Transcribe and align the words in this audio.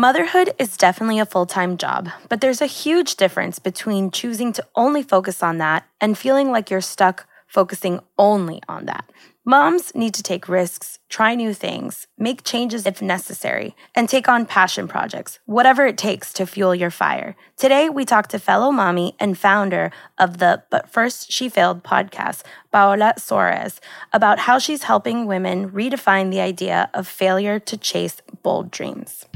Motherhood 0.00 0.54
is 0.58 0.78
definitely 0.78 1.18
a 1.18 1.26
full 1.26 1.44
time 1.44 1.76
job, 1.76 2.08
but 2.30 2.40
there's 2.40 2.62
a 2.62 2.76
huge 2.80 3.16
difference 3.16 3.58
between 3.58 4.10
choosing 4.10 4.50
to 4.54 4.64
only 4.74 5.02
focus 5.02 5.42
on 5.42 5.58
that 5.58 5.86
and 6.00 6.16
feeling 6.16 6.50
like 6.50 6.70
you're 6.70 6.80
stuck 6.80 7.26
focusing 7.46 8.00
only 8.16 8.62
on 8.66 8.86
that. 8.86 9.04
Moms 9.44 9.94
need 9.94 10.14
to 10.14 10.22
take 10.22 10.48
risks, 10.48 10.98
try 11.10 11.34
new 11.34 11.52
things, 11.52 12.06
make 12.16 12.44
changes 12.44 12.86
if 12.86 13.02
necessary, 13.02 13.76
and 13.94 14.08
take 14.08 14.26
on 14.26 14.46
passion 14.46 14.88
projects, 14.88 15.38
whatever 15.44 15.84
it 15.86 15.98
takes 15.98 16.32
to 16.32 16.46
fuel 16.46 16.74
your 16.74 16.90
fire. 16.90 17.36
Today, 17.58 17.90
we 17.90 18.06
talk 18.06 18.28
to 18.28 18.38
fellow 18.38 18.70
mommy 18.70 19.16
and 19.20 19.36
founder 19.36 19.90
of 20.16 20.38
the 20.38 20.62
But 20.70 20.88
First 20.88 21.30
She 21.30 21.50
Failed 21.50 21.82
podcast, 21.82 22.42
Paola 22.72 23.12
Soares, 23.18 23.80
about 24.14 24.38
how 24.38 24.58
she's 24.58 24.84
helping 24.84 25.26
women 25.26 25.70
redefine 25.70 26.30
the 26.30 26.40
idea 26.40 26.88
of 26.94 27.06
failure 27.06 27.58
to 27.58 27.76
chase 27.76 28.22
bold 28.42 28.70
dreams. 28.70 29.26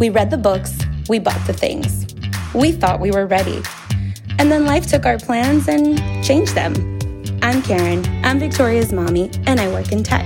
We 0.00 0.10
read 0.10 0.30
the 0.30 0.36
books, 0.36 0.76
we 1.08 1.20
bought 1.20 1.46
the 1.46 1.52
things. 1.52 2.04
We 2.52 2.72
thought 2.72 2.98
we 2.98 3.12
were 3.12 3.26
ready. 3.26 3.62
And 4.40 4.50
then 4.50 4.64
life 4.64 4.88
took 4.88 5.06
our 5.06 5.18
plans 5.18 5.68
and 5.68 5.98
changed 6.24 6.56
them. 6.56 6.74
I'm 7.42 7.62
Karen. 7.62 8.04
I'm 8.24 8.40
Victoria's 8.40 8.92
mommy, 8.92 9.30
and 9.46 9.60
I 9.60 9.68
work 9.68 9.92
in 9.92 10.02
tech. 10.02 10.24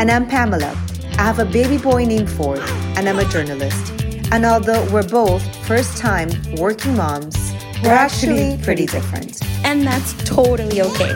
And 0.00 0.10
I'm 0.10 0.26
Pamela. 0.26 0.76
I 1.12 1.22
have 1.22 1.38
a 1.38 1.44
baby 1.44 1.78
boy 1.78 2.04
named 2.04 2.28
Ford, 2.28 2.58
and 2.96 3.08
I'm 3.08 3.20
a 3.20 3.24
journalist. 3.26 3.92
And 4.32 4.44
although 4.44 4.84
we're 4.92 5.08
both 5.08 5.42
first 5.66 5.96
time 5.96 6.30
working 6.56 6.96
moms, 6.96 7.36
we're 7.84 7.90
actually 7.90 8.58
pretty 8.60 8.86
different. 8.86 9.40
And 9.64 9.86
that's 9.86 10.14
totally 10.24 10.82
okay. 10.82 11.14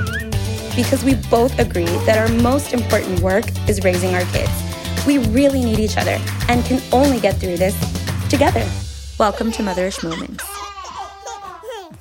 Because 0.76 1.02
we 1.02 1.16
both 1.28 1.58
agree 1.58 1.86
that 2.06 2.18
our 2.18 2.28
most 2.40 2.72
important 2.72 3.18
work 3.18 3.46
is 3.68 3.82
raising 3.82 4.14
our 4.14 4.24
kids. 4.26 4.63
We 5.06 5.18
really 5.18 5.62
need 5.62 5.78
each 5.80 5.96
other 5.98 6.18
and 6.48 6.64
can 6.64 6.80
only 6.92 7.20
get 7.20 7.36
through 7.36 7.58
this 7.58 7.74
together. 8.30 8.66
Welcome 9.18 9.52
to 9.52 9.62
Motherish 9.62 10.02
Moments. 10.02 10.42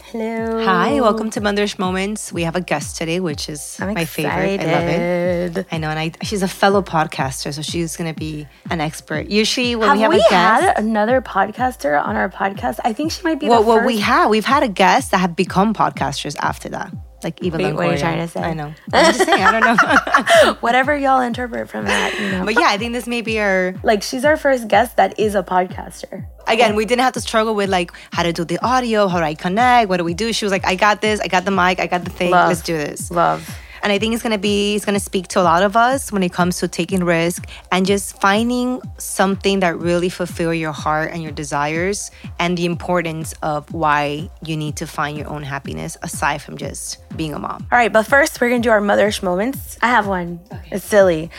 Hello. 0.06 0.64
Hi, 0.64 1.02
welcome 1.02 1.30
to 1.32 1.42
Motherish 1.42 1.78
Moments. 1.80 2.32
We 2.32 2.44
have 2.44 2.56
a 2.56 2.62
guest 2.62 2.96
today, 2.98 3.20
which 3.20 3.50
is 3.50 3.78
I'm 3.82 3.94
my 3.94 4.02
excited. 4.02 4.62
favorite. 4.62 4.62
I 4.62 4.72
love 4.72 5.58
it. 5.58 5.68
I 5.72 5.78
know, 5.80 5.90
and 5.90 6.00
I 6.00 6.12
she's 6.24 6.44
a 6.44 6.48
fellow 6.48 6.82
podcaster, 6.82 7.54
so 7.54 7.62
she's 7.62 7.98
gonna 7.98 8.14
be 8.14 8.48
an 8.70 8.80
expert. 8.80 9.28
Usually, 9.28 9.76
when 9.76 9.90
Have 9.90 9.98
we 9.98 10.02
have 10.04 10.12
we 10.14 10.18
a 10.20 10.30
guest, 10.30 10.64
had 10.64 10.78
another 10.78 11.20
podcaster 11.20 12.02
on 12.02 12.16
our 12.16 12.30
podcast? 12.30 12.80
I 12.86 12.94
think 12.94 13.12
she 13.12 13.24
might 13.24 13.40
be 13.40 13.48
well, 13.50 13.64
the 13.64 13.68
well, 13.68 13.78
first. 13.80 13.88
we 13.88 13.98
have 14.00 14.30
we've 14.30 14.46
had 14.46 14.64
a 14.64 14.68
guest 14.70 15.12
that 15.12 15.18
have 15.18 15.36
become 15.36 15.74
podcasters 15.74 16.36
after 16.40 16.70
that, 16.70 16.94
like 17.24 17.42
Eva 17.44 17.58
Wait, 17.58 17.74
what 17.74 17.88
are 17.88 17.94
you 17.94 17.98
trying 17.98 18.20
to 18.20 18.28
say? 18.28 18.42
I 18.42 18.54
know. 18.54 18.74
I'm 18.92 19.14
just 19.14 19.26
saying. 19.26 19.44
I 19.44 19.52
don't 19.52 20.46
know. 20.46 20.54
Whatever 20.62 20.96
y'all 20.98 21.22
interpret 21.22 21.70
from 21.70 21.86
that, 21.86 22.20
you 22.20 22.32
know. 22.32 22.46
but 22.46 22.56
yeah, 22.56 22.68
I 22.68 22.78
think 22.78 22.94
this 22.94 23.08
may 23.08 23.22
be 23.22 23.40
our 23.40 23.76
like 23.84 24.04
she's 24.04 24.26
our 24.26 24.38
first 24.38 24.68
guest 24.68 24.98
that 24.98 25.20
is 25.20 25.36
a 25.36 25.44
podcaster. 25.44 26.26
again. 26.48 26.76
We 26.76 26.86
didn't 26.86 27.04
have 27.04 27.14
to 27.14 27.22
struggle 27.22 27.56
with 27.56 27.70
like 27.70 27.92
how 28.12 28.24
to 28.24 28.34
do 28.34 28.44
the 28.46 28.60
audio, 28.66 29.08
how 29.08 29.20
do 29.20 29.26
I 29.26 29.36
connect, 29.36 29.90
what 29.90 29.98
do 29.98 30.04
we 30.04 30.14
do? 30.14 30.34
She 30.34 30.46
was 30.46 30.52
like, 30.52 30.66
I 30.66 30.76
got 30.76 31.02
this, 31.02 31.20
I 31.20 31.28
got 31.28 31.46
the 31.46 31.52
mic, 31.52 31.80
I 31.80 31.88
got 31.88 32.04
the 32.04 32.10
thing. 32.12 32.32
Love. 32.32 32.50
Let's 32.50 32.62
do 32.62 32.78
this. 32.78 33.12
Love. 33.12 33.48
And 33.84 33.92
I 33.92 34.00
think 34.00 34.14
it's 34.14 34.24
gonna 34.24 34.38
be 34.38 34.76
it's 34.76 34.86
gonna 34.86 35.00
speak 35.00 35.28
to 35.30 35.42
a 35.42 35.44
lot 35.44 35.62
of 35.62 35.76
us 35.76 36.12
when 36.12 36.24
it 36.24 36.32
comes 36.32 36.60
to 36.60 36.70
taking 36.70 37.04
risk 37.04 37.46
and 37.70 37.86
just 37.86 38.20
finding 38.22 38.82
something 38.98 39.60
that 39.60 39.78
really 39.78 40.08
fulfill 40.08 40.54
your 40.54 40.72
heart 40.72 41.12
and 41.12 41.22
your 41.22 41.34
desires 41.34 42.10
and 42.40 42.58
the 42.58 42.66
importance 42.66 43.34
of 43.44 43.72
why 43.74 44.30
you 44.46 44.56
need 44.56 44.78
to 44.78 44.88
find 44.88 45.18
your 45.18 45.28
own 45.30 45.44
happiness 45.44 45.98
aside 46.02 46.42
from 46.42 46.58
just 46.58 47.04
being 47.18 47.34
a 47.34 47.40
mom. 47.40 47.68
All 47.72 47.78
right, 47.78 47.92
but 47.92 48.04
first 48.04 48.40
we're 48.40 48.50
gonna 48.50 48.62
do 48.62 48.70
our 48.72 48.82
motherish 48.82 49.22
moments. 49.22 49.78
I 49.82 49.88
have 49.88 50.08
one. 50.08 50.40
It's 50.72 50.86
silly. 50.86 51.30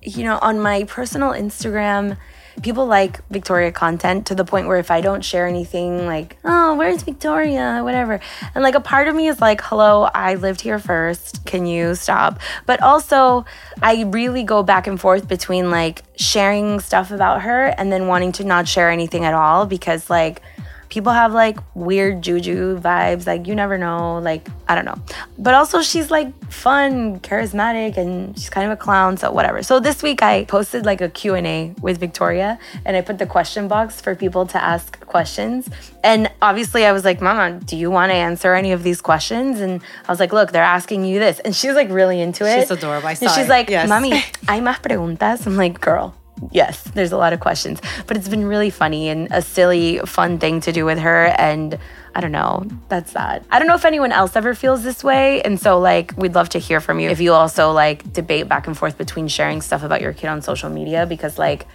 You 0.00 0.24
know, 0.24 0.38
on 0.40 0.58
my 0.58 0.84
personal 0.84 1.32
Instagram, 1.32 2.16
people 2.62 2.86
like 2.86 3.26
Victoria 3.28 3.72
content 3.72 4.26
to 4.26 4.34
the 4.34 4.44
point 4.44 4.66
where 4.68 4.78
if 4.78 4.90
I 4.90 5.00
don't 5.00 5.24
share 5.24 5.46
anything, 5.46 6.06
like, 6.06 6.36
oh, 6.44 6.74
where's 6.74 7.02
Victoria? 7.02 7.80
Whatever. 7.82 8.20
And 8.54 8.62
like 8.62 8.74
a 8.74 8.80
part 8.80 9.08
of 9.08 9.14
me 9.14 9.28
is 9.28 9.40
like, 9.40 9.60
hello, 9.62 10.04
I 10.14 10.34
lived 10.34 10.60
here 10.60 10.78
first. 10.78 11.44
Can 11.46 11.66
you 11.66 11.94
stop? 11.94 12.38
But 12.66 12.82
also, 12.82 13.44
I 13.82 14.04
really 14.04 14.44
go 14.44 14.62
back 14.62 14.86
and 14.86 15.00
forth 15.00 15.28
between 15.28 15.70
like 15.70 16.02
sharing 16.16 16.80
stuff 16.80 17.10
about 17.10 17.42
her 17.42 17.66
and 17.66 17.90
then 17.90 18.06
wanting 18.06 18.32
to 18.32 18.44
not 18.44 18.68
share 18.68 18.90
anything 18.90 19.24
at 19.24 19.34
all 19.34 19.66
because 19.66 20.10
like 20.10 20.42
people 20.90 21.12
have 21.12 21.32
like 21.32 21.56
weird 21.74 22.20
juju 22.20 22.78
vibes 22.80 23.26
like 23.26 23.46
you 23.46 23.54
never 23.54 23.78
know 23.78 24.18
like 24.18 24.46
i 24.68 24.74
don't 24.74 24.84
know. 24.84 24.98
But 25.38 25.54
also 25.54 25.80
she's 25.82 26.10
like 26.10 26.28
fun 26.52 27.20
charismatic 27.20 27.96
and 27.96 28.36
she's 28.38 28.50
kind 28.50 28.66
of 28.66 28.72
a 28.72 28.76
clown 28.76 29.16
so 29.16 29.30
whatever. 29.32 29.62
So 29.62 29.80
this 29.80 30.02
week 30.02 30.22
i 30.22 30.44
posted 30.44 30.84
like 30.84 31.00
a 31.00 31.08
q&a 31.08 31.74
with 31.80 31.98
victoria 31.98 32.58
and 32.84 32.96
i 32.96 33.00
put 33.00 33.18
the 33.18 33.26
question 33.26 33.68
box 33.68 34.00
for 34.00 34.14
people 34.14 34.46
to 34.46 34.62
ask 34.62 35.00
questions. 35.06 35.68
And 36.04 36.30
obviously 36.42 36.84
i 36.84 36.92
was 36.92 37.04
like 37.04 37.20
mama 37.20 37.58
do 37.64 37.76
you 37.76 37.90
want 37.90 38.10
to 38.10 38.16
answer 38.16 38.54
any 38.54 38.72
of 38.72 38.82
these 38.82 39.00
questions? 39.00 39.60
And 39.60 39.80
i 40.06 40.12
was 40.12 40.20
like 40.20 40.32
look 40.32 40.52
they're 40.52 40.62
asking 40.62 41.04
you 41.04 41.18
this. 41.18 41.38
And 41.40 41.54
she's 41.54 41.74
like 41.74 41.88
really 41.90 42.20
into 42.20 42.44
it. 42.44 42.60
She's 42.60 42.70
adorable. 42.70 43.06
I 43.08 43.12
and 43.12 43.18
saw 43.18 43.34
she's 43.36 43.46
it. 43.46 43.48
like 43.48 43.70
Yes. 43.70 43.88
mommy 43.88 44.10
hay 44.50 44.60
más 44.60 44.78
preguntas. 44.82 45.46
I'm 45.46 45.56
like 45.56 45.80
girl 45.80 46.14
Yes, 46.50 46.82
there's 46.94 47.12
a 47.12 47.16
lot 47.16 47.32
of 47.32 47.40
questions, 47.40 47.80
but 48.06 48.16
it's 48.16 48.28
been 48.28 48.44
really 48.44 48.70
funny 48.70 49.08
and 49.08 49.28
a 49.30 49.42
silly, 49.42 49.98
fun 50.00 50.38
thing 50.38 50.60
to 50.62 50.72
do 50.72 50.84
with 50.84 50.98
her. 50.98 51.26
And 51.26 51.78
I 52.14 52.20
don't 52.20 52.32
know, 52.32 52.66
that's 52.88 53.12
that. 53.12 53.44
I 53.50 53.58
don't 53.58 53.68
know 53.68 53.74
if 53.74 53.84
anyone 53.84 54.12
else 54.12 54.36
ever 54.36 54.54
feels 54.54 54.82
this 54.82 55.04
way. 55.04 55.42
And 55.42 55.60
so, 55.60 55.78
like, 55.78 56.16
we'd 56.16 56.34
love 56.34 56.48
to 56.50 56.58
hear 56.58 56.80
from 56.80 56.98
you 56.98 57.10
if 57.10 57.20
you 57.20 57.32
also 57.32 57.72
like 57.72 58.12
debate 58.12 58.48
back 58.48 58.66
and 58.66 58.76
forth 58.76 58.96
between 58.98 59.28
sharing 59.28 59.60
stuff 59.60 59.82
about 59.82 60.00
your 60.00 60.12
kid 60.12 60.28
on 60.28 60.42
social 60.42 60.70
media 60.70 61.06
because, 61.06 61.38
like, 61.38 61.66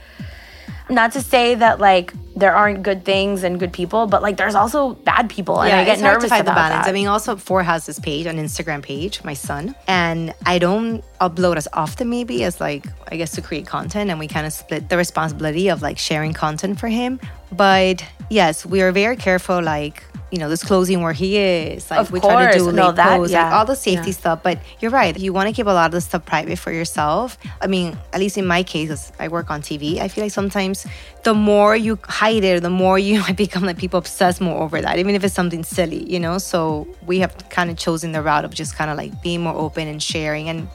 not 0.89 1.13
to 1.13 1.21
say 1.21 1.55
that 1.55 1.79
like 1.79 2.13
there 2.35 2.53
aren't 2.53 2.83
good 2.83 3.05
things 3.05 3.43
and 3.43 3.59
good 3.59 3.73
people, 3.73 4.07
but 4.07 4.21
like 4.21 4.37
there's 4.37 4.55
also 4.55 4.93
bad 4.93 5.29
people, 5.29 5.61
and 5.61 5.73
I 5.73 5.83
get 5.85 5.99
nervous 5.99 6.25
about 6.25 6.45
the 6.45 6.51
balance. 6.51 6.85
that. 6.85 6.89
I 6.89 6.91
mean, 6.91 7.07
also 7.07 7.35
Four 7.37 7.63
has 7.63 7.85
this 7.85 7.97
page, 7.99 8.25
an 8.25 8.37
Instagram 8.37 8.83
page, 8.83 9.23
my 9.23 9.33
son, 9.33 9.75
and 9.87 10.33
I 10.45 10.59
don't 10.59 11.03
upload 11.19 11.57
as 11.57 11.67
often 11.73 12.09
maybe 12.09 12.43
as 12.43 12.59
like 12.59 12.85
I 13.11 13.17
guess 13.17 13.31
to 13.31 13.41
create 13.41 13.65
content, 13.67 14.09
and 14.09 14.19
we 14.19 14.27
kind 14.27 14.45
of 14.45 14.53
split 14.53 14.89
the 14.89 14.97
responsibility 14.97 15.69
of 15.69 15.81
like 15.81 15.97
sharing 15.97 16.33
content 16.33 16.79
for 16.79 16.87
him. 16.87 17.19
But 17.51 18.03
yes, 18.29 18.65
we 18.65 18.81
are 18.81 18.91
very 18.91 19.15
careful, 19.15 19.61
like 19.61 20.03
you 20.31 20.39
know, 20.39 20.49
disclosing 20.49 21.01
where 21.01 21.13
he 21.13 21.37
is. 21.37 21.89
Like 21.89 21.99
Of 21.99 22.11
we 22.11 22.19
try 22.19 22.47
to 22.51 22.57
course. 22.59 22.65
do 22.65 22.71
No, 22.71 22.87
late 22.87 22.95
that- 22.97 23.17
posts, 23.17 23.31
yeah. 23.31 23.43
like 23.45 23.53
all 23.53 23.65
the 23.65 23.75
safety 23.75 24.09
Yeah. 24.09 24.15
stuff. 24.17 24.39
But 24.43 24.59
you're 24.79 24.91
right, 24.91 25.17
you 25.17 25.31
want 25.31 25.47
to 25.47 25.53
keep 25.53 25.67
a 25.67 25.69
lot 25.69 25.85
of 25.85 25.91
the 25.91 26.01
stuff 26.01 26.25
private 26.25 26.57
for 26.59 26.71
yourself. 26.73 27.37
I 27.61 27.67
mean, 27.67 27.97
at 28.11 28.19
least 28.19 28.37
in 28.37 28.45
my 28.45 28.63
case, 28.63 29.11
I 29.19 29.27
work 29.29 29.49
on 29.51 29.61
TV, 29.61 29.99
I 30.01 30.07
feel 30.09 30.23
like 30.25 30.33
sometimes 30.33 30.85
the 31.25 31.33
more 31.33 31.75
you 31.75 31.97
hide 32.03 32.43
it, 32.43 32.61
the 32.61 32.69
more 32.69 32.99
you 32.99 33.21
become 33.35 33.63
like 33.63 33.77
people 33.77 33.97
obsess 33.97 34.39
more 34.39 34.61
over 34.61 34.79
that, 34.79 34.99
even 34.99 35.15
if 35.15 35.23
it's 35.23 35.33
something 35.33 35.63
silly, 35.63 36.03
you 36.09 36.19
know. 36.19 36.37
So 36.37 36.87
we 37.05 37.19
have 37.19 37.35
kind 37.49 37.69
of 37.69 37.77
chosen 37.77 38.11
the 38.11 38.21
route 38.21 38.45
of 38.45 38.53
just 38.53 38.75
kind 38.75 38.91
of 38.91 38.95
like 38.95 39.21
being 39.21 39.41
more 39.41 39.55
open 39.55 39.87
and 39.87 40.01
sharing. 40.01 40.47
And 40.49 40.69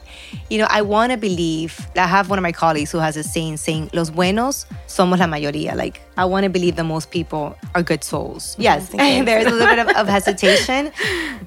you 0.49 0.59
know, 0.59 0.67
I 0.69 0.81
want 0.81 1.13
to 1.13 1.17
believe. 1.17 1.87
I 1.95 2.05
have 2.05 2.29
one 2.29 2.37
of 2.37 2.43
my 2.43 2.51
colleagues 2.51 2.91
who 2.91 2.99
has 2.99 3.15
a 3.15 3.23
saying 3.23 3.57
saying, 3.57 3.89
"Los 3.93 4.09
buenos 4.09 4.65
somos 4.87 5.19
la 5.19 5.25
mayoría." 5.25 5.73
Like 5.75 6.01
I 6.17 6.25
want 6.25 6.43
to 6.43 6.49
believe 6.49 6.75
that 6.75 6.83
most 6.83 7.11
people 7.11 7.57
are 7.73 7.81
good 7.81 8.03
souls. 8.03 8.51
Mm-hmm. 8.53 8.61
Yes, 8.61 8.89
there's 9.25 9.45
a 9.45 9.51
little 9.51 9.67
bit 9.67 9.79
of, 9.79 9.87
of 9.95 10.07
hesitation, 10.07 10.91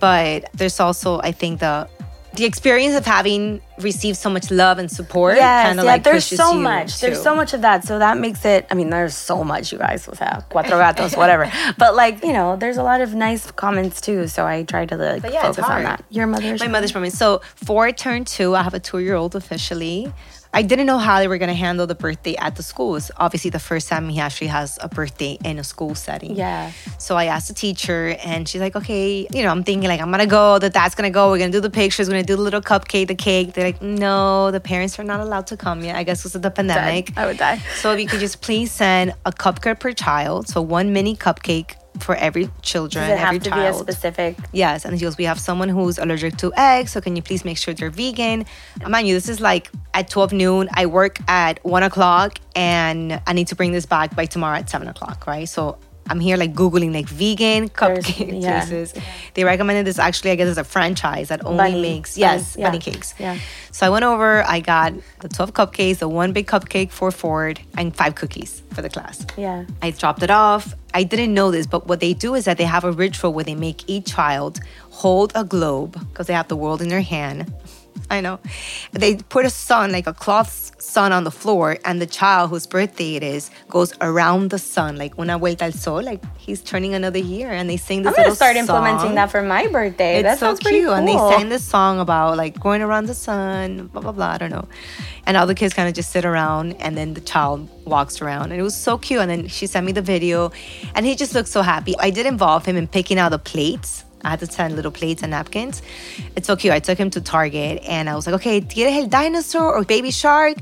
but 0.00 0.48
there's 0.54 0.81
also, 0.81 1.21
I 1.21 1.32
think, 1.32 1.60
the 1.60 1.88
the 2.37 2.45
experience 2.45 2.95
of 2.95 3.05
having 3.06 3.61
received 3.78 4.17
so 4.17 4.31
much 4.31 4.50
love 4.50 4.78
and 4.78 4.91
support 4.91 5.37
Yes, 5.37 5.67
kind 5.67 5.78
of 5.78 5.84
yeah, 5.84 5.91
like 5.93 6.03
there's 6.05 6.25
so 6.25 6.55
much. 6.55 7.00
There's 7.00 7.22
so 7.22 7.34
much 7.34 7.55
of 7.55 7.62
that. 7.62 7.84
So 7.84 7.99
that 7.99 8.19
makes 8.19 8.45
it, 8.45 8.67
I 8.71 8.75
mean, 8.75 8.91
there's 8.91 9.15
so 9.15 9.45
much, 9.45 9.72
you 9.72 9.78
guys. 9.78 10.09
O 10.09 10.15
sea, 10.15 10.25
uh, 10.25 10.41
cuatro 10.50 10.78
gatos, 10.78 11.17
whatever. 11.22 11.50
But 11.78 11.95
like, 11.95 12.22
you 12.22 12.33
know, 12.33 12.56
there's 12.56 12.77
a 12.77 12.83
lot 12.83 13.00
of 13.00 13.15
nice 13.15 13.50
comments 13.50 14.00
too. 14.00 14.28
So 14.28 14.47
I 14.47 14.62
try 14.65 14.87
to 14.87 14.97
like 14.97 15.25
yeah, 15.25 15.43
focus 15.43 15.65
on 15.65 15.83
that. 15.84 16.05
Your 16.11 16.27
mother's 16.27 16.61
My 16.61 16.69
mother's 16.69 16.91
from 16.91 17.03
me. 17.03 17.11
So 17.11 17.41
for 17.56 17.91
turn 17.93 18.25
two, 18.25 18.55
I 18.55 18.62
have 18.62 18.75
a 18.75 18.81
two-year-old 18.81 19.34
officially. 19.34 20.12
I 20.54 20.62
didn't 20.62 20.87
know 20.87 20.98
how 20.98 21.19
they 21.19 21.26
were 21.26 21.38
gonna 21.38 21.53
handle 21.53 21.84
the 21.88 21.97
birthday 21.97 22.37
at 22.37 22.54
the 22.54 22.62
school. 22.62 22.94
It's 22.94 23.10
obviously 23.16 23.50
the 23.50 23.59
first 23.59 23.88
time 23.88 24.09
he 24.09 24.21
actually 24.21 24.47
has 24.47 24.78
a 24.80 24.89
birthday 24.89 25.36
in 25.45 25.59
a 25.59 25.65
school 25.65 25.97
setting. 25.97 26.36
Yeah. 26.36 26.71
So 26.98 27.16
I 27.16 27.24
asked 27.24 27.48
the 27.48 27.54
teacher, 27.54 28.16
and 28.24 28.48
she's 28.48 28.60
like, 28.60 28.77
"Okay, 28.77 29.27
you 29.34 29.42
know, 29.42 29.51
I'm 29.51 29.65
thinking 29.65 29.89
like 29.89 30.01
I'm 30.01 30.12
gonna 30.12 30.28
go. 30.28 30.60
The 30.60 30.71
dad's 30.71 30.95
gonna 30.95 31.10
go. 31.10 31.30
We're 31.30 31.39
gonna 31.39 31.51
do 31.51 31.60
the 31.60 31.71
pictures. 31.71 32.06
We're 32.06 32.15
gonna 32.15 32.22
do 32.22 32.36
the 32.36 32.42
little 32.42 32.60
cupcake, 32.60 33.09
the 33.09 33.16
cake." 33.16 33.54
They're 33.54 33.66
like, 33.66 33.83
"No, 33.83 34.53
the 34.53 34.60
parents 34.60 34.97
are 35.01 35.04
not 35.04 35.18
allowed 35.18 35.48
to 35.48 35.56
come 35.56 35.83
yet. 35.83 35.97
I 35.97 36.04
guess 36.04 36.21
because 36.21 36.36
of 36.36 36.42
the 36.42 36.53
pandemic." 36.53 37.12
I 37.16 37.27
would 37.27 37.39
die. 37.39 37.59
So 37.83 37.92
if 37.92 37.98
you 37.98 38.06
could 38.06 38.21
just 38.21 38.41
please 38.41 38.71
send 38.71 39.12
a 39.27 39.33
cupcake 39.33 39.80
per 39.80 39.92
child, 39.92 40.47
so 40.47 40.62
one 40.62 40.92
mini 40.92 41.16
cupcake 41.16 41.74
for 42.00 42.14
every 42.16 42.50
children, 42.62 43.08
Does 43.08 43.10
it 43.10 43.22
every 43.22 43.34
have 43.36 43.42
to 43.44 43.50
child. 43.50 43.86
be 43.86 43.92
a 43.92 43.94
specific? 43.94 44.36
Yes, 44.52 44.84
and 44.84 44.98
she 44.98 45.04
goes, 45.04 45.16
We 45.16 45.24
have 45.24 45.38
someone 45.41 45.68
who's 45.68 45.98
allergic 45.98 46.36
to 46.38 46.52
eggs, 46.56 46.92
so 46.92 47.00
can 47.00 47.16
you 47.16 47.22
please 47.22 47.44
make 47.44 47.56
sure 47.58 47.72
they're 47.74 47.91
vegan? 47.91 48.44
Mind 48.86 49.06
you, 49.08 49.14
this 49.14 49.28
is 49.28 49.41
like 49.41 49.70
at 49.94 50.08
12 50.08 50.32
noon. 50.32 50.68
I 50.74 50.86
work 50.86 51.18
at 51.28 51.64
1 51.64 51.82
o'clock 51.82 52.38
and 52.56 53.20
I 53.26 53.32
need 53.32 53.48
to 53.48 53.54
bring 53.56 53.72
this 53.72 53.86
back 53.86 54.14
by 54.16 54.26
tomorrow 54.26 54.58
at 54.58 54.68
7 54.70 54.86
o'clock, 54.88 55.26
right? 55.26 55.48
So 55.48 55.78
I'm 56.09 56.21
here 56.21 56.36
like 56.36 56.53
Googling 56.54 56.92
like 56.92 57.09
vegan 57.09 57.68
cupcake 57.71 58.42
yeah. 58.42 58.60
places. 58.66 58.95
They 59.34 59.45
recommended 59.45 59.86
this 59.86 59.98
actually, 59.98 60.33
I 60.33 60.34
guess 60.36 60.48
it's 60.48 60.59
a 60.59 60.65
franchise 60.65 61.28
that 61.28 61.45
only 61.45 61.56
Bunny- 61.56 61.83
makes, 61.83 62.15
bunny- 62.15 62.21
yes, 62.21 62.56
yeah. 62.59 62.66
bunny 62.68 62.78
cakes. 62.78 63.15
Yeah. 63.18 63.39
So 63.71 63.86
I 63.86 63.91
went 63.91 64.04
over, 64.04 64.42
I 64.47 64.60
got 64.60 64.92
the 65.21 65.28
12 65.28 65.53
cupcakes, 65.54 65.98
the 65.98 66.09
one 66.09 66.33
big 66.33 66.47
cupcake 66.47 66.91
for 66.91 67.10
Ford, 67.10 67.60
and 67.77 67.95
five 67.97 68.15
cookies 68.15 68.62
for 68.72 68.83
the 68.83 68.91
class. 68.91 69.24
Yeah. 69.36 69.65
I 69.83 69.91
dropped 69.92 70.22
it 70.22 70.30
off. 70.30 70.74
I 70.92 71.03
didn't 71.03 71.34
know 71.34 71.51
this, 71.51 71.66
but 71.66 71.86
what 71.89 72.01
they 72.01 72.12
do 72.15 72.34
is 72.34 72.45
that 72.45 72.59
they 72.59 72.65
have 72.65 72.84
a 72.84 72.92
ritual 72.92 73.33
where 73.33 73.42
they 73.45 73.54
make 73.56 73.89
each 73.89 74.06
child 74.15 74.60
hold 74.91 75.33
a 75.34 75.42
globe 75.42 75.98
because 76.10 76.28
they 76.28 76.34
have 76.34 76.47
the 76.48 76.56
world 76.56 76.80
in 76.80 76.89
their 76.89 77.01
hand. 77.01 77.53
I 78.10 78.21
know. 78.21 78.39
They 78.92 79.16
put 79.16 79.47
a 79.47 79.51
sun, 79.51 79.92
like 79.92 80.06
a 80.06 80.12
cloth 80.12 80.72
sun 80.80 81.12
on 81.12 81.24
the 81.24 81.30
floor, 81.30 81.78
and 81.84 82.01
the 82.01 82.06
child 82.06 82.51
whose 82.51 82.66
birthday 82.66 83.16
it 83.16 83.22
is 83.22 83.51
goes 83.68 83.92
around 84.01 84.51
the 84.51 84.59
sun, 84.59 84.97
like 84.97 85.18
una 85.18 85.39
vuelta 85.39 85.65
al 85.65 85.72
sol, 85.72 86.03
like 86.03 86.22
he's 86.39 86.60
turning 86.62 86.95
another 86.95 87.18
year, 87.18 87.51
and 87.51 87.68
they 87.68 87.77
sing 87.77 88.03
this 88.03 88.15
song. 88.15 88.21
I'm 88.21 88.27
gonna 88.27 88.36
start 88.36 88.56
song. 88.56 88.60
implementing 88.60 89.15
that 89.15 89.30
for 89.30 89.42
my 89.42 89.66
birthday. 89.68 90.16
It's 90.16 90.24
that 90.24 90.39
so 90.39 90.47
sounds 90.47 90.60
cute. 90.60 90.84
cool. 90.84 90.95
And 90.95 91.09
they 91.09 91.16
sang 91.16 91.48
this 91.48 91.65
song 91.65 91.98
about 92.01 92.36
like 92.36 92.60
going 92.60 92.83
around 92.83 93.06
the 93.06 93.15
sun, 93.15 93.86
blah, 93.89 94.03
blah, 94.03 94.12
blah. 94.12 94.33
I 94.33 94.39
don't 94.39 94.51
know. 94.51 94.68
And 95.27 95.36
all 95.36 95.47
the 95.47 95.54
kids 95.54 95.72
kind 95.72 95.89
of 95.89 95.95
just 95.95 96.10
sit 96.10 96.24
around 96.24 96.74
and 96.74 96.97
then 96.97 97.15
the 97.15 97.21
child 97.21 97.68
walks 97.86 98.21
around. 98.21 98.53
And 98.53 98.60
it 98.60 98.62
was 98.62 98.77
so 98.77 98.98
cute. 98.98 99.21
And 99.21 99.30
then 99.30 99.48
she 99.48 99.66
sent 99.66 99.86
me 99.86 99.92
the 99.92 100.03
video 100.03 100.53
and 100.95 101.06
he 101.06 101.15
just 101.15 101.34
looked 101.34 101.48
so 101.48 101.62
happy. 101.62 101.95
I 101.98 102.10
did 102.10 102.27
involve 102.27 102.66
him 102.66 102.77
in 102.77 102.86
picking 102.86 103.18
out 103.18 103.30
the 103.30 103.39
plates. 103.39 104.04
I 104.24 104.30
had 104.30 104.41
to 104.41 104.47
send 104.47 104.74
little 104.76 104.91
plates 104.92 105.22
and 105.22 105.30
napkins. 105.30 105.82
It's 106.36 106.47
so 106.47 106.56
cute. 106.56 106.72
I 106.72 106.80
took 106.80 106.98
him 106.98 107.10
to 107.10 107.21
Target 107.21 107.82
and 107.86 108.09
I 108.09 108.15
was 108.15 108.26
like, 108.26 108.34
okay, 108.36 108.60
¿quieres 108.60 108.97
el 108.97 109.06
dinosaur 109.06 109.74
or 109.76 109.84
baby 109.84 110.10
shark? 110.10 110.56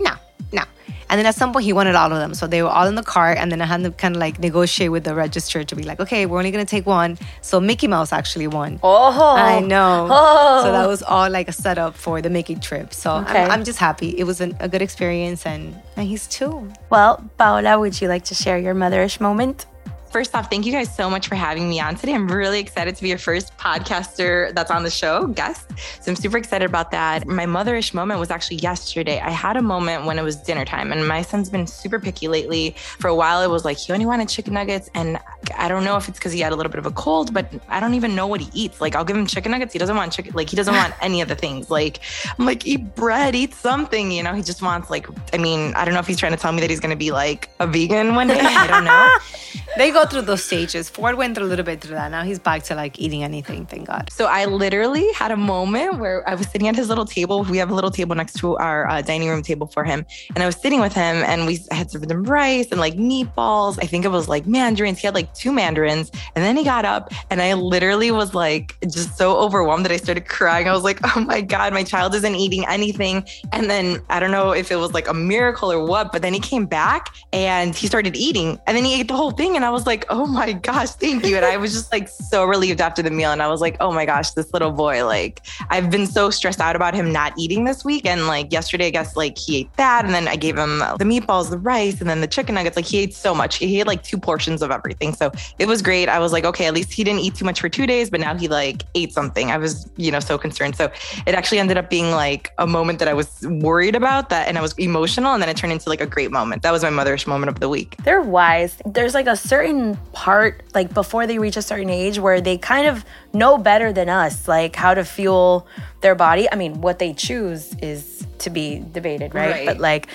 No, 0.00 0.12
no. 0.52 0.62
And 1.08 1.18
then 1.18 1.26
at 1.26 1.34
some 1.34 1.52
point 1.52 1.64
he 1.64 1.72
wanted 1.72 1.96
all 1.96 2.12
of 2.12 2.18
them. 2.18 2.34
So 2.34 2.46
they 2.46 2.62
were 2.62 2.68
all 2.68 2.86
in 2.86 2.94
the 2.94 3.02
cart. 3.02 3.36
And 3.36 3.50
then 3.50 3.60
I 3.60 3.66
had 3.66 3.82
to 3.82 3.90
kind 3.90 4.14
of 4.14 4.20
like 4.20 4.38
negotiate 4.38 4.92
with 4.92 5.02
the 5.02 5.12
register 5.12 5.64
to 5.64 5.74
be 5.74 5.82
like, 5.82 5.98
okay, 5.98 6.24
we're 6.24 6.38
only 6.38 6.52
going 6.52 6.64
to 6.64 6.70
take 6.70 6.86
one. 6.86 7.18
So 7.42 7.58
Mickey 7.60 7.88
Mouse 7.88 8.12
actually 8.12 8.46
won. 8.46 8.78
Oh, 8.84 9.34
I 9.36 9.58
know. 9.58 10.06
Oh. 10.22 10.62
So 10.62 10.70
that 10.70 10.86
was 10.86 11.02
all 11.02 11.28
like 11.28 11.48
a 11.48 11.52
setup 11.52 11.96
for 11.96 12.22
the 12.22 12.30
Mickey 12.30 12.54
trip. 12.54 12.94
So 12.94 13.16
Okay. 13.16 13.42
I'm, 13.42 13.50
I'm 13.50 13.64
just 13.64 13.80
happy. 13.80 14.10
It 14.16 14.22
was 14.24 14.40
an, 14.40 14.56
a 14.60 14.68
good 14.68 14.82
experience, 14.82 15.46
and, 15.46 15.74
and 15.96 16.06
he's 16.06 16.28
two. 16.28 16.70
Well, 16.90 17.28
Paola, 17.38 17.80
would 17.80 18.00
you 18.00 18.06
like 18.06 18.24
to 18.26 18.34
share 18.36 18.58
your 18.58 18.74
motherish 18.76 19.20
moment? 19.20 19.66
First 20.10 20.34
off, 20.34 20.50
thank 20.50 20.66
you 20.66 20.72
guys 20.72 20.92
so 20.92 21.08
much 21.08 21.28
for 21.28 21.36
having 21.36 21.68
me 21.68 21.78
on 21.78 21.94
today. 21.94 22.14
I'm 22.14 22.26
really 22.26 22.58
excited 22.58 22.96
to 22.96 23.02
be 23.02 23.10
your 23.10 23.18
first 23.18 23.56
podcaster 23.58 24.52
that's 24.54 24.70
on 24.70 24.82
the 24.82 24.90
show, 24.90 25.28
guest. 25.28 25.70
So 26.00 26.10
I'm 26.10 26.16
super 26.16 26.36
excited 26.36 26.64
about 26.68 26.90
that. 26.90 27.28
My 27.28 27.46
motherish 27.46 27.94
moment 27.94 28.18
was 28.18 28.28
actually 28.28 28.56
yesterday. 28.56 29.20
I 29.20 29.30
had 29.30 29.56
a 29.56 29.62
moment 29.62 30.06
when 30.06 30.18
it 30.18 30.22
was 30.22 30.34
dinner 30.34 30.64
time, 30.64 30.90
and 30.90 31.06
my 31.06 31.22
son's 31.22 31.48
been 31.48 31.64
super 31.64 32.00
picky 32.00 32.26
lately. 32.26 32.74
For 32.98 33.06
a 33.06 33.14
while, 33.14 33.40
it 33.42 33.50
was 33.50 33.64
like 33.64 33.76
he 33.76 33.92
only 33.92 34.04
wanted 34.04 34.28
chicken 34.28 34.54
nuggets, 34.54 34.90
and 34.96 35.16
I 35.56 35.68
don't 35.68 35.84
know 35.84 35.96
if 35.96 36.08
it's 36.08 36.18
because 36.18 36.32
he 36.32 36.40
had 36.40 36.52
a 36.52 36.56
little 36.56 36.72
bit 36.72 36.80
of 36.80 36.86
a 36.86 36.90
cold, 36.90 37.32
but 37.32 37.46
I 37.68 37.78
don't 37.78 37.94
even 37.94 38.16
know 38.16 38.26
what 38.26 38.40
he 38.40 38.50
eats. 38.52 38.80
Like 38.80 38.96
I'll 38.96 39.04
give 39.04 39.16
him 39.16 39.26
chicken 39.26 39.52
nuggets, 39.52 39.72
he 39.72 39.78
doesn't 39.78 39.94
want 39.94 40.12
chicken. 40.12 40.32
Like 40.34 40.50
he 40.50 40.56
doesn't 40.56 40.74
want 40.74 40.92
any 41.00 41.20
of 41.20 41.28
the 41.28 41.36
things. 41.36 41.70
Like 41.70 42.00
I'm 42.36 42.46
like 42.46 42.66
eat 42.66 42.96
bread, 42.96 43.36
eat 43.36 43.54
something. 43.54 44.10
You 44.10 44.24
know, 44.24 44.34
he 44.34 44.42
just 44.42 44.60
wants 44.60 44.90
like. 44.90 45.06
I 45.32 45.38
mean, 45.38 45.72
I 45.74 45.84
don't 45.84 45.94
know 45.94 46.00
if 46.00 46.08
he's 46.08 46.18
trying 46.18 46.32
to 46.32 46.38
tell 46.38 46.50
me 46.50 46.60
that 46.62 46.70
he's 46.70 46.80
going 46.80 46.90
to 46.90 46.96
be 46.96 47.12
like 47.12 47.48
a 47.60 47.66
vegan 47.68 48.16
one 48.16 48.26
day. 48.26 48.40
I 48.40 48.66
don't 48.66 48.84
know. 48.84 49.16
They 49.76 49.92
go 49.92 50.04
through 50.04 50.22
those 50.22 50.42
stages. 50.42 50.90
Ford 50.90 51.16
went 51.16 51.36
through 51.36 51.46
a 51.46 51.48
little 51.48 51.64
bit 51.64 51.80
through 51.80 51.94
that. 51.94 52.10
Now 52.10 52.22
he's 52.22 52.38
back 52.40 52.64
to 52.64 52.74
like 52.74 52.98
eating 52.98 53.22
anything, 53.22 53.66
thank 53.66 53.86
God. 53.86 54.10
So 54.10 54.26
I 54.26 54.44
literally 54.46 55.10
had 55.12 55.30
a 55.30 55.36
moment 55.36 55.98
where 55.98 56.28
I 56.28 56.34
was 56.34 56.48
sitting 56.48 56.66
at 56.66 56.74
his 56.74 56.88
little 56.88 57.04
table. 57.06 57.44
We 57.44 57.58
have 57.58 57.70
a 57.70 57.74
little 57.74 57.90
table 57.90 58.16
next 58.16 58.34
to 58.40 58.56
our 58.56 58.88
uh, 58.88 59.00
dining 59.02 59.28
room 59.28 59.42
table 59.42 59.68
for 59.68 59.84
him, 59.84 60.04
and 60.34 60.42
I 60.42 60.46
was 60.46 60.56
sitting 60.56 60.80
with 60.80 60.92
him, 60.92 61.16
and 61.24 61.46
we 61.46 61.60
had 61.70 61.92
him 61.92 62.24
rice 62.24 62.68
and 62.72 62.80
like 62.80 62.94
meatballs. 62.94 63.78
I 63.80 63.86
think 63.86 64.04
it 64.04 64.10
was 64.10 64.28
like 64.28 64.46
mandarins. 64.46 64.98
He 64.98 65.06
had 65.06 65.14
like 65.14 65.32
two 65.34 65.52
mandarins, 65.52 66.10
and 66.34 66.44
then 66.44 66.56
he 66.56 66.64
got 66.64 66.84
up, 66.84 67.12
and 67.30 67.40
I 67.40 67.54
literally 67.54 68.10
was 68.10 68.34
like 68.34 68.76
just 68.82 69.16
so 69.16 69.36
overwhelmed 69.36 69.84
that 69.84 69.92
I 69.92 69.98
started 69.98 70.26
crying. 70.26 70.68
I 70.68 70.72
was 70.72 70.82
like, 70.82 70.98
"Oh 71.16 71.20
my 71.20 71.40
god, 71.40 71.72
my 71.72 71.84
child 71.84 72.14
isn't 72.16 72.34
eating 72.34 72.66
anything." 72.66 73.24
And 73.52 73.70
then 73.70 74.02
I 74.10 74.18
don't 74.18 74.32
know 74.32 74.50
if 74.50 74.72
it 74.72 74.76
was 74.76 74.92
like 74.92 75.06
a 75.06 75.14
miracle 75.14 75.70
or 75.70 75.86
what, 75.86 76.10
but 76.10 76.22
then 76.22 76.34
he 76.34 76.40
came 76.40 76.66
back 76.66 77.14
and 77.32 77.74
he 77.74 77.86
started 77.86 78.16
eating, 78.16 78.58
and 78.66 78.76
then 78.76 78.84
he 78.84 79.00
ate 79.00 79.08
the 79.08 79.14
whole 79.14 79.30
thing, 79.30 79.59
and 79.60 79.66
I 79.66 79.70
was 79.70 79.86
like, 79.86 80.06
"Oh 80.08 80.26
my 80.26 80.52
gosh, 80.52 80.90
thank 80.92 81.26
you!" 81.26 81.36
And 81.36 81.44
I 81.44 81.58
was 81.58 81.74
just 81.74 81.92
like 81.92 82.08
so 82.08 82.46
relieved 82.46 82.80
after 82.80 83.02
the 83.02 83.10
meal, 83.10 83.30
and 83.30 83.42
I 83.42 83.48
was 83.48 83.60
like, 83.60 83.76
"Oh 83.78 83.92
my 83.92 84.06
gosh, 84.06 84.30
this 84.30 84.50
little 84.54 84.72
boy!" 84.72 85.04
Like 85.04 85.42
I've 85.68 85.90
been 85.90 86.06
so 86.06 86.30
stressed 86.30 86.60
out 86.60 86.76
about 86.76 86.94
him 86.94 87.12
not 87.12 87.34
eating 87.36 87.64
this 87.64 87.84
week, 87.84 88.06
and 88.06 88.26
like 88.26 88.52
yesterday, 88.52 88.86
I 88.86 88.90
guess 88.90 89.16
like 89.16 89.36
he 89.36 89.58
ate 89.58 89.76
that, 89.76 90.06
and 90.06 90.14
then 90.14 90.28
I 90.28 90.36
gave 90.36 90.56
him 90.56 90.78
the 90.78 91.04
meatballs, 91.04 91.50
the 91.50 91.58
rice, 91.58 92.00
and 92.00 92.08
then 92.08 92.22
the 92.22 92.26
chicken 92.26 92.54
nuggets. 92.54 92.74
Like 92.74 92.86
he 92.86 93.00
ate 93.00 93.12
so 93.12 93.34
much. 93.34 93.56
He 93.56 93.80
ate 93.80 93.86
like 93.86 94.02
two 94.02 94.16
portions 94.16 94.62
of 94.62 94.70
everything, 94.70 95.12
so 95.12 95.30
it 95.58 95.68
was 95.68 95.82
great. 95.82 96.08
I 96.08 96.18
was 96.20 96.32
like, 96.32 96.44
okay, 96.44 96.66
at 96.66 96.72
least 96.72 96.90
he 96.90 97.04
didn't 97.04 97.20
eat 97.20 97.34
too 97.34 97.44
much 97.44 97.60
for 97.60 97.68
two 97.68 97.86
days, 97.86 98.08
but 98.08 98.20
now 98.20 98.34
he 98.34 98.48
like 98.48 98.84
ate 98.94 99.12
something. 99.12 99.50
I 99.50 99.58
was, 99.58 99.90
you 99.98 100.10
know, 100.10 100.20
so 100.20 100.38
concerned. 100.38 100.74
So 100.76 100.90
it 101.26 101.34
actually 101.34 101.58
ended 101.58 101.76
up 101.76 101.90
being 101.90 102.12
like 102.12 102.50
a 102.56 102.66
moment 102.66 102.98
that 103.00 103.08
I 103.08 103.12
was 103.12 103.46
worried 103.46 103.94
about 103.94 104.30
that, 104.30 104.48
and 104.48 104.56
I 104.56 104.62
was 104.62 104.72
emotional, 104.78 105.34
and 105.34 105.42
then 105.42 105.50
it 105.50 105.56
turned 105.58 105.74
into 105.74 105.90
like 105.90 106.00
a 106.00 106.06
great 106.06 106.30
moment. 106.30 106.62
That 106.62 106.70
was 106.70 106.82
my 106.82 106.90
mother's 106.90 107.26
moment 107.26 107.50
of 107.50 107.60
the 107.60 107.68
week. 107.68 107.96
They're 108.04 108.22
wise. 108.22 108.80
There's 108.86 109.12
like 109.12 109.26
a 109.26 109.36
certain 109.50 109.96
part, 110.12 110.62
like 110.74 110.94
before 110.94 111.26
they 111.26 111.38
reach 111.40 111.56
a 111.56 111.62
certain 111.62 111.90
age, 111.90 112.20
where 112.20 112.40
they 112.40 112.56
kind 112.56 112.86
of 112.86 113.04
know 113.32 113.58
better 113.58 113.92
than 113.92 114.08
us, 114.08 114.46
like 114.46 114.76
how 114.76 114.94
to 114.94 115.04
fuel 115.04 115.66
their 116.02 116.14
body. 116.14 116.44
I 116.52 116.54
mean, 116.54 116.80
what 116.80 117.00
they 117.00 117.12
choose 117.12 117.74
is 117.82 118.24
to 118.38 118.48
be 118.48 118.84
debated, 118.92 119.34
right? 119.34 119.50
Right. 119.50 119.66
But 119.66 119.78
like, 119.78 120.06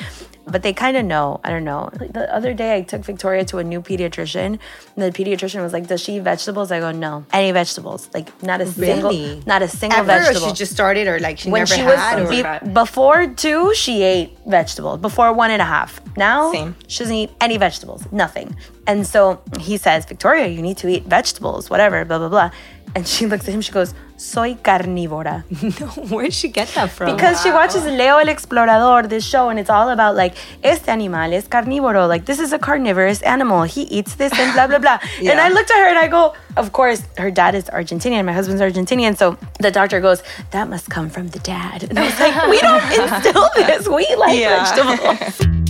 but 0.47 0.61
they 0.63 0.73
kind 0.73 0.95
of 0.97 1.05
know. 1.05 1.39
I 1.43 1.49
don't 1.49 1.63
know. 1.63 1.89
Like 1.99 2.13
the 2.13 2.33
other 2.33 2.53
day, 2.53 2.75
I 2.75 2.81
took 2.81 3.01
Victoria 3.03 3.45
to 3.45 3.57
a 3.57 3.63
new 3.63 3.81
pediatrician. 3.81 4.45
And 4.45 4.59
the 4.95 5.11
pediatrician 5.11 5.61
was 5.61 5.73
like, 5.73 5.87
"Does 5.87 6.01
she 6.01 6.17
eat 6.17 6.23
vegetables?" 6.23 6.71
I 6.71 6.79
go, 6.79 6.91
"No, 6.91 7.25
any 7.33 7.51
vegetables. 7.51 8.09
Like 8.13 8.29
not 8.43 8.61
a 8.61 8.65
single, 8.65 9.11
not 9.45 9.61
a 9.61 9.67
single 9.67 9.99
Ever, 9.99 10.11
or 10.11 10.19
vegetable." 10.19 10.47
she 10.49 10.53
just 10.53 10.71
started, 10.71 11.07
or 11.07 11.19
like 11.19 11.39
she 11.39 11.49
when 11.49 11.61
never 11.61 11.73
she 11.75 11.81
had, 11.81 12.19
was 12.19 12.39
or 12.39 12.59
be- 12.65 12.73
before 12.73 13.27
two, 13.27 13.73
she 13.73 14.03
ate 14.03 14.37
vegetables. 14.45 14.99
Before 14.99 15.33
one 15.33 15.51
and 15.51 15.61
a 15.61 15.65
half, 15.65 15.99
now 16.17 16.51
Same. 16.51 16.75
she 16.87 16.99
doesn't 16.99 17.15
eat 17.15 17.31
any 17.41 17.57
vegetables, 17.57 18.05
nothing. 18.11 18.55
And 18.87 19.07
so 19.07 19.41
he 19.59 19.77
says, 19.77 20.05
Victoria, 20.05 20.47
you 20.47 20.61
need 20.61 20.77
to 20.77 20.87
eat 20.87 21.03
vegetables, 21.03 21.69
whatever, 21.69 22.05
blah 22.05 22.19
blah 22.19 22.29
blah. 22.29 22.51
And 22.95 23.05
she 23.05 23.25
looks 23.27 23.45
at 23.47 23.53
him. 23.53 23.59
She 23.61 23.73
goes, 23.73 23.93
"Soy 24.15 24.53
carnívora," 24.55 25.43
no, 25.81 25.87
where'd 26.15 26.33
she 26.33 26.47
get 26.47 26.69
that 26.75 26.89
from? 26.91 27.13
because 27.13 27.41
she 27.43 27.51
watches 27.51 27.83
Leo 27.85 28.17
el 28.19 28.27
Explorador, 28.27 29.09
this 29.09 29.25
show, 29.27 29.49
and 29.49 29.59
it's 29.59 29.69
all 29.69 29.89
about 29.89 30.15
like 30.15 30.33
este 30.63 30.87
animal 30.87 31.33
es 31.33 31.47
carnívoro. 31.49 32.07
Like 32.07 32.23
this 32.25 32.39
is 32.39 32.53
a 32.53 32.57
carnivorous 32.59 33.21
animal. 33.23 33.63
He 33.63 33.81
eats 33.83 34.15
this 34.15 34.31
and 34.39 34.53
blah 34.53 34.67
blah 34.67 34.79
blah. 34.79 34.99
And 35.31 35.41
I 35.41 35.49
looked 35.49 35.71
at 35.71 35.77
her 35.83 35.89
and 35.89 35.97
I 35.99 36.07
go, 36.07 36.33
of 36.55 36.71
course, 36.71 37.03
her 37.17 37.29
dad 37.31 37.53
is 37.55 37.65
Argentinian. 37.65 38.23
My 38.25 38.31
husband's 38.33 38.61
Argentinian. 38.61 39.17
So 39.17 39.37
the 39.59 39.71
doctor 39.71 39.99
goes, 39.99 40.23
that 40.51 40.69
must 40.69 40.89
come 40.89 41.09
from 41.09 41.27
the 41.35 41.39
dad. 41.39 41.83
And 41.83 41.99
I 41.99 42.05
was 42.05 42.17
like, 42.19 42.47
we 42.47 42.59
don't 42.61 42.83
instill 43.01 43.49
this. 43.55 43.89
We 43.89 44.07
like 44.15 44.39
Yeah. 44.39 44.63
vegetables. 44.63 45.64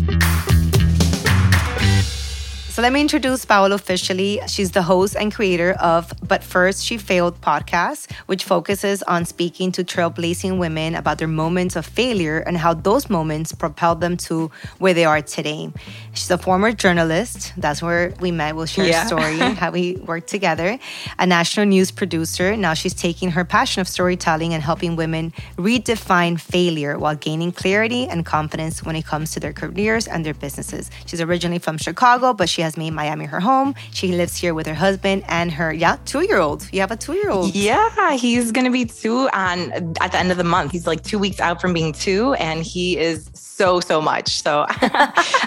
So 2.76 2.82
let 2.82 2.92
me 2.92 3.00
introduce 3.00 3.46
Paola 3.46 3.76
officially. 3.76 4.42
She's 4.48 4.72
the 4.72 4.82
host 4.82 5.16
and 5.16 5.34
creator 5.34 5.78
of 5.80 6.12
But 6.28 6.44
First 6.44 6.84
She 6.84 6.98
Failed 6.98 7.40
podcast, 7.40 8.12
which 8.26 8.44
focuses 8.44 9.02
on 9.04 9.24
speaking 9.24 9.72
to 9.72 9.84
trailblazing 9.86 10.58
women 10.58 10.94
about 10.94 11.18
their 11.18 11.30
moments 11.30 11.78
of 11.78 11.86
failure 11.86 12.40
and 12.40 12.58
how 12.58 12.74
those 12.74 13.10
moments 13.10 13.54
propelled 13.54 14.02
them 14.02 14.18
to 14.28 14.52
where 14.80 14.94
they 14.94 15.06
are 15.06 15.22
today. 15.22 15.72
She's 16.12 16.30
a 16.30 16.38
former 16.38 16.74
journalist. 16.74 17.54
That's 17.56 17.82
where 17.82 18.14
we 18.20 18.32
met. 18.32 18.58
We'll 18.58 18.66
share 18.66 18.88
Yeah. 18.88 19.06
a 19.06 19.08
story, 19.08 19.38
how 19.38 19.72
we 19.72 19.96
worked 19.96 20.28
together. 20.28 20.78
A 21.18 21.26
national 21.26 21.68
news 21.68 21.92
producer. 21.92 22.58
Now 22.58 22.74
she's 22.74 22.94
taking 22.94 23.32
her 23.32 23.46
passion 23.46 23.80
of 23.80 23.88
storytelling 23.88 24.54
and 24.54 24.62
helping 24.62 24.98
women 24.98 25.32
redefine 25.56 26.38
failure 26.38 27.00
while 27.00 27.16
gaining 27.16 27.54
clarity 27.54 28.06
and 28.06 28.26
confidence 28.26 28.84
when 28.84 28.98
it 28.98 29.06
comes 29.06 29.32
to 29.32 29.40
their 29.40 29.54
careers 29.54 30.08
and 30.10 30.26
their 30.26 30.34
businesses. 30.34 30.92
She's 31.06 31.22
originally 31.22 31.60
from 31.60 31.78
Chicago, 31.78 32.34
but 32.34 32.50
she 32.50 32.65
has 32.66 32.78
made 32.78 32.92
Miami 32.92 33.26
her 33.26 33.40
home. 33.40 33.76
She 33.92 34.08
lives 34.12 34.36
here 34.36 34.54
with 34.54 34.68
her 34.68 34.74
husband 34.74 35.24
and 35.28 35.52
her, 35.52 35.72
yeah, 35.72 35.98
two 36.06 36.22
year 36.22 36.40
old. 36.40 36.68
You 36.74 36.82
have 36.82 36.92
a 36.92 36.98
two 36.98 37.14
year 37.14 37.30
old. 37.30 37.56
Yeah, 37.56 38.16
he's 38.16 38.52
gonna 38.52 38.72
be 38.72 38.86
two 38.86 39.30
on 39.34 39.72
at 40.02 40.12
the 40.12 40.18
end 40.18 40.32
of 40.32 40.38
the 40.38 40.44
month. 40.44 40.72
He's 40.72 40.88
like 40.88 41.04
two 41.04 41.20
weeks 41.20 41.40
out 41.40 41.62
from 41.62 41.74
being 41.74 41.94
two, 41.94 42.34
and 42.36 42.64
he 42.64 42.98
is 42.98 43.30
so 43.34 43.80
so 43.80 44.02
much. 44.02 44.42
So 44.42 44.66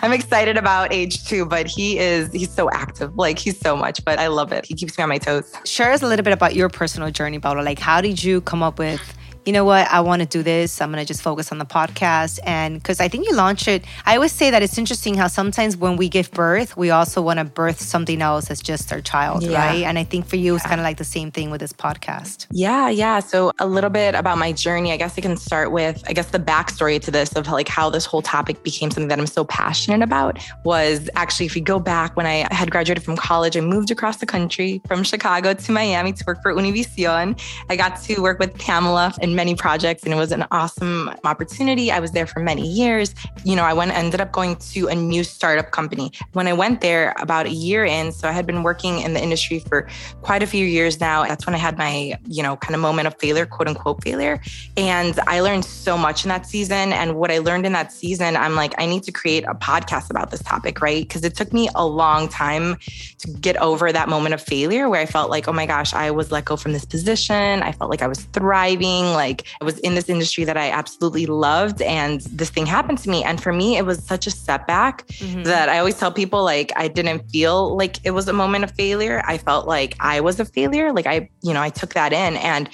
I'm 0.02 0.12
excited 0.12 0.56
about 0.56 0.92
age 0.92 1.24
two, 1.24 1.44
but 1.44 1.66
he 1.66 1.98
is 1.98 2.32
he's 2.32 2.50
so 2.50 2.70
active. 2.70 3.16
Like 3.16 3.38
he's 3.38 3.58
so 3.58 3.76
much, 3.76 4.04
but 4.04 4.18
I 4.18 4.28
love 4.28 4.52
it. 4.52 4.64
He 4.64 4.74
keeps 4.74 4.96
me 4.96 5.02
on 5.02 5.08
my 5.08 5.18
toes. 5.18 5.52
Share 5.64 5.92
us 5.92 6.02
a 6.02 6.06
little 6.06 6.24
bit 6.24 6.32
about 6.32 6.54
your 6.54 6.68
personal 6.68 7.10
journey, 7.10 7.38
Paola. 7.38 7.62
Like, 7.62 7.78
how 7.78 8.00
did 8.00 8.22
you 8.22 8.40
come 8.42 8.62
up 8.62 8.78
with? 8.78 9.17
You 9.48 9.52
know 9.52 9.64
what, 9.64 9.90
I 9.90 10.00
want 10.00 10.20
to 10.20 10.28
do 10.28 10.42
this. 10.42 10.78
I'm 10.78 10.92
going 10.92 11.02
to 11.02 11.08
just 11.08 11.22
focus 11.22 11.50
on 11.52 11.56
the 11.56 11.64
podcast. 11.64 12.38
And 12.44 12.74
because 12.74 13.00
I 13.00 13.08
think 13.08 13.26
you 13.26 13.34
launched 13.34 13.66
it, 13.66 13.82
I 14.04 14.14
always 14.14 14.30
say 14.30 14.50
that 14.50 14.62
it's 14.62 14.76
interesting 14.76 15.14
how 15.14 15.26
sometimes 15.26 15.74
when 15.74 15.96
we 15.96 16.10
give 16.10 16.30
birth, 16.32 16.76
we 16.76 16.90
also 16.90 17.22
want 17.22 17.38
to 17.38 17.46
birth 17.46 17.80
something 17.80 18.20
else 18.20 18.50
as 18.50 18.60
just 18.60 18.92
our 18.92 19.00
child, 19.00 19.42
yeah. 19.42 19.66
right? 19.66 19.84
And 19.84 19.98
I 19.98 20.04
think 20.04 20.26
for 20.26 20.36
you, 20.36 20.52
yeah. 20.52 20.56
it's 20.56 20.66
kind 20.66 20.78
of 20.78 20.84
like 20.84 20.98
the 20.98 21.04
same 21.04 21.30
thing 21.30 21.50
with 21.50 21.62
this 21.62 21.72
podcast. 21.72 22.46
Yeah, 22.50 22.90
yeah. 22.90 23.20
So 23.20 23.52
a 23.58 23.66
little 23.66 23.88
bit 23.88 24.14
about 24.14 24.36
my 24.36 24.52
journey. 24.52 24.92
I 24.92 24.98
guess 24.98 25.16
I 25.16 25.22
can 25.22 25.38
start 25.38 25.72
with, 25.72 26.04
I 26.06 26.12
guess, 26.12 26.26
the 26.26 26.38
backstory 26.38 27.00
to 27.00 27.10
this 27.10 27.34
of 27.34 27.48
like 27.48 27.68
how 27.68 27.88
this 27.88 28.04
whole 28.04 28.20
topic 28.20 28.62
became 28.62 28.90
something 28.90 29.08
that 29.08 29.18
I'm 29.18 29.26
so 29.26 29.46
passionate 29.46 30.02
about 30.02 30.38
was 30.64 31.08
actually, 31.14 31.46
if 31.46 31.56
you 31.56 31.62
go 31.62 31.78
back 31.78 32.14
when 32.18 32.26
I 32.26 32.46
had 32.52 32.70
graduated 32.70 33.02
from 33.02 33.16
college, 33.16 33.56
I 33.56 33.62
moved 33.62 33.90
across 33.90 34.18
the 34.18 34.26
country 34.26 34.82
from 34.86 35.04
Chicago 35.04 35.54
to 35.54 35.72
Miami 35.72 36.12
to 36.12 36.24
work 36.26 36.42
for 36.42 36.52
Univision. 36.52 37.40
I 37.70 37.76
got 37.76 37.98
to 38.02 38.20
work 38.20 38.38
with 38.38 38.58
Pamela 38.58 39.14
in 39.22 39.37
many 39.38 39.54
projects 39.54 40.02
and 40.02 40.12
it 40.12 40.16
was 40.16 40.32
an 40.32 40.44
awesome 40.50 41.08
opportunity. 41.22 41.92
I 41.92 42.00
was 42.00 42.10
there 42.10 42.26
for 42.26 42.40
many 42.40 42.66
years. 42.66 43.14
You 43.44 43.54
know, 43.54 43.62
I 43.62 43.72
went 43.72 43.92
ended 43.92 44.20
up 44.20 44.32
going 44.32 44.56
to 44.72 44.88
a 44.88 44.96
new 44.96 45.22
startup 45.22 45.70
company. 45.70 46.10
When 46.32 46.48
I 46.48 46.52
went 46.52 46.80
there 46.80 47.14
about 47.20 47.46
a 47.46 47.54
year 47.66 47.84
in, 47.84 48.10
so 48.10 48.28
I 48.28 48.32
had 48.32 48.46
been 48.46 48.64
working 48.64 48.98
in 48.98 49.14
the 49.14 49.22
industry 49.22 49.60
for 49.60 49.88
quite 50.22 50.42
a 50.42 50.46
few 50.46 50.66
years 50.66 50.98
now. 50.98 51.24
That's 51.24 51.46
when 51.46 51.54
I 51.54 51.58
had 51.58 51.78
my, 51.78 52.18
you 52.26 52.42
know, 52.42 52.56
kind 52.56 52.74
of 52.74 52.80
moment 52.80 53.06
of 53.06 53.14
failure, 53.18 53.46
quote 53.46 53.68
unquote 53.68 54.02
failure. 54.02 54.42
And 54.76 55.14
I 55.28 55.38
learned 55.38 55.64
so 55.64 55.96
much 55.96 56.24
in 56.24 56.30
that 56.30 56.44
season. 56.44 56.92
And 56.92 57.14
what 57.14 57.30
I 57.30 57.38
learned 57.38 57.64
in 57.64 57.72
that 57.74 57.92
season, 57.92 58.36
I'm 58.36 58.56
like, 58.56 58.74
I 58.76 58.86
need 58.86 59.04
to 59.04 59.12
create 59.12 59.44
a 59.44 59.54
podcast 59.54 60.10
about 60.10 60.32
this 60.32 60.42
topic, 60.42 60.80
right? 60.80 61.02
Because 61.06 61.22
it 61.22 61.36
took 61.36 61.52
me 61.52 61.68
a 61.76 61.86
long 61.86 62.28
time 62.28 62.76
to 63.18 63.30
get 63.40 63.56
over 63.58 63.92
that 63.92 64.08
moment 64.08 64.34
of 64.34 64.42
failure 64.42 64.88
where 64.88 65.00
I 65.00 65.06
felt 65.06 65.30
like, 65.30 65.46
oh 65.46 65.52
my 65.52 65.66
gosh, 65.66 65.94
I 65.94 66.10
was 66.10 66.32
let 66.32 66.44
go 66.44 66.56
from 66.56 66.72
this 66.72 66.84
position. 66.84 67.62
I 67.62 67.70
felt 67.70 67.88
like 67.88 68.02
I 68.02 68.08
was 68.08 68.22
thriving. 68.36 69.04
Like 69.12 69.27
I 69.60 69.64
was 69.64 69.78
in 69.80 69.94
this 69.94 70.08
industry 70.08 70.44
that 70.44 70.56
I 70.56 70.70
absolutely 70.70 71.26
loved. 71.26 71.82
And 71.82 72.20
this 72.22 72.50
thing 72.50 72.66
happened 72.66 72.98
to 72.98 73.10
me. 73.10 73.24
And 73.24 73.42
for 73.42 73.52
me, 73.52 73.76
it 73.76 73.84
was 73.84 74.02
such 74.04 74.26
a 74.26 74.30
setback 74.30 75.06
mm-hmm. 75.08 75.42
that 75.44 75.68
I 75.68 75.78
always 75.78 75.96
tell 75.98 76.12
people 76.12 76.44
like 76.44 76.72
I 76.76 76.88
didn't 76.88 77.28
feel 77.30 77.76
like 77.76 77.98
it 78.04 78.12
was 78.12 78.28
a 78.28 78.32
moment 78.32 78.64
of 78.64 78.70
failure. 78.72 79.22
I 79.26 79.38
felt 79.38 79.66
like 79.66 79.96
I 80.00 80.20
was 80.20 80.40
a 80.40 80.44
failure. 80.44 80.92
Like 80.92 81.06
I, 81.06 81.28
you 81.42 81.52
know, 81.54 81.62
I 81.62 81.70
took 81.70 81.94
that 81.94 82.12
in. 82.12 82.36
And 82.36 82.68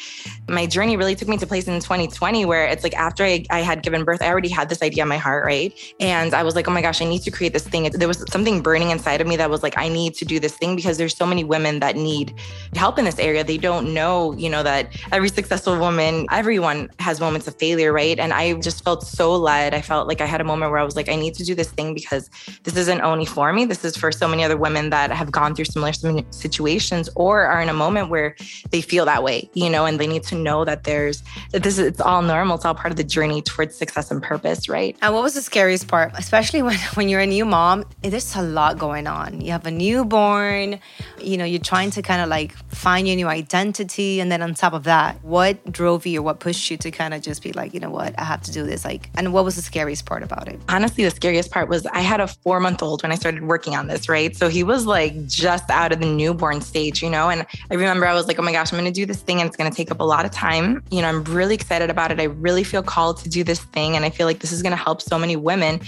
my 0.48 0.66
journey 0.66 0.96
really 0.96 1.14
took 1.14 1.28
me 1.28 1.36
to 1.38 1.46
place 1.46 1.66
in 1.66 1.80
2020 1.80 2.44
where 2.44 2.66
it's 2.66 2.84
like 2.84 2.94
after 2.94 3.24
I, 3.24 3.44
I 3.50 3.60
had 3.60 3.82
given 3.82 4.04
birth, 4.04 4.22
I 4.22 4.28
already 4.28 4.48
had 4.48 4.68
this 4.68 4.82
idea 4.82 5.02
in 5.02 5.08
my 5.08 5.18
heart, 5.18 5.44
right? 5.44 5.72
And 6.00 6.34
I 6.34 6.42
was 6.42 6.54
like, 6.54 6.68
oh 6.68 6.72
my 6.72 6.82
gosh, 6.82 7.00
I 7.00 7.04
need 7.04 7.22
to 7.22 7.30
create 7.30 7.52
this 7.52 7.66
thing. 7.66 7.90
There 7.90 8.08
was 8.08 8.24
something 8.30 8.62
burning 8.62 8.90
inside 8.90 9.20
of 9.20 9.26
me 9.26 9.36
that 9.36 9.50
was 9.50 9.62
like, 9.62 9.76
I 9.78 9.88
need 9.88 10.14
to 10.14 10.24
do 10.24 10.38
this 10.38 10.56
thing 10.56 10.76
because 10.76 10.98
there's 10.98 11.16
so 11.16 11.26
many 11.26 11.44
women 11.44 11.80
that 11.80 11.96
need 11.96 12.34
help 12.74 12.98
in 12.98 13.04
this 13.04 13.18
area. 13.18 13.44
They 13.44 13.58
don't 13.58 13.94
know, 13.94 14.32
you 14.32 14.50
know, 14.50 14.62
that 14.62 14.92
every 15.12 15.28
successful 15.28 15.78
woman, 15.78 16.26
everyone 16.44 16.90
has 16.98 17.20
moments 17.20 17.48
of 17.48 17.54
failure, 17.58 17.90
right? 17.90 18.18
And 18.18 18.30
I 18.30 18.52
just 18.60 18.84
felt 18.84 19.02
so 19.02 19.34
led. 19.34 19.72
I 19.72 19.80
felt 19.80 20.06
like 20.06 20.20
I 20.20 20.26
had 20.26 20.42
a 20.42 20.44
moment 20.44 20.70
where 20.72 20.78
I 20.78 20.84
was 20.84 20.94
like, 20.94 21.08
I 21.08 21.16
need 21.16 21.32
to 21.36 21.42
do 21.42 21.54
this 21.54 21.70
thing 21.70 21.94
because 21.94 22.28
this 22.64 22.76
isn't 22.76 23.00
only 23.00 23.24
for 23.24 23.50
me. 23.50 23.64
This 23.64 23.82
is 23.82 23.96
for 23.96 24.12
so 24.12 24.28
many 24.28 24.44
other 24.44 24.58
women 24.58 24.90
that 24.90 25.10
have 25.10 25.30
gone 25.32 25.54
through 25.54 25.64
similar 25.64 25.94
situations 26.30 27.08
or 27.16 27.44
are 27.44 27.62
in 27.62 27.70
a 27.70 27.72
moment 27.72 28.10
where 28.10 28.36
they 28.72 28.82
feel 28.82 29.06
that 29.06 29.22
way, 29.22 29.48
you 29.54 29.70
know, 29.70 29.86
and 29.86 29.98
they 29.98 30.06
need 30.06 30.22
to 30.24 30.34
know 30.34 30.66
that 30.66 30.84
there's 30.84 31.22
that 31.52 31.62
this 31.62 31.78
is 31.78 31.86
it's 31.86 32.00
all 32.02 32.20
normal. 32.20 32.56
It's 32.56 32.66
all 32.66 32.74
part 32.74 32.92
of 32.92 32.98
the 32.98 33.04
journey 33.04 33.40
towards 33.40 33.74
success 33.74 34.10
and 34.10 34.22
purpose, 34.22 34.68
right? 34.68 34.94
And 35.00 35.14
what 35.14 35.22
was 35.22 35.32
the 35.32 35.40
scariest 35.40 35.88
part, 35.88 36.12
especially 36.18 36.60
when 36.60 36.76
when 36.96 37.08
you're 37.08 37.20
a 37.20 37.26
new 37.26 37.46
mom? 37.46 37.86
There's 38.02 38.36
a 38.36 38.42
lot 38.42 38.76
going 38.78 39.06
on. 39.06 39.40
You 39.40 39.52
have 39.52 39.64
a 39.64 39.70
newborn. 39.70 40.78
You 41.22 41.38
know, 41.38 41.46
you're 41.46 41.68
trying 41.72 41.90
to 41.92 42.02
kind 42.02 42.20
of 42.20 42.28
like 42.28 42.52
find 42.68 43.08
your 43.08 43.16
new 43.16 43.28
identity, 43.28 44.20
and 44.20 44.30
then 44.30 44.42
on 44.42 44.52
top 44.52 44.74
of 44.74 44.84
that, 44.84 45.24
what 45.24 45.54
drove 45.72 46.04
you 46.04 46.22
what 46.24 46.40
pushed 46.40 46.70
you 46.70 46.76
to 46.78 46.90
kind 46.90 47.14
of 47.14 47.22
just 47.22 47.42
be 47.42 47.52
like, 47.52 47.74
you 47.74 47.80
know 47.80 47.90
what, 47.90 48.18
I 48.18 48.24
have 48.24 48.40
to 48.42 48.52
do 48.52 48.64
this. 48.64 48.84
Like, 48.84 49.10
and 49.16 49.32
what 49.32 49.44
was 49.44 49.56
the 49.56 49.62
scariest 49.62 50.06
part 50.06 50.22
about 50.22 50.48
it? 50.48 50.60
Honestly, 50.68 51.04
the 51.04 51.10
scariest 51.10 51.50
part 51.50 51.68
was 51.68 51.86
I 51.86 52.00
had 52.00 52.20
a 52.20 52.26
four 52.26 52.60
month 52.60 52.82
old 52.82 53.02
when 53.02 53.12
I 53.12 53.14
started 53.14 53.44
working 53.44 53.76
on 53.76 53.86
this, 53.86 54.08
right? 54.08 54.34
So 54.36 54.48
he 54.48 54.62
was 54.62 54.86
like 54.86 55.26
just 55.26 55.70
out 55.70 55.92
of 55.92 56.00
the 56.00 56.06
newborn 56.06 56.60
stage, 56.60 57.02
you 57.02 57.10
know. 57.10 57.28
And 57.28 57.46
I 57.70 57.74
remember 57.74 58.06
I 58.06 58.14
was 58.14 58.26
like, 58.26 58.38
oh 58.38 58.42
my 58.42 58.52
gosh, 58.52 58.72
I'm 58.72 58.78
going 58.78 58.92
to 58.92 59.00
do 59.00 59.06
this 59.06 59.20
thing, 59.20 59.40
and 59.40 59.46
it's 59.46 59.56
going 59.56 59.70
to 59.70 59.76
take 59.76 59.90
up 59.90 60.00
a 60.00 60.04
lot 60.04 60.24
of 60.24 60.30
time. 60.30 60.82
You 60.90 61.02
know, 61.02 61.08
I'm 61.08 61.22
really 61.24 61.54
excited 61.54 61.90
about 61.90 62.10
it. 62.10 62.20
I 62.20 62.24
really 62.24 62.64
feel 62.64 62.82
called 62.82 63.18
to 63.18 63.28
do 63.28 63.44
this 63.44 63.60
thing. 63.60 63.96
And 63.96 64.04
I 64.04 64.10
feel 64.10 64.26
like 64.26 64.40
this 64.40 64.52
is 64.52 64.62
going 64.62 64.72
to 64.72 64.82
help 64.82 65.02
so 65.02 65.18
many 65.18 65.36
women. 65.36 65.80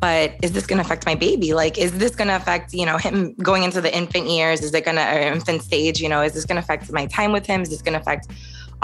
But 0.00 0.34
is 0.42 0.52
this 0.52 0.66
going 0.66 0.78
to 0.78 0.84
affect 0.84 1.06
my 1.06 1.14
baby? 1.14 1.54
Like, 1.54 1.78
is 1.78 1.96
this 1.96 2.14
going 2.14 2.28
to 2.28 2.36
affect, 2.36 2.74
you 2.74 2.84
know, 2.84 2.98
him 2.98 3.32
going 3.34 3.62
into 3.62 3.80
the 3.80 3.94
infant 3.96 4.28
years? 4.28 4.60
Is 4.60 4.74
it 4.74 4.84
going 4.84 4.96
to, 4.96 5.02
uh, 5.02 5.32
infant 5.32 5.62
stage, 5.62 5.98
you 6.00 6.10
know, 6.10 6.20
is 6.20 6.34
this 6.34 6.44
going 6.44 6.56
to 6.56 6.62
affect 6.62 6.92
my 6.92 7.06
time 7.06 7.32
with 7.32 7.46
him? 7.46 7.62
Is 7.62 7.70
this 7.70 7.80
going 7.80 7.94
to 7.94 8.00
affect 8.00 8.28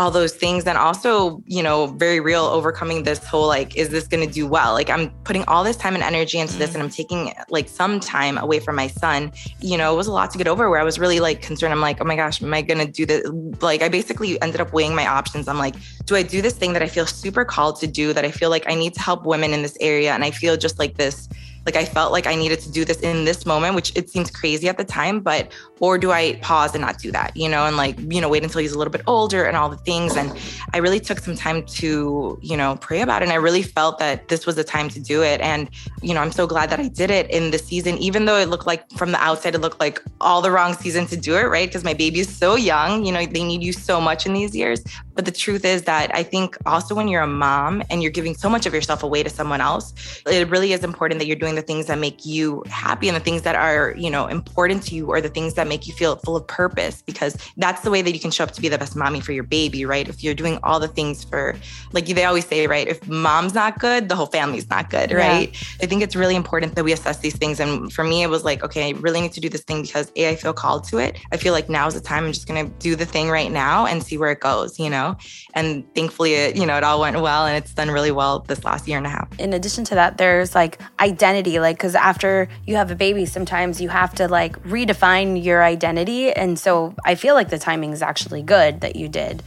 all 0.01 0.11
those 0.11 0.33
things 0.33 0.67
and 0.67 0.79
also 0.79 1.43
you 1.47 1.63
know 1.63 1.87
very 1.87 2.21
real 2.21 2.45
overcoming 2.45 3.03
this 3.03 3.23
whole 3.23 3.47
like 3.47 3.77
is 3.77 3.91
this 3.91 4.09
going 4.09 4.27
to 4.27 4.33
do 4.33 4.47
well? 4.47 4.73
Like 4.73 4.89
i'm 4.89 5.11
putting 5.25 5.45
all 5.45 5.63
this 5.63 5.77
time 5.77 5.95
and 5.95 6.03
energy 6.03 6.39
into 6.39 6.57
this 6.57 6.71
mm-hmm. 6.71 6.81
and 6.81 6.85
i'm 6.85 6.91
taking 6.91 7.33
like 7.51 7.69
some 7.69 8.01
time 8.01 8.39
away 8.39 8.61
from 8.61 8.77
my 8.77 8.89
son. 8.89 9.31
You 9.61 9.77
know 9.77 9.93
it 9.93 9.97
was 9.97 10.07
a 10.07 10.13
lot 10.13 10.31
to 10.31 10.39
get 10.39 10.49
over 10.49 10.71
where 10.71 10.81
i 10.81 10.85
was 10.85 10.99
really 10.99 11.21
like 11.21 11.43
concerned. 11.43 11.73
I'm 11.73 11.83
like 11.83 12.01
oh 12.01 12.05
my 12.05 12.17
gosh 12.17 12.43
am 12.43 12.55
i 12.55 12.63
going 12.63 12.85
to 12.85 12.91
do 12.91 13.05
this? 13.05 13.29
Like 13.61 13.83
i 13.83 13.89
basically 13.89 14.41
ended 14.41 14.61
up 14.61 14.73
weighing 14.73 14.95
my 14.95 15.07
options. 15.07 15.47
I'm 15.47 15.59
like 15.59 15.77
do 16.11 16.17
i 16.17 16.23
do 16.23 16.43
this 16.43 16.55
thing 16.55 16.73
that 16.73 16.83
i 16.83 16.89
feel 16.89 17.07
super 17.07 17.45
called 17.45 17.77
to 17.77 17.87
do 17.87 18.13
that 18.13 18.25
i 18.25 18.31
feel 18.31 18.51
like 18.51 18.65
i 18.69 18.75
need 18.75 18.95
to 18.95 19.01
help 19.01 19.25
women 19.25 19.53
in 19.53 19.63
this 19.63 19.77
area 19.81 20.13
and 20.13 20.25
i 20.25 20.31
feel 20.31 20.57
just 20.57 20.79
like 20.79 20.97
this 20.97 21.29
like 21.67 21.77
I 21.77 21.85
felt 21.85 22.13
like 22.13 22.27
I 22.27 22.35
needed 22.35 22.61
to 22.61 22.71
do 22.71 22.85
this 22.85 23.01
in 23.01 23.25
this 23.25 23.47
moment, 23.47 23.75
which 23.75 23.95
it 23.97 24.11
seems 24.11 24.31
crazy 24.31 24.69
at 24.69 24.79
the 24.79 24.85
time, 24.85 25.21
but 25.21 25.53
or 25.81 25.99
do 25.99 26.11
I 26.11 26.35
pause 26.43 26.75
and 26.75 26.83
not 26.83 26.99
do 26.99 27.11
that, 27.13 27.37
you 27.37 27.49
know, 27.49 27.67
and 27.67 27.77
like, 27.77 27.99
you 28.13 28.21
know, 28.21 28.29
wait 28.29 28.43
until 28.43 28.61
he's 28.61 28.73
a 28.73 28.79
little 28.79 28.91
bit 28.91 29.03
older 29.07 29.45
and 29.45 29.57
all 29.57 29.69
the 29.69 29.79
things. 29.79 30.17
And 30.17 30.33
I 30.75 30.79
really 30.79 31.01
took 31.01 31.19
some 31.19 31.35
time 31.35 31.65
to, 31.65 32.39
you 32.43 32.57
know, 32.57 32.77
pray 32.77 33.01
about 33.01 33.23
it. 33.23 33.25
And 33.25 33.33
I 33.33 33.37
really 33.37 33.63
felt 33.63 33.99
that 33.99 34.29
this 34.29 34.47
was 34.47 34.57
the 34.57 34.65
time 34.65 34.89
to 34.91 35.01
do 35.01 35.23
it. 35.23 35.41
And, 35.41 35.71
you 36.03 36.13
know, 36.13 36.21
I'm 36.21 36.33
so 36.33 36.47
glad 36.47 36.69
that 36.71 36.81
I 36.81 36.89
did 36.89 37.11
it 37.11 37.31
in 37.31 37.51
the 37.51 37.59
season, 37.59 37.97
even 37.99 38.27
though 38.27 38.37
it 38.37 38.49
looked 38.49 38.67
like 38.67 38.91
from 38.93 39.13
the 39.13 39.19
outside, 39.19 39.55
it 39.55 39.61
looked 39.61 39.81
like 39.81 40.03
all 40.21 40.43
the 40.43 40.51
wrong 40.51 40.75
season 40.75 41.07
to 41.07 41.17
do 41.17 41.37
it, 41.37 41.45
right? 41.45 41.69
Because 41.69 41.83
my 41.85 41.95
baby 41.95 42.21
is 42.21 42.35
so 42.35 42.57
young, 42.57 43.05
you 43.05 43.13
know, 43.13 43.25
they 43.25 43.43
need 43.43 43.63
you 43.63 43.73
so 43.73 44.01
much 44.01 44.27
in 44.27 44.35
these 44.35 44.55
years. 44.55 44.83
But 45.15 45.25
the 45.25 45.33
truth 45.33 45.65
is 45.65 45.83
that 45.83 46.15
I 46.15 46.23
think 46.23 46.57
also 46.67 46.95
when 46.95 47.09
you're 47.09 47.23
a 47.23 47.27
mom 47.27 47.83
and 47.91 48.03
you're 48.03 48.13
giving 48.13 48.35
so 48.35 48.49
much 48.49 48.67
of 48.67 48.75
yourself 48.75 49.03
away 49.03 49.23
to 49.23 49.31
someone 49.31 49.61
else, 49.61 49.95
it 50.27 50.49
really 50.49 50.73
is 50.73 50.85
important 50.85 51.21
that 51.21 51.27
you're 51.27 51.37
doing 51.37 51.55
the 51.61 51.67
things 51.67 51.87
that 51.87 51.99
make 51.99 52.25
you 52.25 52.63
happy 52.67 53.09
and 53.09 53.17
the 53.17 53.21
things 53.21 53.43
that 53.43 53.55
are, 53.55 53.95
you 53.97 54.11
know, 54.11 54.27
important 54.27 54.83
to 54.85 54.95
you 54.95 55.07
or 55.07 55.21
the 55.21 55.29
things 55.29 55.55
that 55.55 55.69
make 55.69 55.87
you 55.87 55.93
feel 55.93 56.17
full 56.17 56.37
of 56.37 56.47
purpose 56.47 57.03
because 57.03 57.37
that's 57.57 57.83
the 57.83 57.91
way 57.91 58.03
that 58.03 58.13
you 58.13 58.21
can 58.21 58.31
show 58.31 58.45
up 58.45 58.53
to 58.53 58.61
be 58.61 58.69
the 58.69 58.79
best 58.79 58.97
mommy 58.97 59.21
for 59.21 59.33
your 59.33 59.45
baby, 59.45 59.85
right? 59.85 60.09
If 60.09 60.25
you're 60.25 60.35
doing 60.35 60.59
all 60.63 60.81
the 60.81 60.89
things 60.89 61.25
for 61.25 61.55
like 61.93 62.07
they 62.07 62.25
always 62.25 62.47
say, 62.47 62.67
right? 62.67 62.89
If 62.89 63.07
mom's 63.09 63.55
not 63.55 63.79
good, 63.79 64.09
the 64.09 64.17
whole 64.17 64.27
family's 64.27 64.69
not 64.71 64.91
good, 64.91 65.13
right? 65.13 65.51
Yeah. 65.53 65.69
I 65.83 65.87
think 65.87 66.03
it's 66.03 66.17
really 66.17 66.37
important 66.37 66.75
that 66.75 66.85
we 66.85 66.93
assess 66.93 67.19
these 67.19 67.37
things 67.37 67.61
and 67.61 67.93
for 67.93 68.05
me 68.05 68.23
it 68.23 68.31
was 68.31 68.45
like, 68.45 68.65
okay, 68.65 68.89
I 68.89 68.91
really 68.99 69.21
need 69.21 69.33
to 69.33 69.41
do 69.41 69.49
this 69.49 69.63
thing 69.63 69.83
because 69.83 70.11
A, 70.17 70.31
I 70.31 70.37
feel 70.37 70.53
called 70.53 70.85
to 70.85 70.99
it. 70.99 71.19
I 71.33 71.37
feel 71.37 71.53
like 71.53 71.69
now 71.69 71.87
is 71.87 71.95
the 71.95 72.01
time 72.01 72.25
I'm 72.25 72.33
just 72.33 72.49
going 72.49 72.67
to 72.67 72.73
do 72.79 72.97
the 72.97 73.07
thing 73.07 73.29
right 73.29 73.53
now 73.53 73.87
and 73.87 74.03
see 74.03 74.17
where 74.17 74.31
it 74.31 74.41
goes, 74.41 74.79
you 74.79 74.91
know? 74.91 75.17
And 75.55 75.85
thankfully, 75.95 76.35
it, 76.35 76.57
you 76.57 76.67
know, 76.67 76.77
it 76.77 76.85
all 76.85 77.01
went 77.01 77.21
well 77.21 77.47
and 77.47 77.57
it's 77.57 77.75
done 77.75 77.91
really 77.91 78.11
well 78.11 78.41
this 78.41 78.65
last 78.65 78.89
year 78.89 78.99
and 78.99 79.07
a 79.07 79.11
half. 79.11 79.29
In 79.39 79.53
addition 79.53 79.85
to 79.85 79.95
that, 79.95 80.19
there's 80.19 80.55
like 80.55 80.81
identity, 81.01 81.40
like, 81.47 81.77
because 81.77 81.95
after 81.95 82.49
you 82.67 82.77
have 82.77 82.91
a 82.91 82.95
baby, 82.95 83.27
sometimes 83.27 83.81
you 83.81 83.89
have 83.89 84.15
to 84.17 84.29
like 84.29 84.63
redefine 84.65 85.43
your 85.43 85.63
identity. 85.63 86.33
And 86.33 86.59
so 86.59 86.95
I 87.05 87.15
feel 87.15 87.35
like 87.35 87.49
the 87.49 87.59
timing 87.59 87.93
is 87.93 88.03
actually 88.03 88.43
good 88.43 88.81
that 88.83 88.97
you 88.97 89.09
did 89.09 89.43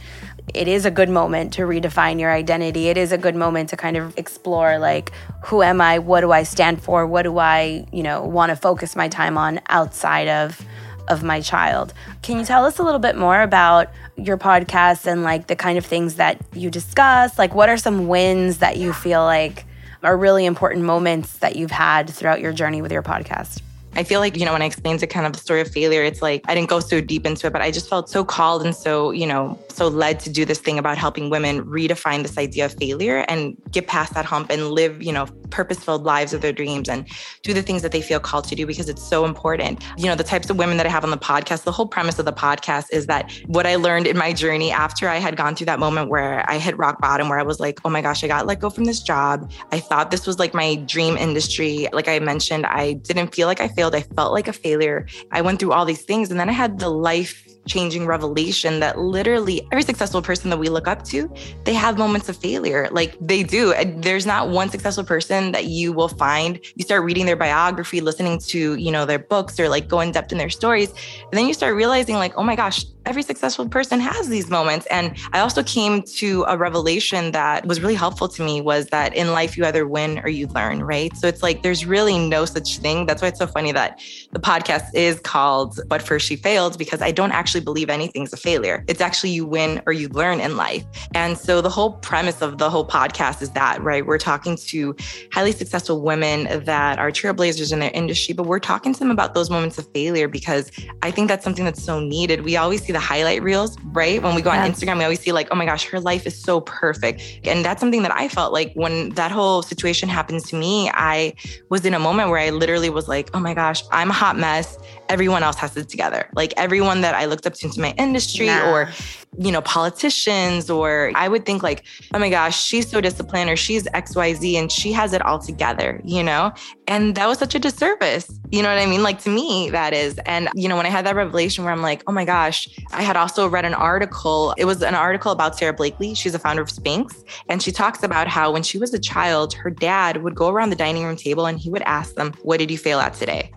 it 0.52 0.68
is 0.68 0.84
a 0.84 0.90
good 0.90 1.08
moment 1.08 1.54
to 1.54 1.62
redefine 1.62 2.20
your 2.20 2.30
identity. 2.30 2.88
It 2.88 2.98
is 2.98 3.12
a 3.12 3.18
good 3.18 3.34
moment 3.34 3.70
to 3.70 3.76
kind 3.76 3.96
of 3.96 4.16
explore 4.18 4.78
like 4.78 5.10
who 5.44 5.62
am 5.62 5.80
I? 5.80 5.98
What 5.98 6.20
do 6.20 6.32
I 6.32 6.42
stand 6.42 6.82
for? 6.82 7.06
What 7.06 7.22
do 7.22 7.38
I, 7.38 7.86
you 7.92 8.02
know, 8.02 8.22
want 8.22 8.50
to 8.50 8.56
focus 8.56 8.94
my 8.94 9.08
time 9.08 9.38
on 9.38 9.60
outside 9.68 10.28
of 10.28 10.60
of 11.08 11.22
my 11.22 11.40
child. 11.40 11.92
Can 12.22 12.38
you 12.38 12.46
tell 12.46 12.64
us 12.64 12.78
a 12.78 12.82
little 12.82 12.98
bit 12.98 13.14
more 13.14 13.42
about 13.42 13.90
your 14.16 14.38
podcast 14.38 15.06
and 15.06 15.22
like 15.22 15.48
the 15.48 15.56
kind 15.56 15.76
of 15.76 15.84
things 15.84 16.14
that 16.14 16.40
you 16.54 16.70
discuss? 16.70 17.38
Like, 17.38 17.54
what 17.54 17.68
are 17.68 17.76
some 17.76 18.08
wins 18.08 18.58
that 18.58 18.78
you 18.78 18.94
feel 18.94 19.22
like 19.22 19.66
are 20.04 20.16
really 20.16 20.44
important 20.46 20.84
moments 20.84 21.38
that 21.38 21.56
you've 21.56 21.70
had 21.70 22.08
throughout 22.10 22.40
your 22.40 22.52
journey 22.52 22.82
with 22.82 22.92
your 22.92 23.02
podcast? 23.02 23.60
I 23.96 24.02
feel 24.02 24.20
like, 24.20 24.36
you 24.36 24.44
know, 24.44 24.52
when 24.52 24.62
I 24.62 24.66
explained 24.66 25.00
to 25.00 25.06
kind 25.06 25.26
of 25.26 25.32
the 25.32 25.38
story 25.38 25.60
of 25.60 25.70
failure, 25.70 26.02
it's 26.02 26.20
like 26.20 26.42
I 26.48 26.54
didn't 26.54 26.68
go 26.68 26.80
so 26.80 27.00
deep 27.00 27.26
into 27.26 27.46
it, 27.46 27.52
but 27.52 27.62
I 27.62 27.70
just 27.70 27.88
felt 27.88 28.08
so 28.08 28.24
called 28.24 28.64
and 28.64 28.74
so, 28.74 29.12
you 29.12 29.26
know, 29.26 29.58
so 29.68 29.88
led 29.88 30.20
to 30.20 30.30
do 30.30 30.44
this 30.44 30.58
thing 30.58 30.78
about 30.78 30.98
helping 30.98 31.30
women 31.30 31.64
redefine 31.64 32.22
this 32.22 32.36
idea 32.36 32.66
of 32.66 32.74
failure 32.74 33.24
and 33.28 33.56
get 33.70 33.86
past 33.86 34.14
that 34.14 34.24
hump 34.24 34.50
and 34.50 34.70
live, 34.70 35.02
you 35.02 35.12
know, 35.12 35.26
purpose-filled 35.50 36.02
lives 36.02 36.32
of 36.32 36.40
their 36.40 36.52
dreams 36.52 36.88
and 36.88 37.06
do 37.42 37.54
the 37.54 37.62
things 37.62 37.82
that 37.82 37.92
they 37.92 38.02
feel 38.02 38.18
called 38.18 38.44
to 38.44 38.56
do 38.56 38.66
because 38.66 38.88
it's 38.88 39.02
so 39.02 39.24
important. 39.24 39.82
You 39.96 40.06
know, 40.06 40.16
the 40.16 40.24
types 40.24 40.50
of 40.50 40.58
women 40.58 40.76
that 40.78 40.86
I 40.86 40.88
have 40.88 41.04
on 41.04 41.10
the 41.10 41.16
podcast, 41.16 41.62
the 41.62 41.72
whole 41.72 41.86
premise 41.86 42.18
of 42.18 42.24
the 42.24 42.32
podcast 42.32 42.86
is 42.90 43.06
that 43.06 43.30
what 43.46 43.64
I 43.66 43.76
learned 43.76 44.08
in 44.08 44.18
my 44.18 44.32
journey 44.32 44.72
after 44.72 45.08
I 45.08 45.18
had 45.18 45.36
gone 45.36 45.54
through 45.54 45.66
that 45.66 45.78
moment 45.78 46.10
where 46.10 46.48
I 46.50 46.58
hit 46.58 46.76
rock 46.76 47.00
bottom, 47.00 47.28
where 47.28 47.38
I 47.38 47.44
was 47.44 47.60
like, 47.60 47.78
oh 47.84 47.90
my 47.90 48.02
gosh, 48.02 48.24
I 48.24 48.28
got 48.28 48.46
let 48.46 48.58
go 48.58 48.70
from 48.70 48.84
this 48.84 49.00
job. 49.00 49.50
I 49.70 49.78
thought 49.78 50.10
this 50.10 50.26
was 50.26 50.40
like 50.40 50.54
my 50.54 50.74
dream 50.76 51.16
industry. 51.16 51.88
Like 51.92 52.08
I 52.08 52.18
mentioned, 52.18 52.66
I 52.66 52.94
didn't 52.94 53.32
feel 53.32 53.46
like 53.46 53.60
I 53.60 53.68
failed. 53.68 53.83
I 53.92 54.02
felt 54.02 54.32
like 54.32 54.46
a 54.46 54.52
failure. 54.52 55.06
I 55.32 55.42
went 55.42 55.58
through 55.58 55.72
all 55.72 55.84
these 55.84 56.02
things 56.02 56.30
and 56.30 56.38
then 56.38 56.48
I 56.48 56.52
had 56.52 56.78
the 56.78 56.88
life 56.88 57.44
changing 57.66 58.06
revelation 58.06 58.80
that 58.80 58.98
literally 58.98 59.66
every 59.72 59.82
successful 59.82 60.22
person 60.22 60.50
that 60.50 60.58
we 60.58 60.68
look 60.68 60.88
up 60.88 61.04
to, 61.04 61.32
they 61.64 61.74
have 61.74 61.98
moments 61.98 62.28
of 62.28 62.36
failure. 62.36 62.88
Like 62.90 63.16
they 63.20 63.42
do. 63.42 63.74
There's 63.96 64.26
not 64.26 64.50
one 64.50 64.68
successful 64.70 65.04
person 65.04 65.52
that 65.52 65.66
you 65.66 65.92
will 65.92 66.08
find. 66.08 66.60
You 66.76 66.84
start 66.84 67.04
reading 67.04 67.26
their 67.26 67.36
biography, 67.36 68.00
listening 68.00 68.38
to, 68.40 68.74
you 68.74 68.90
know, 68.90 69.06
their 69.06 69.18
books 69.18 69.58
or 69.58 69.68
like 69.68 69.88
go 69.88 70.00
in 70.00 70.12
depth 70.12 70.32
in 70.32 70.38
their 70.38 70.50
stories. 70.50 70.90
And 70.90 71.32
then 71.32 71.46
you 71.46 71.54
start 71.54 71.74
realizing 71.74 72.16
like, 72.16 72.36
oh 72.36 72.42
my 72.42 72.56
gosh, 72.56 72.84
every 73.06 73.22
successful 73.22 73.68
person 73.68 74.00
has 74.00 74.28
these 74.28 74.48
moments. 74.48 74.86
And 74.86 75.16
I 75.32 75.40
also 75.40 75.62
came 75.62 76.02
to 76.02 76.44
a 76.48 76.56
revelation 76.56 77.32
that 77.32 77.66
was 77.66 77.80
really 77.80 77.94
helpful 77.94 78.28
to 78.28 78.42
me 78.42 78.60
was 78.60 78.86
that 78.86 79.14
in 79.14 79.32
life 79.32 79.56
you 79.56 79.64
either 79.66 79.86
win 79.86 80.20
or 80.20 80.28
you 80.28 80.46
learn, 80.48 80.82
right? 80.82 81.14
So 81.16 81.28
it's 81.28 81.42
like 81.42 81.62
there's 81.62 81.84
really 81.84 82.18
no 82.18 82.44
such 82.44 82.78
thing. 82.78 83.06
That's 83.06 83.20
why 83.20 83.28
it's 83.28 83.38
so 83.38 83.46
funny 83.46 83.72
that 83.72 84.00
the 84.32 84.40
podcast 84.40 84.94
is 84.94 85.20
called 85.20 85.80
But 85.86 86.02
First 86.02 86.26
She 86.26 86.36
Failed, 86.36 86.78
because 86.78 87.02
I 87.02 87.10
don't 87.10 87.32
actually 87.32 87.53
believe 87.60 87.90
anything's 87.90 88.32
a 88.32 88.36
failure. 88.36 88.84
It's 88.88 89.00
actually 89.00 89.30
you 89.30 89.46
win 89.46 89.82
or 89.86 89.92
you 89.92 90.08
learn 90.08 90.40
in 90.40 90.56
life. 90.56 90.84
And 91.14 91.36
so 91.36 91.60
the 91.60 91.70
whole 91.70 91.92
premise 91.92 92.42
of 92.42 92.58
the 92.58 92.70
whole 92.70 92.86
podcast 92.86 93.42
is 93.42 93.50
that, 93.50 93.82
right? 93.82 94.04
We're 94.04 94.18
talking 94.18 94.56
to 94.56 94.96
highly 95.32 95.52
successful 95.52 96.00
women 96.02 96.64
that 96.64 96.98
are 96.98 97.10
trailblazers 97.10 97.72
in 97.72 97.80
their 97.80 97.90
industry, 97.92 98.34
but 98.34 98.46
we're 98.46 98.58
talking 98.58 98.92
to 98.92 98.98
them 98.98 99.10
about 99.10 99.34
those 99.34 99.50
moments 99.50 99.78
of 99.78 99.86
failure 99.92 100.28
because 100.28 100.70
I 101.02 101.10
think 101.10 101.28
that's 101.28 101.44
something 101.44 101.64
that's 101.64 101.82
so 101.82 102.00
needed. 102.00 102.44
We 102.44 102.56
always 102.56 102.82
see 102.82 102.92
the 102.92 103.00
highlight 103.00 103.42
reels, 103.42 103.76
right? 103.92 104.22
When 104.22 104.34
we 104.34 104.42
go 104.42 104.50
on 104.50 104.58
Instagram, 104.58 104.98
we 104.98 105.04
always 105.04 105.20
see 105.20 105.32
like, 105.32 105.48
oh 105.50 105.54
my 105.54 105.64
gosh, 105.64 105.84
her 105.86 106.00
life 106.00 106.26
is 106.26 106.36
so 106.40 106.60
perfect. 106.60 107.22
And 107.44 107.64
that's 107.64 107.80
something 107.80 108.02
that 108.02 108.12
I 108.12 108.28
felt 108.28 108.52
like 108.52 108.72
when 108.74 109.10
that 109.10 109.30
whole 109.30 109.62
situation 109.62 110.08
happens 110.08 110.44
to 110.50 110.56
me, 110.56 110.90
I 110.94 111.34
was 111.68 111.84
in 111.84 111.94
a 111.94 111.98
moment 111.98 112.30
where 112.30 112.38
I 112.38 112.50
literally 112.50 112.90
was 112.90 113.08
like, 113.08 113.30
oh 113.34 113.40
my 113.40 113.54
gosh, 113.54 113.82
I'm 113.90 114.10
a 114.10 114.14
hot 114.14 114.36
mess. 114.38 114.78
Everyone 115.08 115.42
else 115.42 115.56
has 115.56 115.76
it 115.76 115.88
together. 115.88 116.28
Like 116.34 116.54
everyone 116.56 117.00
that 117.02 117.14
I 117.14 117.26
looked 117.44 117.54
up 117.54 117.60
to 117.60 117.66
into 117.66 117.80
my 117.80 117.94
industry 117.98 118.46
nah. 118.46 118.70
or 118.70 118.90
you 119.38 119.50
know, 119.50 119.60
politicians, 119.62 120.70
or 120.70 121.10
I 121.14 121.28
would 121.28 121.44
think 121.44 121.62
like, 121.62 121.84
oh 122.12 122.18
my 122.18 122.30
gosh, 122.30 122.62
she's 122.62 122.88
so 122.88 123.00
disciplined 123.00 123.50
or 123.50 123.56
she's 123.56 123.84
XYZ 123.84 124.54
and 124.54 124.70
she 124.70 124.92
has 124.92 125.12
it 125.12 125.22
all 125.22 125.38
together, 125.38 126.00
you 126.04 126.22
know? 126.22 126.52
And 126.86 127.14
that 127.16 127.26
was 127.26 127.38
such 127.38 127.54
a 127.54 127.58
disservice. 127.58 128.38
You 128.50 128.62
know 128.62 128.68
what 128.68 128.78
I 128.78 128.86
mean? 128.86 129.02
Like 129.02 129.20
to 129.22 129.30
me, 129.30 129.70
that 129.70 129.92
is. 129.92 130.18
And, 130.26 130.48
you 130.54 130.68
know, 130.68 130.76
when 130.76 130.86
I 130.86 130.90
had 130.90 131.06
that 131.06 131.16
revelation 131.16 131.64
where 131.64 131.72
I'm 131.72 131.82
like, 131.82 132.02
oh 132.06 132.12
my 132.12 132.24
gosh, 132.24 132.68
I 132.92 133.02
had 133.02 133.16
also 133.16 133.48
read 133.48 133.64
an 133.64 133.74
article. 133.74 134.54
It 134.56 134.66
was 134.66 134.82
an 134.82 134.94
article 134.94 135.32
about 135.32 135.56
Sara 135.58 135.72
Blakely. 135.72 136.14
She's 136.14 136.34
a 136.34 136.38
founder 136.38 136.62
of 136.62 136.68
Spanx. 136.68 137.24
And 137.48 137.62
she 137.62 137.72
talks 137.72 138.02
about 138.02 138.28
how 138.28 138.52
when 138.52 138.62
she 138.62 138.78
was 138.78 138.94
a 138.94 138.98
child, 138.98 139.54
her 139.54 139.70
dad 139.70 140.22
would 140.22 140.34
go 140.34 140.48
around 140.48 140.70
the 140.70 140.76
dining 140.76 141.04
room 141.04 141.16
table 141.16 141.46
and 141.46 141.58
he 141.58 141.70
would 141.70 141.82
ask 141.82 142.14
them, 142.14 142.34
what 142.42 142.58
did 142.58 142.70
you 142.70 142.78
fail 142.78 143.00
at 143.00 143.14
today? 143.14 143.50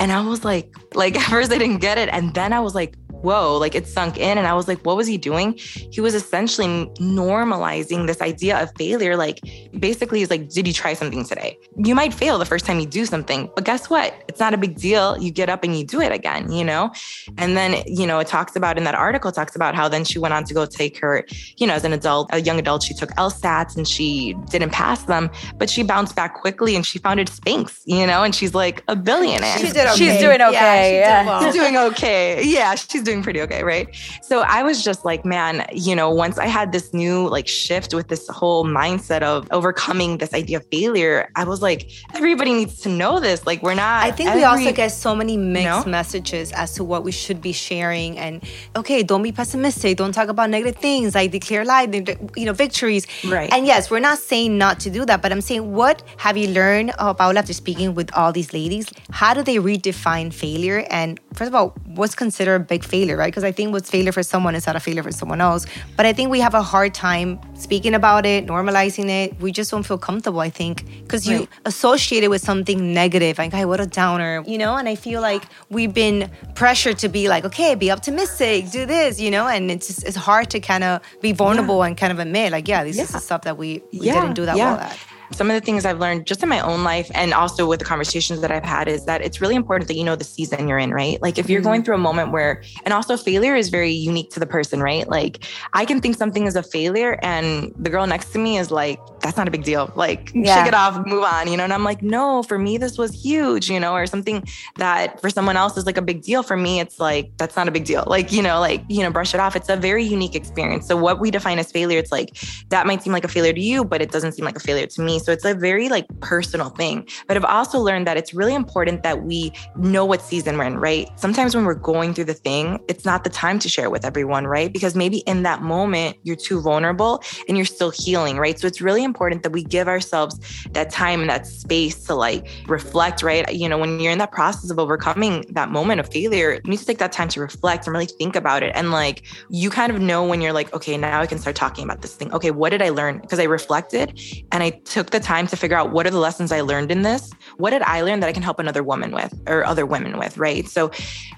And 0.00 0.10
I 0.12 0.22
was 0.22 0.44
like, 0.44 0.74
like 0.94 1.16
at 1.20 1.30
first 1.30 1.52
I 1.52 1.58
didn't 1.58 1.78
get 1.78 1.98
it. 1.98 2.08
And 2.10 2.34
then 2.34 2.52
I 2.52 2.60
was 2.60 2.74
like, 2.74 2.94
whoa, 3.22 3.56
like 3.56 3.74
it 3.74 3.86
sunk 3.86 4.18
in. 4.18 4.38
And 4.38 4.46
I 4.46 4.54
was 4.54 4.68
like, 4.68 4.78
what 4.84 4.96
was 4.96 5.06
he 5.06 5.16
doing? 5.16 5.54
He 5.56 6.00
was 6.00 6.14
essentially 6.14 6.86
normalizing 6.98 8.06
this 8.06 8.20
idea 8.20 8.62
of 8.62 8.70
failure. 8.76 9.16
Like 9.16 9.40
basically, 9.78 10.20
he's 10.20 10.30
like, 10.30 10.48
did 10.48 10.66
you 10.66 10.72
try 10.72 10.94
something 10.94 11.24
today? 11.24 11.58
You 11.76 11.94
might 11.94 12.14
fail 12.14 12.38
the 12.38 12.44
first 12.44 12.66
time 12.66 12.80
you 12.80 12.86
do 12.86 13.04
something, 13.04 13.50
but 13.54 13.64
guess 13.64 13.90
what? 13.90 14.14
It's 14.28 14.40
not 14.40 14.54
a 14.54 14.58
big 14.58 14.76
deal. 14.76 15.18
You 15.18 15.30
get 15.30 15.48
up 15.48 15.64
and 15.64 15.76
you 15.76 15.84
do 15.84 16.00
it 16.00 16.12
again, 16.12 16.50
you 16.50 16.64
know? 16.64 16.92
And 17.38 17.56
then, 17.56 17.82
you 17.86 18.06
know, 18.06 18.18
it 18.18 18.26
talks 18.26 18.56
about 18.56 18.78
in 18.78 18.84
that 18.84 18.94
article, 18.94 19.32
talks 19.32 19.56
about 19.56 19.74
how 19.74 19.88
then 19.88 20.04
she 20.04 20.18
went 20.18 20.34
on 20.34 20.44
to 20.44 20.54
go 20.54 20.66
take 20.66 20.98
her, 20.98 21.24
you 21.56 21.66
know, 21.66 21.74
as 21.74 21.84
an 21.84 21.92
adult, 21.92 22.30
a 22.32 22.40
young 22.40 22.58
adult, 22.58 22.82
she 22.82 22.94
took 22.94 23.10
LSATs 23.10 23.76
and 23.76 23.86
she 23.86 24.34
didn't 24.50 24.70
pass 24.70 25.04
them, 25.04 25.30
but 25.56 25.68
she 25.68 25.82
bounced 25.82 26.14
back 26.16 26.34
quickly 26.34 26.76
and 26.76 26.86
she 26.86 26.98
founded 26.98 27.28
Spanx, 27.28 27.80
you 27.84 28.06
know, 28.06 28.22
and 28.22 28.34
she's 28.34 28.54
like 28.54 28.82
a 28.88 28.96
billionaire. 28.96 29.58
She 29.58 29.72
did 29.72 29.86
okay. 29.86 29.96
She's 29.96 30.18
doing 30.20 30.40
okay. 30.40 30.98
Yeah, 31.00 31.22
yeah. 31.22 31.26
Well. 31.26 31.42
She's 31.42 31.54
doing 31.54 31.76
okay. 31.76 32.42
Yeah, 32.44 32.74
she's 32.74 33.02
doing 33.02 33.09
pretty 33.22 33.40
okay, 33.42 33.62
right? 33.62 33.88
So 34.22 34.40
I 34.40 34.62
was 34.62 34.82
just 34.82 35.04
like, 35.04 35.24
man, 35.24 35.66
you 35.72 35.94
know, 35.94 36.10
once 36.10 36.38
I 36.38 36.46
had 36.46 36.72
this 36.72 36.94
new 36.94 37.28
like 37.28 37.48
shift 37.48 37.94
with 37.94 38.08
this 38.08 38.28
whole 38.28 38.64
mindset 38.64 39.22
of 39.22 39.48
overcoming 39.50 40.18
this 40.18 40.32
idea 40.32 40.58
of 40.58 40.66
failure, 40.70 41.30
I 41.34 41.44
was 41.44 41.60
like, 41.62 41.90
everybody 42.14 42.52
needs 42.52 42.80
to 42.82 42.88
know 42.88 43.20
this. 43.20 43.46
Like, 43.46 43.62
we're 43.62 43.74
not. 43.74 44.04
I 44.04 44.10
think 44.10 44.30
every, 44.30 44.40
we 44.40 44.44
also 44.44 44.72
get 44.72 44.92
so 44.92 45.14
many 45.14 45.36
mixed 45.36 45.86
messages 45.86 46.52
as 46.52 46.74
to 46.74 46.84
what 46.84 47.04
we 47.04 47.12
should 47.12 47.40
be 47.40 47.52
sharing. 47.52 48.18
And 48.18 48.42
okay, 48.76 49.02
don't 49.02 49.22
be 49.22 49.32
pessimistic. 49.32 49.96
Don't 49.96 50.12
talk 50.12 50.28
about 50.28 50.50
negative 50.50 50.80
things. 50.80 51.14
Like 51.14 51.30
declare 51.30 51.64
life, 51.64 51.90
you 52.36 52.44
know, 52.44 52.52
victories. 52.52 53.06
Right. 53.26 53.52
And 53.52 53.66
yes, 53.66 53.90
we're 53.90 54.00
not 54.00 54.18
saying 54.18 54.58
not 54.58 54.80
to 54.80 54.90
do 54.90 55.04
that, 55.06 55.22
but 55.22 55.32
I'm 55.32 55.40
saying, 55.40 55.72
what 55.72 56.02
have 56.18 56.36
you 56.36 56.48
learned, 56.48 56.92
uh, 56.98 57.14
Paula, 57.14 57.38
after 57.38 57.52
speaking 57.52 57.94
with 57.94 58.10
all 58.14 58.32
these 58.32 58.52
ladies? 58.52 58.90
How 59.10 59.34
do 59.34 59.42
they 59.42 59.56
redefine 59.56 60.32
failure? 60.32 60.86
And 60.90 61.18
first 61.34 61.48
of 61.48 61.54
all, 61.54 61.74
what's 61.86 62.14
considered 62.14 62.54
a 62.54 62.58
big 62.60 62.84
failure, 62.84 62.99
right? 63.08 63.32
Because 63.32 63.44
I 63.44 63.52
think 63.52 63.72
what's 63.72 63.90
failure 63.90 64.12
for 64.12 64.22
someone 64.22 64.54
is 64.54 64.66
not 64.66 64.76
a 64.76 64.80
failure 64.80 65.02
for 65.02 65.12
someone 65.12 65.40
else. 65.40 65.66
But 65.96 66.06
I 66.06 66.12
think 66.12 66.30
we 66.30 66.40
have 66.40 66.54
a 66.54 66.62
hard 66.62 66.94
time 66.94 67.40
speaking 67.54 67.94
about 67.94 68.26
it, 68.26 68.46
normalizing 68.46 69.08
it. 69.08 69.40
We 69.40 69.52
just 69.52 69.70
don't 69.70 69.84
feel 69.84 69.98
comfortable, 69.98 70.40
I 70.40 70.50
think, 70.50 70.84
because 71.02 71.26
you 71.26 71.48
associate 71.64 72.22
it 72.24 72.28
with 72.28 72.42
something 72.42 72.92
negative. 72.92 73.38
Like, 73.38 73.52
hey, 73.52 73.64
what 73.64 73.80
a 73.80 73.86
downer, 73.86 74.44
you 74.46 74.58
know? 74.58 74.76
And 74.76 74.88
I 74.88 74.94
feel 74.94 75.20
like 75.20 75.44
we've 75.70 75.94
been 75.94 76.30
pressured 76.54 76.98
to 76.98 77.08
be 77.08 77.28
like, 77.28 77.44
okay, 77.44 77.74
be 77.74 77.90
optimistic, 77.90 78.70
do 78.70 78.86
this, 78.86 79.20
you 79.20 79.30
know? 79.30 79.46
And 79.48 79.70
it's 79.70 79.86
just, 79.86 80.04
it's 80.04 80.16
hard 80.16 80.50
to 80.50 80.60
kind 80.60 80.84
of 80.84 81.00
be 81.20 81.32
vulnerable 81.32 81.78
yeah. 81.78 81.86
and 81.86 81.96
kind 81.96 82.12
of 82.12 82.18
admit, 82.18 82.52
like, 82.52 82.68
yeah, 82.68 82.84
this 82.84 82.96
yeah. 82.96 83.04
is 83.04 83.10
the 83.10 83.20
stuff 83.20 83.42
that 83.42 83.56
we, 83.56 83.82
we 83.92 84.06
yeah. 84.06 84.20
didn't 84.20 84.34
do 84.34 84.46
that 84.46 84.56
well 84.56 84.78
at 84.78 84.98
some 85.32 85.50
of 85.50 85.54
the 85.54 85.60
things 85.60 85.84
I've 85.84 85.98
learned 85.98 86.26
just 86.26 86.42
in 86.42 86.48
my 86.48 86.60
own 86.60 86.82
life 86.84 87.10
and 87.14 87.32
also 87.32 87.66
with 87.66 87.78
the 87.78 87.84
conversations 87.84 88.40
that 88.40 88.50
I've 88.50 88.64
had 88.64 88.88
is 88.88 89.04
that 89.06 89.22
it's 89.22 89.40
really 89.40 89.54
important 89.54 89.88
that 89.88 89.94
you 89.94 90.04
know 90.04 90.16
the 90.16 90.24
season 90.24 90.68
you're 90.68 90.78
in, 90.78 90.92
right? 90.92 91.20
Like 91.22 91.38
if 91.38 91.48
you're 91.48 91.60
going 91.60 91.80
mm-hmm. 91.80 91.86
through 91.86 91.94
a 91.94 91.98
moment 91.98 92.32
where, 92.32 92.62
and 92.84 92.92
also 92.92 93.16
failure 93.16 93.54
is 93.54 93.68
very 93.68 93.92
unique 93.92 94.30
to 94.30 94.40
the 94.40 94.46
person, 94.46 94.80
right? 94.82 95.08
Like 95.08 95.44
I 95.72 95.84
can 95.84 96.00
think 96.00 96.16
something 96.16 96.46
is 96.46 96.56
a 96.56 96.62
failure 96.62 97.18
and 97.22 97.72
the 97.78 97.90
girl 97.90 98.06
next 98.06 98.32
to 98.32 98.38
me 98.38 98.58
is 98.58 98.70
like, 98.70 98.98
that's 99.20 99.36
not 99.36 99.46
a 99.46 99.50
big 99.50 99.62
deal. 99.62 99.92
Like 99.94 100.32
yeah. 100.34 100.56
shake 100.56 100.68
it 100.68 100.74
off, 100.74 101.06
move 101.06 101.24
on, 101.24 101.48
you 101.48 101.56
know? 101.56 101.64
And 101.64 101.72
I'm 101.72 101.84
like, 101.84 102.02
no, 102.02 102.42
for 102.42 102.58
me, 102.58 102.78
this 102.78 102.98
was 102.98 103.12
huge, 103.12 103.70
you 103.70 103.78
know, 103.78 103.92
or 103.92 104.06
something 104.06 104.44
that 104.76 105.20
for 105.20 105.30
someone 105.30 105.56
else 105.56 105.76
is 105.76 105.86
like 105.86 105.96
a 105.96 106.02
big 106.02 106.22
deal. 106.22 106.42
For 106.42 106.56
me, 106.56 106.80
it's 106.80 106.98
like, 106.98 107.30
that's 107.36 107.56
not 107.56 107.68
a 107.68 107.70
big 107.70 107.84
deal. 107.84 108.04
Like, 108.06 108.32
you 108.32 108.42
know, 108.42 108.58
like, 108.58 108.82
you 108.88 109.02
know, 109.02 109.10
brush 109.10 109.34
it 109.34 109.40
off. 109.40 109.54
It's 109.54 109.68
a 109.68 109.76
very 109.76 110.02
unique 110.02 110.34
experience. 110.34 110.86
So 110.86 110.96
what 110.96 111.20
we 111.20 111.30
define 111.30 111.58
as 111.58 111.70
failure, 111.70 111.98
it's 111.98 112.10
like, 112.10 112.36
that 112.70 112.86
might 112.86 113.02
seem 113.02 113.12
like 113.12 113.24
a 113.24 113.28
failure 113.28 113.52
to 113.52 113.60
you, 113.60 113.84
but 113.84 114.02
it 114.02 114.10
doesn't 114.10 114.32
seem 114.32 114.44
like 114.44 114.56
a 114.56 114.60
failure 114.60 114.86
to 114.86 115.00
me. 115.00 115.19
So 115.24 115.32
it's 115.32 115.44
a 115.44 115.54
very 115.54 115.88
like 115.88 116.06
personal 116.20 116.70
thing. 116.70 117.06
But 117.26 117.36
I've 117.36 117.44
also 117.44 117.78
learned 117.80 118.06
that 118.06 118.16
it's 118.16 118.34
really 118.34 118.54
important 118.54 119.02
that 119.02 119.22
we 119.22 119.52
know 119.76 120.04
what 120.04 120.22
season 120.22 120.58
we're 120.58 120.64
in, 120.64 120.78
right? 120.78 121.08
Sometimes 121.16 121.54
when 121.54 121.64
we're 121.64 121.74
going 121.74 122.14
through 122.14 122.24
the 122.24 122.34
thing, 122.34 122.78
it's 122.88 123.04
not 123.04 123.24
the 123.24 123.30
time 123.30 123.58
to 123.60 123.68
share 123.68 123.86
it 123.86 123.90
with 123.90 124.04
everyone, 124.04 124.46
right? 124.46 124.72
Because 124.72 124.94
maybe 124.94 125.18
in 125.18 125.42
that 125.42 125.62
moment 125.62 126.16
you're 126.22 126.36
too 126.36 126.60
vulnerable 126.60 127.22
and 127.48 127.56
you're 127.56 127.66
still 127.66 127.90
healing, 127.90 128.38
right? 128.38 128.58
So 128.58 128.66
it's 128.66 128.80
really 128.80 129.04
important 129.04 129.42
that 129.42 129.50
we 129.50 129.64
give 129.64 129.88
ourselves 129.88 130.38
that 130.72 130.90
time 130.90 131.20
and 131.20 131.30
that 131.30 131.46
space 131.46 132.04
to 132.04 132.14
like 132.14 132.48
reflect, 132.66 133.22
right? 133.22 133.52
You 133.52 133.68
know, 133.68 133.78
when 133.78 134.00
you're 134.00 134.12
in 134.12 134.18
that 134.18 134.32
process 134.32 134.70
of 134.70 134.78
overcoming 134.78 135.44
that 135.50 135.70
moment 135.70 136.00
of 136.00 136.10
failure, 136.10 136.60
you 136.64 136.70
need 136.70 136.78
to 136.78 136.86
take 136.86 136.98
that 136.98 137.12
time 137.12 137.28
to 137.28 137.40
reflect 137.40 137.86
and 137.86 137.92
really 137.92 138.06
think 138.06 138.36
about 138.36 138.62
it. 138.62 138.72
And 138.74 138.90
like 138.90 139.22
you 139.48 139.70
kind 139.70 139.92
of 139.92 140.00
know 140.00 140.24
when 140.24 140.40
you're 140.40 140.52
like, 140.52 140.72
okay, 140.74 140.96
now 140.96 141.20
I 141.20 141.26
can 141.26 141.38
start 141.38 141.56
talking 141.56 141.84
about 141.84 142.02
this 142.02 142.14
thing. 142.14 142.32
Okay, 142.32 142.50
what 142.50 142.70
did 142.70 142.82
I 142.82 142.90
learn? 142.90 143.18
Because 143.18 143.38
I 143.38 143.44
reflected 143.44 144.20
and 144.52 144.62
I 144.62 144.70
took 144.70 145.09
the 145.10 145.20
time 145.20 145.46
to 145.48 145.56
figure 145.56 145.76
out 145.76 145.92
what 145.92 146.06
are 146.06 146.10
the 146.10 146.18
lessons 146.18 146.52
I 146.52 146.60
learned 146.60 146.90
in 146.90 147.02
this? 147.02 147.32
What 147.56 147.70
did 147.70 147.82
I 147.82 148.02
learn 148.02 148.20
that 148.20 148.28
I 148.28 148.32
can 148.32 148.42
help 148.42 148.58
another 148.58 148.82
woman 148.82 149.12
with 149.12 149.32
or 149.46 149.64
other 149.64 149.86
women 149.86 150.18
with, 150.18 150.38
right? 150.38 150.66
So 150.68 150.90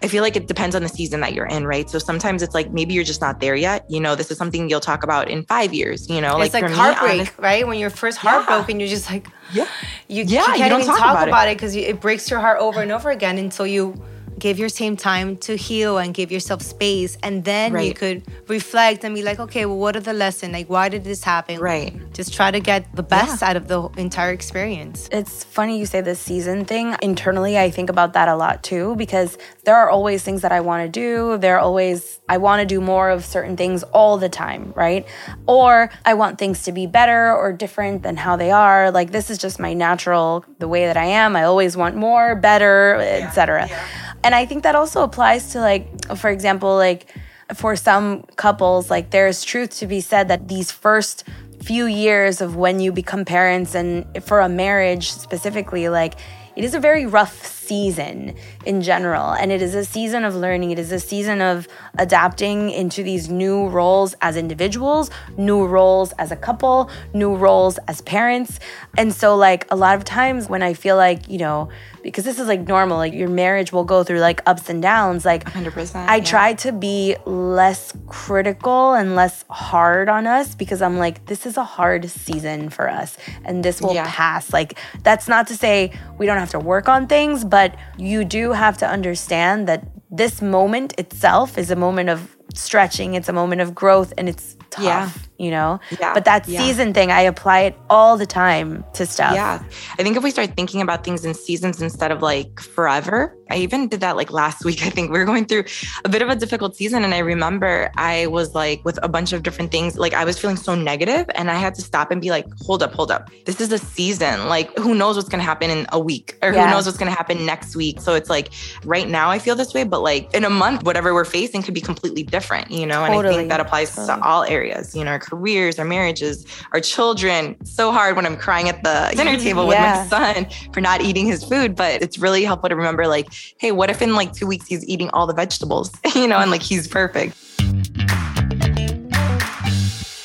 I 0.03 0.09
feel 0.09 0.23
like 0.23 0.37
it 0.37 0.47
depends 0.47 0.75
on 0.77 0.83
the 0.83 0.89
season 0.89 1.21
that 1.21 1.33
you're 1.35 1.47
in, 1.47 1.67
right? 1.67 1.89
So 1.89 1.99
sometimes 1.99 2.43
it's 2.43 2.55
like 2.55 2.73
maybe 2.73 2.95
you're 2.95 3.05
just 3.05 3.21
not 3.21 3.41
there 3.41 3.57
yet. 3.57 3.85
You 3.89 4.01
know, 4.01 4.15
this 4.15 4.31
is 4.31 4.39
something 4.39 4.69
you'll 4.69 4.81
talk 4.81 5.03
about 5.03 5.29
in 5.29 5.45
five 5.45 5.73
years, 5.73 6.09
you 6.09 6.21
know, 6.21 6.41
it's 6.41 6.55
like, 6.55 6.63
like 6.63 6.73
heartbreak, 6.73 7.21
honest, 7.21 7.39
right? 7.39 7.67
When 7.67 7.79
you're 7.79 7.91
first 7.91 8.19
heartbroken, 8.19 8.79
yeah. 8.79 8.87
you're 8.87 8.95
just 8.97 9.11
like, 9.11 9.27
yeah, 9.53 9.67
you, 10.09 10.25
yeah, 10.25 10.41
you 10.41 10.47
can't 10.47 10.59
you 10.59 10.79
even 10.79 10.87
talk, 10.87 10.99
talk 10.99 11.27
about 11.27 11.49
it 11.49 11.57
because 11.57 11.77
it 11.77 12.01
breaks 12.01 12.31
your 12.31 12.41
heart 12.41 12.59
over 12.61 12.81
and 12.81 12.93
over 12.93 13.11
again 13.11 13.39
until 13.39 13.67
you 13.67 13.95
give 14.43 14.59
your 14.59 14.69
same 14.69 14.97
time 14.97 15.37
to 15.37 15.57
heal 15.57 15.99
and 15.99 16.15
give 16.15 16.33
yourself 16.33 16.61
space 16.63 17.17
and 17.23 17.45
then 17.45 17.73
right. 17.73 17.87
you 17.87 17.95
could 17.95 18.25
reflect 18.49 19.05
and 19.05 19.15
be 19.15 19.23
like 19.23 19.39
okay 19.39 19.65
well 19.67 19.79
what 19.79 19.95
are 19.95 20.01
the 20.01 20.13
lessons 20.13 20.53
like 20.53 20.69
why 20.69 20.89
did 20.89 21.05
this 21.05 21.23
happen? 21.23 21.61
Right. 21.61 21.95
Just 22.13 22.35
try 22.35 22.51
to 22.51 22.59
get 22.59 22.81
the 22.97 23.05
best 23.05 23.41
yeah. 23.41 23.51
out 23.51 23.57
of 23.57 23.69
the 23.69 23.89
entire 23.97 24.33
experience. 24.33 25.09
It's 25.13 25.45
funny 25.45 25.79
you 25.79 25.87
say 25.87 26.01
the 26.01 26.17
season 26.17 26.65
thing. 26.65 26.97
Internally 27.03 27.57
i 27.57 27.71
think 27.71 27.89
about 27.89 28.15
that 28.15 28.27
a 28.27 28.35
lot 28.35 28.65
too 28.65 28.97
because 28.97 29.39
there 29.63 29.77
are 29.77 29.89
always 29.89 30.25
things 30.25 30.43
that 30.43 30.51
i 30.51 30.61
want 30.61 30.83
to 30.85 30.89
do. 30.89 31.39
There 31.39 31.57
are 31.57 31.61
always 31.61 32.19
i 32.29 32.37
want 32.37 32.59
to 32.61 32.67
do 32.67 32.81
more 32.81 33.11
of 33.11 33.25
certain 33.25 33.57
things 33.57 33.85
all 33.85 34.19
the 34.19 34.29
time 34.29 34.73
right? 34.75 35.07
Or 35.47 35.89
i 36.05 36.15
want 36.15 36.39
things 36.39 36.65
to 36.65 36.73
be 36.73 36.89
better 36.89 37.33
or 37.33 37.53
different 37.53 38.03
than 38.03 38.17
how 38.17 38.35
they 38.35 38.51
are. 38.51 38.91
Like 38.91 39.13
this 39.13 39.31
is 39.31 39.39
just 39.39 39.61
my 39.61 39.73
natural 39.73 40.45
the 40.59 40.67
way 40.67 40.87
that 40.87 40.97
i 40.97 41.05
am. 41.05 41.37
I 41.37 41.45
always 41.45 41.77
want 41.77 41.95
more 41.95 42.35
better 42.35 42.97
yeah. 42.99 43.29
etc 43.29 43.69
yeah. 43.69 43.85
And 44.25 44.32
I 44.35 44.47
think 44.47 44.63
that 44.63 44.75
also 44.75 45.03
applies 45.03 45.53
to 45.53 45.61
like, 45.61 46.17
for 46.17 46.31
example, 46.31 46.77
like 46.77 47.07
for 47.55 47.77
some 47.77 48.23
couples, 48.37 48.91
like 48.91 49.11
there's 49.11 49.45
truth 49.45 49.79
to 49.79 49.87
be 49.87 50.01
said 50.01 50.29
that 50.29 50.49
these 50.49 50.71
first 50.71 51.25
few 51.63 51.87
years 51.87 52.41
of 52.41 52.57
when 52.57 52.81
you 52.81 52.93
become 52.93 53.25
parents 53.25 53.75
and 53.75 54.07
for 54.25 54.41
a 54.41 54.49
marriage 54.49 55.13
specifically, 55.13 55.89
like 55.89 56.15
it 56.55 56.65
is 56.65 56.75
a 56.75 56.81
very 56.81 57.07
rough 57.07 57.47
season 57.47 58.35
in 58.67 58.83
general. 58.83 59.31
And 59.33 59.51
it 59.51 59.63
is 59.63 59.75
a 59.75 59.85
season 59.85 60.25
of 60.25 60.35
learning. 60.35 60.71
It 60.71 60.79
is 60.79 60.93
a 60.93 61.01
season 61.01 61.41
of 61.41 61.67
adapting 61.99 62.71
into 62.71 63.03
these 63.03 63.31
new 63.31 63.69
roles 63.69 64.15
as 64.21 64.37
individuals, 64.37 65.11
new 65.39 65.65
roles 65.65 66.13
as 66.19 66.31
a 66.31 66.37
couple, 66.37 66.91
new 67.15 67.35
roles 67.35 67.79
as 67.89 68.03
parents. 68.03 68.61
And 68.99 69.15
so, 69.15 69.35
like, 69.35 69.67
a 69.71 69.77
lot 69.77 69.97
of 69.97 70.05
times 70.05 70.49
when 70.49 70.63
I 70.63 70.75
feel 70.75 70.97
like, 70.97 71.27
you 71.29 71.39
know, 71.39 71.71
because 72.03 72.25
this 72.25 72.39
is 72.39 72.49
like 72.49 72.67
normal, 72.67 72.97
like 72.99 73.13
your 73.13 73.29
marriage 73.29 73.73
will 73.73 73.85
go 73.85 74.03
through 74.05 74.21
like 74.21 74.41
ups 74.47 74.69
and 74.69 74.83
downs. 74.83 75.25
Like, 75.25 75.45
100%. 75.45 75.95
I 76.09 76.17
yeah. 76.17 76.25
try 76.25 76.55
to 76.55 76.73
be 76.73 77.17
less 77.27 77.93
critical 78.09 78.95
and 78.95 79.15
less 79.15 79.45
hard 79.51 80.09
on 80.09 80.27
us 80.27 80.55
because 80.55 80.83
I'm 80.83 80.99
like, 80.99 81.27
this 81.27 81.47
is 81.47 81.57
a 81.57 81.65
hard 81.65 82.09
season 82.11 82.69
for 82.71 82.89
us 82.91 83.17
and 83.45 83.65
this 83.65 83.81
will 83.81 83.95
Yeah. 83.95 84.07
pass. 84.09 84.53
Like, 84.53 84.79
that's 85.03 85.29
not 85.29 85.47
to 85.49 85.57
say 85.57 85.93
we 86.19 86.27
don't 86.27 86.39
have 86.39 86.51
to 86.51 86.59
work 86.59 86.89
on 86.89 87.07
things, 87.07 87.45
but 87.45 87.75
you 87.97 88.25
do 88.25 88.53
have 88.53 88.77
to 88.79 88.87
understand 88.89 89.69
that 89.69 89.85
this 90.11 90.43
moment 90.43 90.95
itself 90.99 91.57
is 91.57 91.71
a 91.71 91.77
moment 91.77 92.11
of 92.11 92.37
stretching, 92.55 93.15
it's 93.15 93.29
a 93.29 93.33
moment 93.33 93.61
of 93.63 93.75
growth, 93.75 94.13
and 94.19 94.29
it's 94.29 94.57
tough, 94.71 94.85
Yeah. 94.85 95.09
You 95.43 95.51
know? 95.51 95.81
Yeah. 96.01 96.15
But 96.15 96.25
that 96.25 96.49
Yeah. 96.49 96.61
season 96.61 96.95
thing, 96.95 97.11
I 97.11 97.23
apply 97.23 97.61
it 97.61 97.79
all 97.91 98.17
the 98.17 98.27
time 98.27 98.85
to 98.95 99.05
stuff. 99.05 99.35
Yeah. 99.35 99.61
I 99.99 100.03
think 100.03 100.17
if 100.17 100.23
we 100.23 100.31
start 100.31 100.55
thinking 100.57 100.81
about 100.81 101.03
things 101.05 101.25
in 101.25 101.35
seasons 101.35 101.83
instead 101.83 102.11
of 102.13 102.23
like 102.23 102.61
forever, 102.61 103.37
I 103.53 103.57
even 103.57 103.89
did 103.89 104.01
that 104.01 104.17
like 104.17 104.31
last 104.33 104.65
week. 104.65 104.83
I 104.87 104.91
think 104.91 105.11
we 105.13 105.19
were 105.19 105.25
going 105.25 105.45
through 105.47 105.65
a 106.05 106.09
bit 106.09 106.23
of 106.23 106.29
a 106.29 106.37
difficult 106.37 106.77
season. 106.77 107.05
And 107.05 107.15
I 107.15 107.19
remember 107.19 107.91
I 107.97 108.27
was 108.27 108.55
like 108.55 108.85
with 108.85 108.99
a 109.03 109.09
bunch 109.09 109.33
of 109.33 109.43
different 109.43 109.71
things, 109.71 109.97
like 109.99 110.15
I 110.15 110.25
was 110.25 110.39
feeling 110.39 110.57
so 110.57 110.75
negative 110.75 111.27
and 111.35 111.51
I 111.51 111.55
had 111.57 111.75
to 111.77 111.83
stop 111.83 112.11
and 112.11 112.21
be 112.21 112.31
like, 112.31 112.47
hold 112.67 112.83
up, 112.83 112.93
hold 112.95 113.11
up. 113.11 113.31
This 113.45 113.61
is 113.61 113.71
a 113.73 113.79
season. 113.79 114.49
Like, 114.49 114.77
who 114.79 114.95
knows 114.95 115.17
what's 115.17 115.29
going 115.29 115.41
to 115.41 115.45
happen 115.45 115.71
in 115.71 115.87
a 115.93 116.01
week 116.01 116.39
or 116.43 116.53
Yeah. 116.53 116.67
who 116.67 116.71
knows 116.73 116.87
what's 116.87 116.99
going 116.99 117.11
to 117.11 117.17
happen 117.17 117.45
next 117.47 117.77
week. 117.77 118.01
So 118.01 118.15
it's 118.15 118.31
like 118.31 118.51
right 118.85 119.09
now 119.09 119.31
I 119.31 119.39
feel 119.39 119.55
this 119.55 119.75
way, 119.75 119.85
but 119.85 120.01
like 120.03 120.33
in 120.35 120.45
a 120.45 120.51
month, 120.51 120.85
whatever 120.85 121.13
we're 121.15 121.25
facing 121.25 121.63
could 121.63 121.75
be 121.75 121.81
completely 121.81 122.23
different, 122.23 122.71
you 122.71 122.87
know? 122.87 123.05
And 123.05 123.15
I 123.15 123.29
think 123.29 123.49
that 123.51 123.61
applies 123.61 123.95
Totally. 123.95 124.19
to 124.21 124.25
all 124.27 124.45
areas, 124.45 124.95
you 124.97 125.05
know, 125.05 125.11
our 125.13 125.19
careers, 125.19 125.79
our 125.79 125.85
marriages, 125.85 126.47
our 126.73 126.81
children. 126.81 127.57
So 127.65 127.93
hard 127.93 128.17
when 128.17 128.27
I'm 128.27 128.37
crying 128.37 128.69
at 128.69 128.83
the 128.83 129.13
dinner 129.17 129.37
table 129.39 129.67
with 129.67 129.79
my 129.79 130.07
son 130.07 130.47
for 130.73 130.81
not 130.81 131.01
eating 131.03 131.27
his 131.27 131.45
food, 131.45 131.75
but 131.77 132.03
it's 132.03 132.19
really 132.19 132.45
helpful 132.45 132.69
to 132.69 132.77
remember 132.77 133.07
like, 133.07 133.29
hey, 133.59 133.73
what 133.73 133.91
if 133.91 134.03
in 134.03 134.15
like 134.15 134.33
two 134.33 134.47
weeks 134.47 134.67
he's 134.67 134.85
eating 134.87 135.11
all 135.11 135.27
the 135.27 135.35
vegetables, 135.35 135.91
you 136.15 136.29
know, 136.29 136.39
and 136.39 136.51
like 136.51 136.63
he's 136.63 136.89
perfect. 136.89 137.37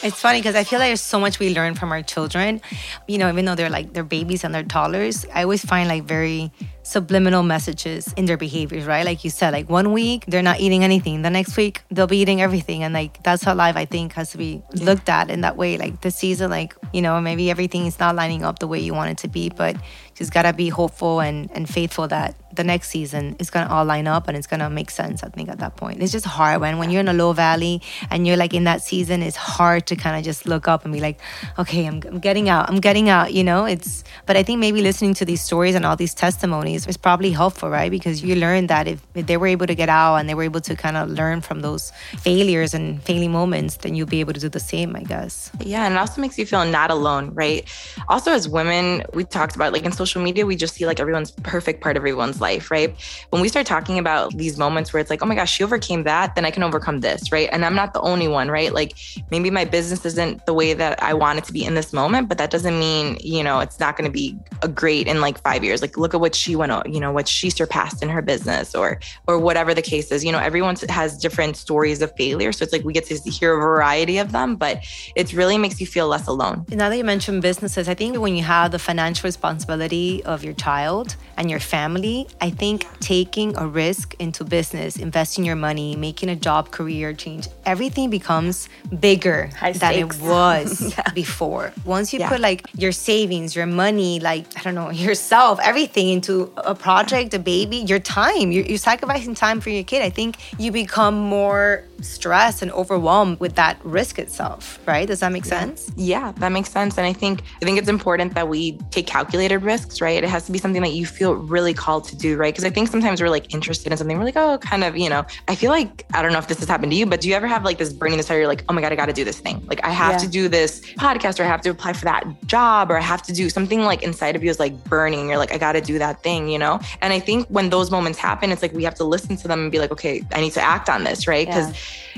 It's 0.04 0.22
funny 0.22 0.40
because 0.40 0.56
I 0.56 0.64
feel 0.64 0.80
like 0.80 0.90
there's 0.90 1.02
so 1.02 1.20
much 1.20 1.38
we 1.38 1.54
learn 1.54 1.76
from 1.76 1.92
our 1.92 2.02
children. 2.02 2.62
You 3.10 3.18
know, 3.18 3.28
even 3.28 3.44
though 3.44 3.56
they're 3.56 3.70
like 3.70 3.94
they're 3.94 4.06
babies 4.06 4.46
and 4.46 4.56
they're 4.56 4.64
toddlers, 4.64 5.26
I 5.34 5.44
always 5.44 5.66
find 5.66 5.90
like 5.90 6.04
very 6.04 6.52
subliminal 6.88 7.43
messages 7.43 8.13
in 8.13 8.26
their 8.26 8.38
behaviors, 8.38 8.86
right? 8.86 9.06
Like 9.06 9.26
you 9.26 9.30
said, 9.30 9.52
like 9.52 9.69
one 9.69 9.91
week 9.91 10.23
they're 10.28 10.41
not 10.41 10.62
eating 10.62 10.84
anything, 10.86 11.21
the 11.21 11.30
next 11.30 11.58
week 11.58 11.82
they'll 11.91 12.08
be 12.08 12.19
eating 12.19 12.41
everything. 12.41 12.84
And 12.84 12.93
like 12.93 13.21
that's 13.23 13.43
how 13.43 13.54
life 13.54 13.76
I 13.76 13.86
think 13.86 14.13
has 14.13 14.32
to 14.32 14.38
be 14.38 14.62
looked 14.73 15.10
at 15.10 15.30
in 15.30 15.41
that 15.41 15.58
way. 15.58 15.78
Like 15.78 16.02
this 16.02 16.15
season, 16.15 16.50
like, 16.50 16.76
you 16.93 17.02
know, 17.02 17.19
maybe 17.19 17.52
everything 17.52 17.86
is 17.88 18.00
not 18.00 18.15
lining 18.15 18.43
up 18.43 18.60
the 18.60 18.67
way 18.67 18.80
you 18.80 18.93
want 18.93 19.12
it 19.12 19.17
to 19.19 19.28
be, 19.28 19.50
but 19.50 19.76
just 20.15 20.32
gotta 20.34 20.54
be 20.54 20.69
hopeful 20.69 21.19
and, 21.19 21.52
and 21.52 21.69
faithful 21.69 22.08
that 22.08 22.36
the 22.54 22.63
next 22.63 22.89
season 22.89 23.36
is 23.39 23.50
gonna 23.50 23.69
all 23.69 23.86
line 23.86 24.08
up 24.08 24.28
and 24.28 24.36
it's 24.38 24.47
gonna 24.47 24.69
make 24.69 24.89
sense, 24.89 25.23
I 25.23 25.30
think, 25.30 25.50
at 25.50 25.60
that 25.60 25.76
point. 25.76 26.02
It's 26.02 26.12
just 26.12 26.26
hard 26.26 26.62
when 26.62 26.78
when 26.80 26.89
you're 26.89 27.02
in 27.02 27.08
a 27.08 27.13
low 27.13 27.34
valley 27.34 27.82
and 28.10 28.26
you're 28.26 28.38
like 28.38 28.54
in 28.54 28.63
that 28.63 28.82
season, 28.82 29.21
it's 29.21 29.36
hard 29.36 29.88
to 29.88 29.95
kind 29.95 30.17
of 30.17 30.23
just 30.23 30.47
look 30.47 30.67
up 30.67 30.86
and 30.86 30.93
be 30.93 31.00
like, 31.00 31.19
okay, 31.60 31.86
I'm, 31.86 32.02
I'm 32.08 32.19
getting 32.19 32.50
out, 32.50 32.69
I'm 32.69 32.80
getting 32.80 33.10
out, 33.10 33.34
you 33.34 33.43
know? 33.43 33.65
It's 33.65 34.04
but 34.26 34.38
I 34.38 34.43
think 34.43 34.60
maybe 34.60 34.82
listening 34.82 35.13
to 35.15 35.26
these 35.26 35.41
stories 35.41 35.76
and 35.76 35.86
all 35.86 35.95
these 35.95 36.13
testimonies 36.13 36.77
is 36.86 36.98
probably 36.98 37.32
helpful, 37.32 37.70
right? 37.70 37.90
Because 37.90 38.22
you 38.22 38.36
learn 38.36 38.68
that 38.68 38.88
if, 38.88 39.02
if 39.16 39.26
they 39.26 39.38
were 39.38 39.48
able 39.48 39.66
to 39.66 39.76
get 39.76 39.90
out 39.90 40.18
and 40.18 40.28
they 40.28 40.36
were 40.36 40.44
able 40.44 40.62
to 40.62 40.76
kind 40.76 40.98
of 40.98 41.10
learn 41.10 41.42
from 41.42 41.62
those 41.62 41.92
failures 42.20 42.74
and 42.74 43.02
failing 43.04 43.32
moments, 43.32 43.78
then 43.78 43.96
you'll 43.96 44.08
be 44.08 44.20
able 44.20 44.34
to 44.34 44.40
do 44.40 44.50
the 44.50 44.60
same, 44.60 44.96
I 44.96 45.04
guess. 45.04 45.52
Yeah. 45.62 45.86
And 45.86 45.96
it 45.96 45.98
also 45.98 46.22
makes 46.22 46.38
you 46.38 46.46
feel 46.46 46.66
not 46.66 46.92
alone, 46.92 47.34
right? 47.34 47.68
Also, 48.10 48.32
as 48.32 48.48
women, 48.48 49.04
we 49.13 49.24
talked 49.24 49.56
about 49.56 49.74
like 49.74 49.84
in 49.84 49.92
social 49.92 50.22
media, 50.22 50.46
we 50.46 50.56
just 50.56 50.76
see 50.76 50.86
like 50.86 51.00
everyone's 51.00 51.32
perfect 51.32 51.82
part 51.82 51.96
of 51.96 52.02
everyone's 52.02 52.42
life, 52.42 52.70
right? 52.70 52.94
When 53.30 53.42
we 53.42 53.50
start 53.50 53.66
talking 53.66 53.98
about 53.98 54.36
these 54.36 54.58
moments 54.58 54.94
where 54.94 55.00
it's 55.00 55.10
like, 55.10 55.24
oh 55.24 55.26
my 55.26 55.36
gosh, 55.36 55.52
she 55.52 55.63
overcame 55.63 56.04
that, 56.04 56.36
then 56.36 56.46
I 56.46 56.52
can 56.52 56.63
overcome 56.63 57.00
this, 57.00 57.32
right? 57.32 57.50
And 57.52 57.66
I'm 57.66 57.76
not 57.76 57.94
the 57.94 58.02
only 58.02 58.28
one, 58.28 58.50
right? 58.50 58.74
Like 58.74 58.98
maybe 59.32 59.50
my 59.50 59.66
business 59.66 60.06
isn't 60.06 60.46
the 60.46 60.54
way 60.54 60.74
that 60.74 61.02
I 61.02 61.13
want 61.13 61.40
it 61.40 61.46
to 61.46 61.54
be 61.54 61.63
in 61.63 61.76
this 61.76 61.94
moment, 61.94 62.30
but 62.30 62.38
that 62.38 62.52
doesn't 62.52 62.78
mean, 62.78 63.18
you 63.22 63.44
know, 63.44 63.60
it's 63.60 63.80
not 63.80 63.98
going 63.98 64.10
to 64.10 64.12
be 64.12 64.38
a 64.62 64.68
great 64.68 65.08
in 65.08 65.22
like 65.22 65.42
five 65.42 65.63
years. 65.63 65.82
Like 65.82 65.98
look 65.98 66.13
at 66.13 66.20
what 66.20 66.36
she 66.36 66.56
went, 66.56 66.67
o- 66.72 66.84
you 66.86 67.00
know, 67.00 67.12
what 67.12 67.28
she 67.28 67.50
surpassed 67.50 68.02
in 68.04 68.10
her 68.10 68.22
business 68.22 68.76
or, 68.76 69.00
or 69.28 69.40
whatever 69.40 69.74
the 69.74 69.82
case 69.82 70.12
is. 70.12 70.24
You 70.26 70.32
know, 70.32 70.40
everyone 70.40 70.76
has 70.90 71.18
different 71.18 71.58
stories 71.58 72.02
of 72.02 72.12
failure. 72.16 72.52
So 72.52 72.64
it's 72.64 72.74
like 72.74 72.84
we 72.84 72.94
get 72.94 73.06
to 73.08 73.16
hear 73.30 73.54
a 73.56 73.60
variety 73.60 74.18
of 74.18 74.32
them, 74.32 74.56
but 74.56 74.84
it 75.16 75.34
really 75.34 75.58
makes 75.58 75.80
you 75.82 75.88
feel 75.88 76.08
less 76.08 76.28
alone. 76.28 76.66
Now 76.70 76.90
that 76.90 76.98
you 76.98 77.04
mentioned 77.04 77.42
businesses, 77.42 77.88
I 77.90 77.94
think 77.94 78.18
when 78.20 78.36
you 78.36 78.44
have 78.44 78.72
the 78.72 78.80
financial 78.80 79.28
responsibility 79.28 80.24
of 80.26 80.44
your 80.44 80.54
child 80.54 81.16
and 81.38 81.50
your 81.50 81.60
family, 81.60 82.28
I 82.42 82.50
think 82.50 82.86
taking 83.00 83.56
a 83.58 83.68
risk 83.68 84.16
into 84.20 84.44
business, 84.44 84.98
investing 84.98 85.46
your 85.46 85.56
money, 85.56 85.96
making 85.96 86.30
a 86.30 86.36
job 86.36 86.72
career 86.72 87.14
change, 87.14 87.48
everything 87.66 88.10
becomes 88.10 88.70
bigger 89.00 89.50
High 89.58 89.72
than 89.74 89.94
it 89.94 90.20
was 90.22 90.94
before. 91.14 91.74
Once 91.86 92.14
you 92.14 92.20
Yeah. 92.20 92.30
put 92.30 92.40
like 92.40 92.66
your 92.76 92.92
savings, 92.92 93.56
your 93.56 93.66
money, 93.68 94.20
like 94.20 94.46
I 94.58 94.62
don't 94.64 94.76
know, 94.76 94.90
yourself, 95.08 95.60
everything 95.64 96.10
into 96.10 96.52
a 96.65 96.76
project, 96.76 97.34
a 97.34 97.39
baby, 97.39 97.78
your 97.78 98.00
time, 98.00 98.52
you're, 98.52 98.65
you're 98.65 98.78
sacrificing 98.78 99.36
time 99.36 99.62
for 99.62 99.70
your 99.70 99.84
kid. 99.84 100.02
I 100.02 100.10
think 100.10 100.38
you 100.60 100.72
become 100.72 101.20
more 101.20 101.84
stressed 102.02 102.62
and 102.62 102.72
overwhelmed 102.74 103.39
with 103.39 103.56
that 103.56 103.78
risk 103.84 104.20
itself, 104.20 104.80
right? 104.88 105.08
Does 105.08 105.20
that 105.22 105.32
make 105.32 105.46
sense? 105.46 105.91
Yeah, 105.96 106.32
that 106.34 106.52
makes 106.52 106.70
sense. 106.70 106.98
And 106.98 107.08
I 107.08 107.13
think 107.13 107.41
I 107.62 107.65
think 107.65 107.80
it's 107.80 107.89
important 107.89 108.36
that 108.36 108.48
we 108.48 108.78
take 108.91 109.08
calculated 109.08 109.60
risks, 109.63 110.00
right? 110.02 110.24
It 110.24 110.30
has 110.30 110.46
to 110.46 110.52
be 110.52 110.60
something 110.60 110.82
that 110.84 110.91
you 110.93 111.06
feel 111.06 111.34
really 111.36 111.74
called 111.74 112.04
to 112.10 112.15
do, 112.15 112.38
right? 112.38 112.54
Because 112.54 112.65
I 112.65 112.70
think 112.70 112.89
sometimes 112.89 113.20
we're 113.22 113.30
like 113.30 113.54
interested 113.54 113.91
in 113.91 113.98
something, 113.98 114.17
we're 114.17 114.26
like, 114.26 114.38
oh, 114.38 114.58
kind 114.60 114.84
of, 114.84 114.96
you 114.98 115.10
know. 115.10 115.26
I 115.48 115.56
feel 115.56 115.72
like 115.72 116.06
I 116.13 116.22
don't 116.22 116.34
know 116.34 116.39
if 116.39 116.48
this 116.48 116.60
has 116.60 116.67
happened 116.67 116.91
to 116.91 116.98
you, 116.98 117.06
but 117.06 117.22
do 117.22 117.30
you 117.30 117.36
ever 117.36 117.48
have 117.48 117.63
like 117.65 117.78
this 117.80 117.91
burning 117.93 118.17
desire? 118.17 118.38
You're 118.39 118.48
like, 118.48 118.63
oh 118.70 118.74
my 118.74 118.82
god, 118.82 118.91
I 118.91 118.96
got 118.96 119.08
to 119.08 119.13
do 119.13 119.24
this 119.24 119.39
thing. 119.39 119.65
Like 119.67 119.84
I 119.84 119.89
have 119.89 120.13
Yeah. 120.13 120.17
to 120.20 120.28
do 120.28 120.50
this 120.50 120.82
podcast, 121.00 121.39
or 121.39 121.43
I 121.43 121.48
have 121.48 121.62
to 121.62 121.70
apply 121.70 121.93
for 121.93 122.06
that 122.06 122.24
job, 122.46 122.91
or 122.91 122.98
I 122.98 123.02
have 123.02 123.24
to 123.24 123.34
do 123.34 123.50
something 123.50 123.82
like 123.82 124.04
inside 124.04 124.36
of 124.36 124.43
you 124.43 124.50
is 124.52 124.60
like 124.60 124.76
burning. 124.84 125.28
You're 125.30 125.38
like, 125.38 125.52
I 125.52 125.58
got 125.58 125.72
to 125.74 125.82
do 125.82 125.98
that 125.98 126.22
thing, 126.22 126.37
you 126.45 126.60
know. 126.60 126.80
And 127.02 127.13
I 127.13 127.19
think 127.19 127.47
when 127.47 127.69
those 127.69 127.89
moments 127.89 128.19
happen, 128.19 128.52
it's 128.52 128.62
like 128.62 128.73
we 128.73 128.84
have 128.84 128.95
to 128.95 129.04
listen 129.04 129.36
to 129.38 129.47
them 129.47 129.62
and 129.62 129.71
be 129.71 129.80
like, 129.80 129.91
okay, 129.91 130.23
I 130.34 130.41
need 130.41 130.54
to 130.54 130.62
act 130.62 130.89
on 130.89 131.04
this, 131.04 131.28
right? 131.28 131.47
Because 131.47 131.73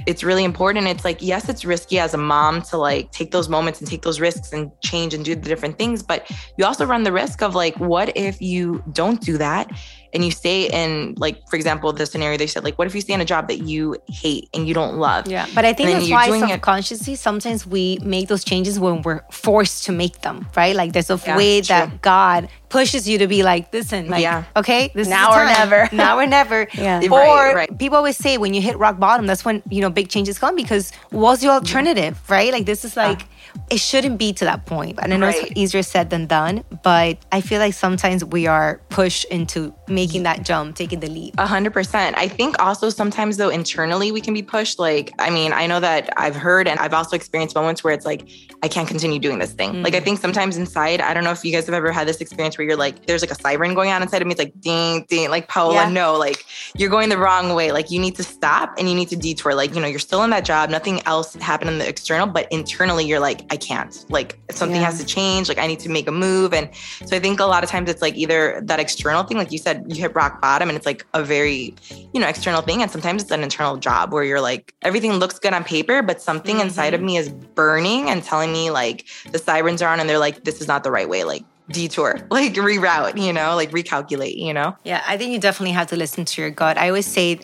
it's 0.05 0.23
really 0.23 0.43
important. 0.43 0.87
It's 0.87 1.05
like, 1.05 1.21
yes, 1.21 1.47
it's 1.47 1.63
risky 1.63 1.99
as 1.99 2.13
a 2.13 2.17
mom 2.17 2.61
to 2.63 2.77
like 2.77 3.11
take 3.11 3.31
those 3.31 3.49
moments 3.49 3.79
and 3.79 3.89
take 3.89 4.01
those 4.01 4.19
risks 4.19 4.51
and 4.51 4.71
change 4.81 5.13
and 5.13 5.23
do 5.23 5.35
the 5.35 5.41
different 5.41 5.77
things. 5.77 6.03
But 6.03 6.29
you 6.57 6.65
also 6.65 6.85
run 6.85 7.03
the 7.03 7.11
risk 7.11 7.41
of 7.41 7.55
like, 7.55 7.77
what 7.79 8.15
if 8.17 8.41
you 8.41 8.83
don't 8.91 9.21
do 9.21 9.37
that? 9.37 9.71
And 10.13 10.25
you 10.25 10.31
stay 10.31 10.67
in, 10.69 11.13
like, 11.17 11.47
for 11.49 11.55
example, 11.55 11.93
the 11.93 12.05
scenario 12.05 12.37
they 12.37 12.47
said, 12.47 12.63
like, 12.63 12.77
what 12.79 12.87
if 12.87 12.95
you 12.95 13.01
stay 13.01 13.13
in 13.13 13.21
a 13.21 13.25
job 13.25 13.47
that 13.47 13.59
you 13.59 13.95
hate 14.07 14.49
and 14.53 14.67
you 14.67 14.73
don't 14.73 14.97
love? 14.97 15.27
Yeah, 15.27 15.47
but 15.53 15.65
I 15.65 15.73
think 15.73 15.87
And 15.87 15.89
then 15.89 15.95
that's 15.99 16.09
you're 16.09 16.17
why 16.17 16.27
doing 16.27 16.43
it- 16.49 16.53
subconsciously 16.53 17.15
sometimes 17.15 17.67
we 17.67 17.99
make 18.03 18.27
those 18.27 18.43
changes 18.43 18.79
when 18.79 19.01
we're 19.03 19.21
forced 19.31 19.85
to 19.85 19.91
make 19.91 20.21
them, 20.21 20.47
right? 20.55 20.75
Like 20.75 20.93
there's 20.93 21.09
a 21.09 21.19
Yeah, 21.25 21.37
way 21.37 21.61
true. 21.61 21.67
that 21.67 22.01
God 22.01 22.49
pushes 22.69 23.07
you 23.09 23.17
to 23.19 23.27
be 23.27 23.43
like, 23.43 23.71
listen, 23.73 24.09
like, 24.09 24.21
Yeah. 24.21 24.43
okay, 24.55 24.91
this 24.95 25.07
Now 25.07 25.29
is 25.31 25.35
the 25.35 25.41
or 25.41 25.45
never. 25.45 25.89
now 25.95 26.17
or 26.19 26.25
never. 26.27 26.67
Yeah. 26.73 27.01
Or 27.03 27.09
Right, 27.19 27.55
right. 27.55 27.77
people 27.79 27.97
always 27.97 28.17
say 28.17 28.37
when 28.37 28.53
you 28.53 28.61
hit 28.61 28.77
rock 28.77 28.99
bottom, 28.99 29.25
that's 29.27 29.43
when 29.45 29.61
you 29.69 29.81
know 29.81 29.89
big 29.89 30.09
changes 30.09 30.39
come 30.39 30.55
because 30.55 30.91
what's 31.09 31.41
the 31.41 31.49
alternative, 31.49 32.17
right? 32.29 32.51
Like 32.51 32.65
this 32.65 32.83
is 32.85 32.95
like. 32.97 33.21
It 33.69 33.79
shouldn't 33.79 34.17
be 34.17 34.33
to 34.33 34.45
that 34.45 34.65
point. 34.65 34.99
And 35.01 35.13
I 35.13 35.17
know 35.17 35.27
Right. 35.27 35.43
it's 35.43 35.51
easier 35.55 35.83
said 35.83 36.09
than 36.09 36.25
done, 36.25 36.63
but 36.83 37.17
I 37.31 37.41
feel 37.41 37.59
like 37.59 37.73
sometimes 37.73 38.25
we 38.25 38.47
are 38.47 38.81
pushed 38.89 39.25
into 39.25 39.73
making 39.87 40.23
that 40.23 40.43
jump, 40.43 40.75
taking 40.75 40.99
the 40.99 41.07
leap. 41.09 41.35
A 41.37 41.45
hundred 41.47 41.73
percent. 41.73 42.17
I 42.17 42.27
think 42.27 42.59
also 42.59 42.89
sometimes 42.89 43.37
though 43.37 43.49
internally 43.49 44.11
we 44.11 44.21
can 44.21 44.33
be 44.33 44.41
pushed. 44.43 44.79
Like, 44.79 45.11
I 45.19 45.29
mean, 45.29 45.53
I 45.53 45.67
know 45.67 45.79
that 45.79 46.09
I've 46.17 46.35
heard 46.35 46.67
and 46.67 46.79
I've 46.79 46.93
also 46.93 47.15
experienced 47.15 47.55
moments 47.55 47.83
where 47.83 47.93
it's 47.93 48.05
like, 48.05 48.27
I 48.63 48.67
can't 48.67 48.87
continue 48.87 49.19
doing 49.19 49.39
this 49.39 49.51
thing. 49.53 49.83
Like 49.83 49.93
I 49.95 49.99
mm. 49.99 50.03
think 50.03 50.19
sometimes 50.19 50.57
inside, 50.57 51.01
I 51.01 51.13
don't 51.13 51.23
know 51.23 51.31
if 51.31 51.43
you 51.45 51.51
guys 51.51 51.65
have 51.65 51.75
ever 51.75 51.91
had 51.91 52.07
this 52.07 52.21
experience 52.21 52.57
where 52.57 52.67
you're 52.67 52.77
like, 52.77 53.05
there's 53.05 53.21
like 53.21 53.31
a 53.31 53.35
siren 53.41 53.73
going 53.73 53.91
on 53.91 54.01
inside 54.01 54.21
of 54.21 54.27
me. 54.27 54.33
It's 54.33 54.39
like 54.39 54.53
ding, 54.59 55.05
ding, 55.09 55.29
like 55.29 55.47
Paola, 55.47 55.73
Yeah. 55.75 55.89
no, 55.89 56.17
like 56.17 56.45
you're 56.75 56.89
going 56.89 57.09
the 57.09 57.17
wrong 57.17 57.53
way. 57.55 57.71
Like 57.71 57.91
you 57.91 57.99
need 57.99 58.15
to 58.15 58.23
stop 58.23 58.73
and 58.77 58.89
you 58.89 58.95
need 58.95 59.09
to 59.09 59.15
detour. 59.15 59.53
Like, 59.55 59.73
you 59.75 59.81
know, 59.81 59.87
you're 59.87 59.99
still 59.99 60.23
in 60.23 60.29
that 60.31 60.45
job, 60.45 60.69
nothing 60.69 61.01
else 61.05 61.35
happened 61.35 61.69
in 61.69 61.77
the 61.77 61.87
external, 61.87 62.27
but 62.27 62.51
internally 62.51 63.05
you're 63.05 63.19
like, 63.19 63.41
I 63.51 63.57
can't. 63.57 64.05
Like 64.09 64.39
something 64.51 64.79
Yeah. 64.79 64.85
has 64.85 64.99
to 64.99 65.05
change. 65.05 65.49
Like 65.49 65.57
I 65.57 65.67
need 65.67 65.79
to 65.79 65.89
make 65.89 66.07
a 66.07 66.11
move. 66.11 66.53
And 66.53 66.69
so 67.05 67.15
I 67.15 67.19
think 67.19 67.39
a 67.39 67.45
lot 67.45 67.63
of 67.63 67.69
times 67.69 67.89
it's 67.89 68.01
like 68.01 68.15
either 68.15 68.61
that 68.63 68.79
external 68.79 69.23
thing, 69.23 69.37
like 69.37 69.51
you 69.51 69.57
said, 69.57 69.85
you 69.87 69.95
hit 69.95 70.15
rock 70.15 70.41
bottom 70.41 70.69
and 70.69 70.75
it's 70.75 70.85
like 70.85 71.05
a 71.13 71.23
very, 71.23 71.75
you 72.13 72.19
know, 72.19 72.27
external 72.27 72.61
thing. 72.61 72.81
And 72.81 72.91
sometimes 72.91 73.23
it's 73.23 73.31
an 73.31 73.43
internal 73.43 73.77
job 73.77 74.13
where 74.13 74.23
you're 74.23 74.41
like, 74.41 74.73
everything 74.81 75.13
looks 75.13 75.39
good 75.39 75.53
on 75.53 75.63
paper, 75.63 76.01
but 76.01 76.21
something 76.21 76.59
inside 76.59 76.93
of 76.93 76.99
mm-hmm. 76.99 77.07
me 77.07 77.17
is 77.17 77.29
burning 77.29 78.09
and 78.09 78.23
telling 78.23 78.51
me 78.51 78.71
like 78.71 79.05
the 79.31 79.39
sirens 79.39 79.81
are 79.81 79.91
on 79.91 79.99
and 79.99 80.09
they're 80.09 80.19
like, 80.19 80.43
this 80.43 80.61
is 80.61 80.67
not 80.67 80.83
the 80.83 80.91
right 80.91 81.09
way. 81.09 81.23
Like 81.23 81.43
detour, 81.71 82.19
like 82.29 82.53
reroute, 82.53 83.21
you 83.21 83.33
know, 83.33 83.55
like 83.55 83.71
recalculate, 83.71 84.37
you 84.37 84.53
know? 84.53 84.75
Yeah, 84.83 85.03
I 85.07 85.17
think 85.17 85.31
you 85.31 85.39
definitely 85.39 85.73
have 85.73 85.87
to 85.87 85.95
listen 85.95 86.25
to 86.25 86.41
your 86.41 86.51
gut. 86.51 86.77
I 86.77 86.87
always 86.89 87.05
say 87.07 87.39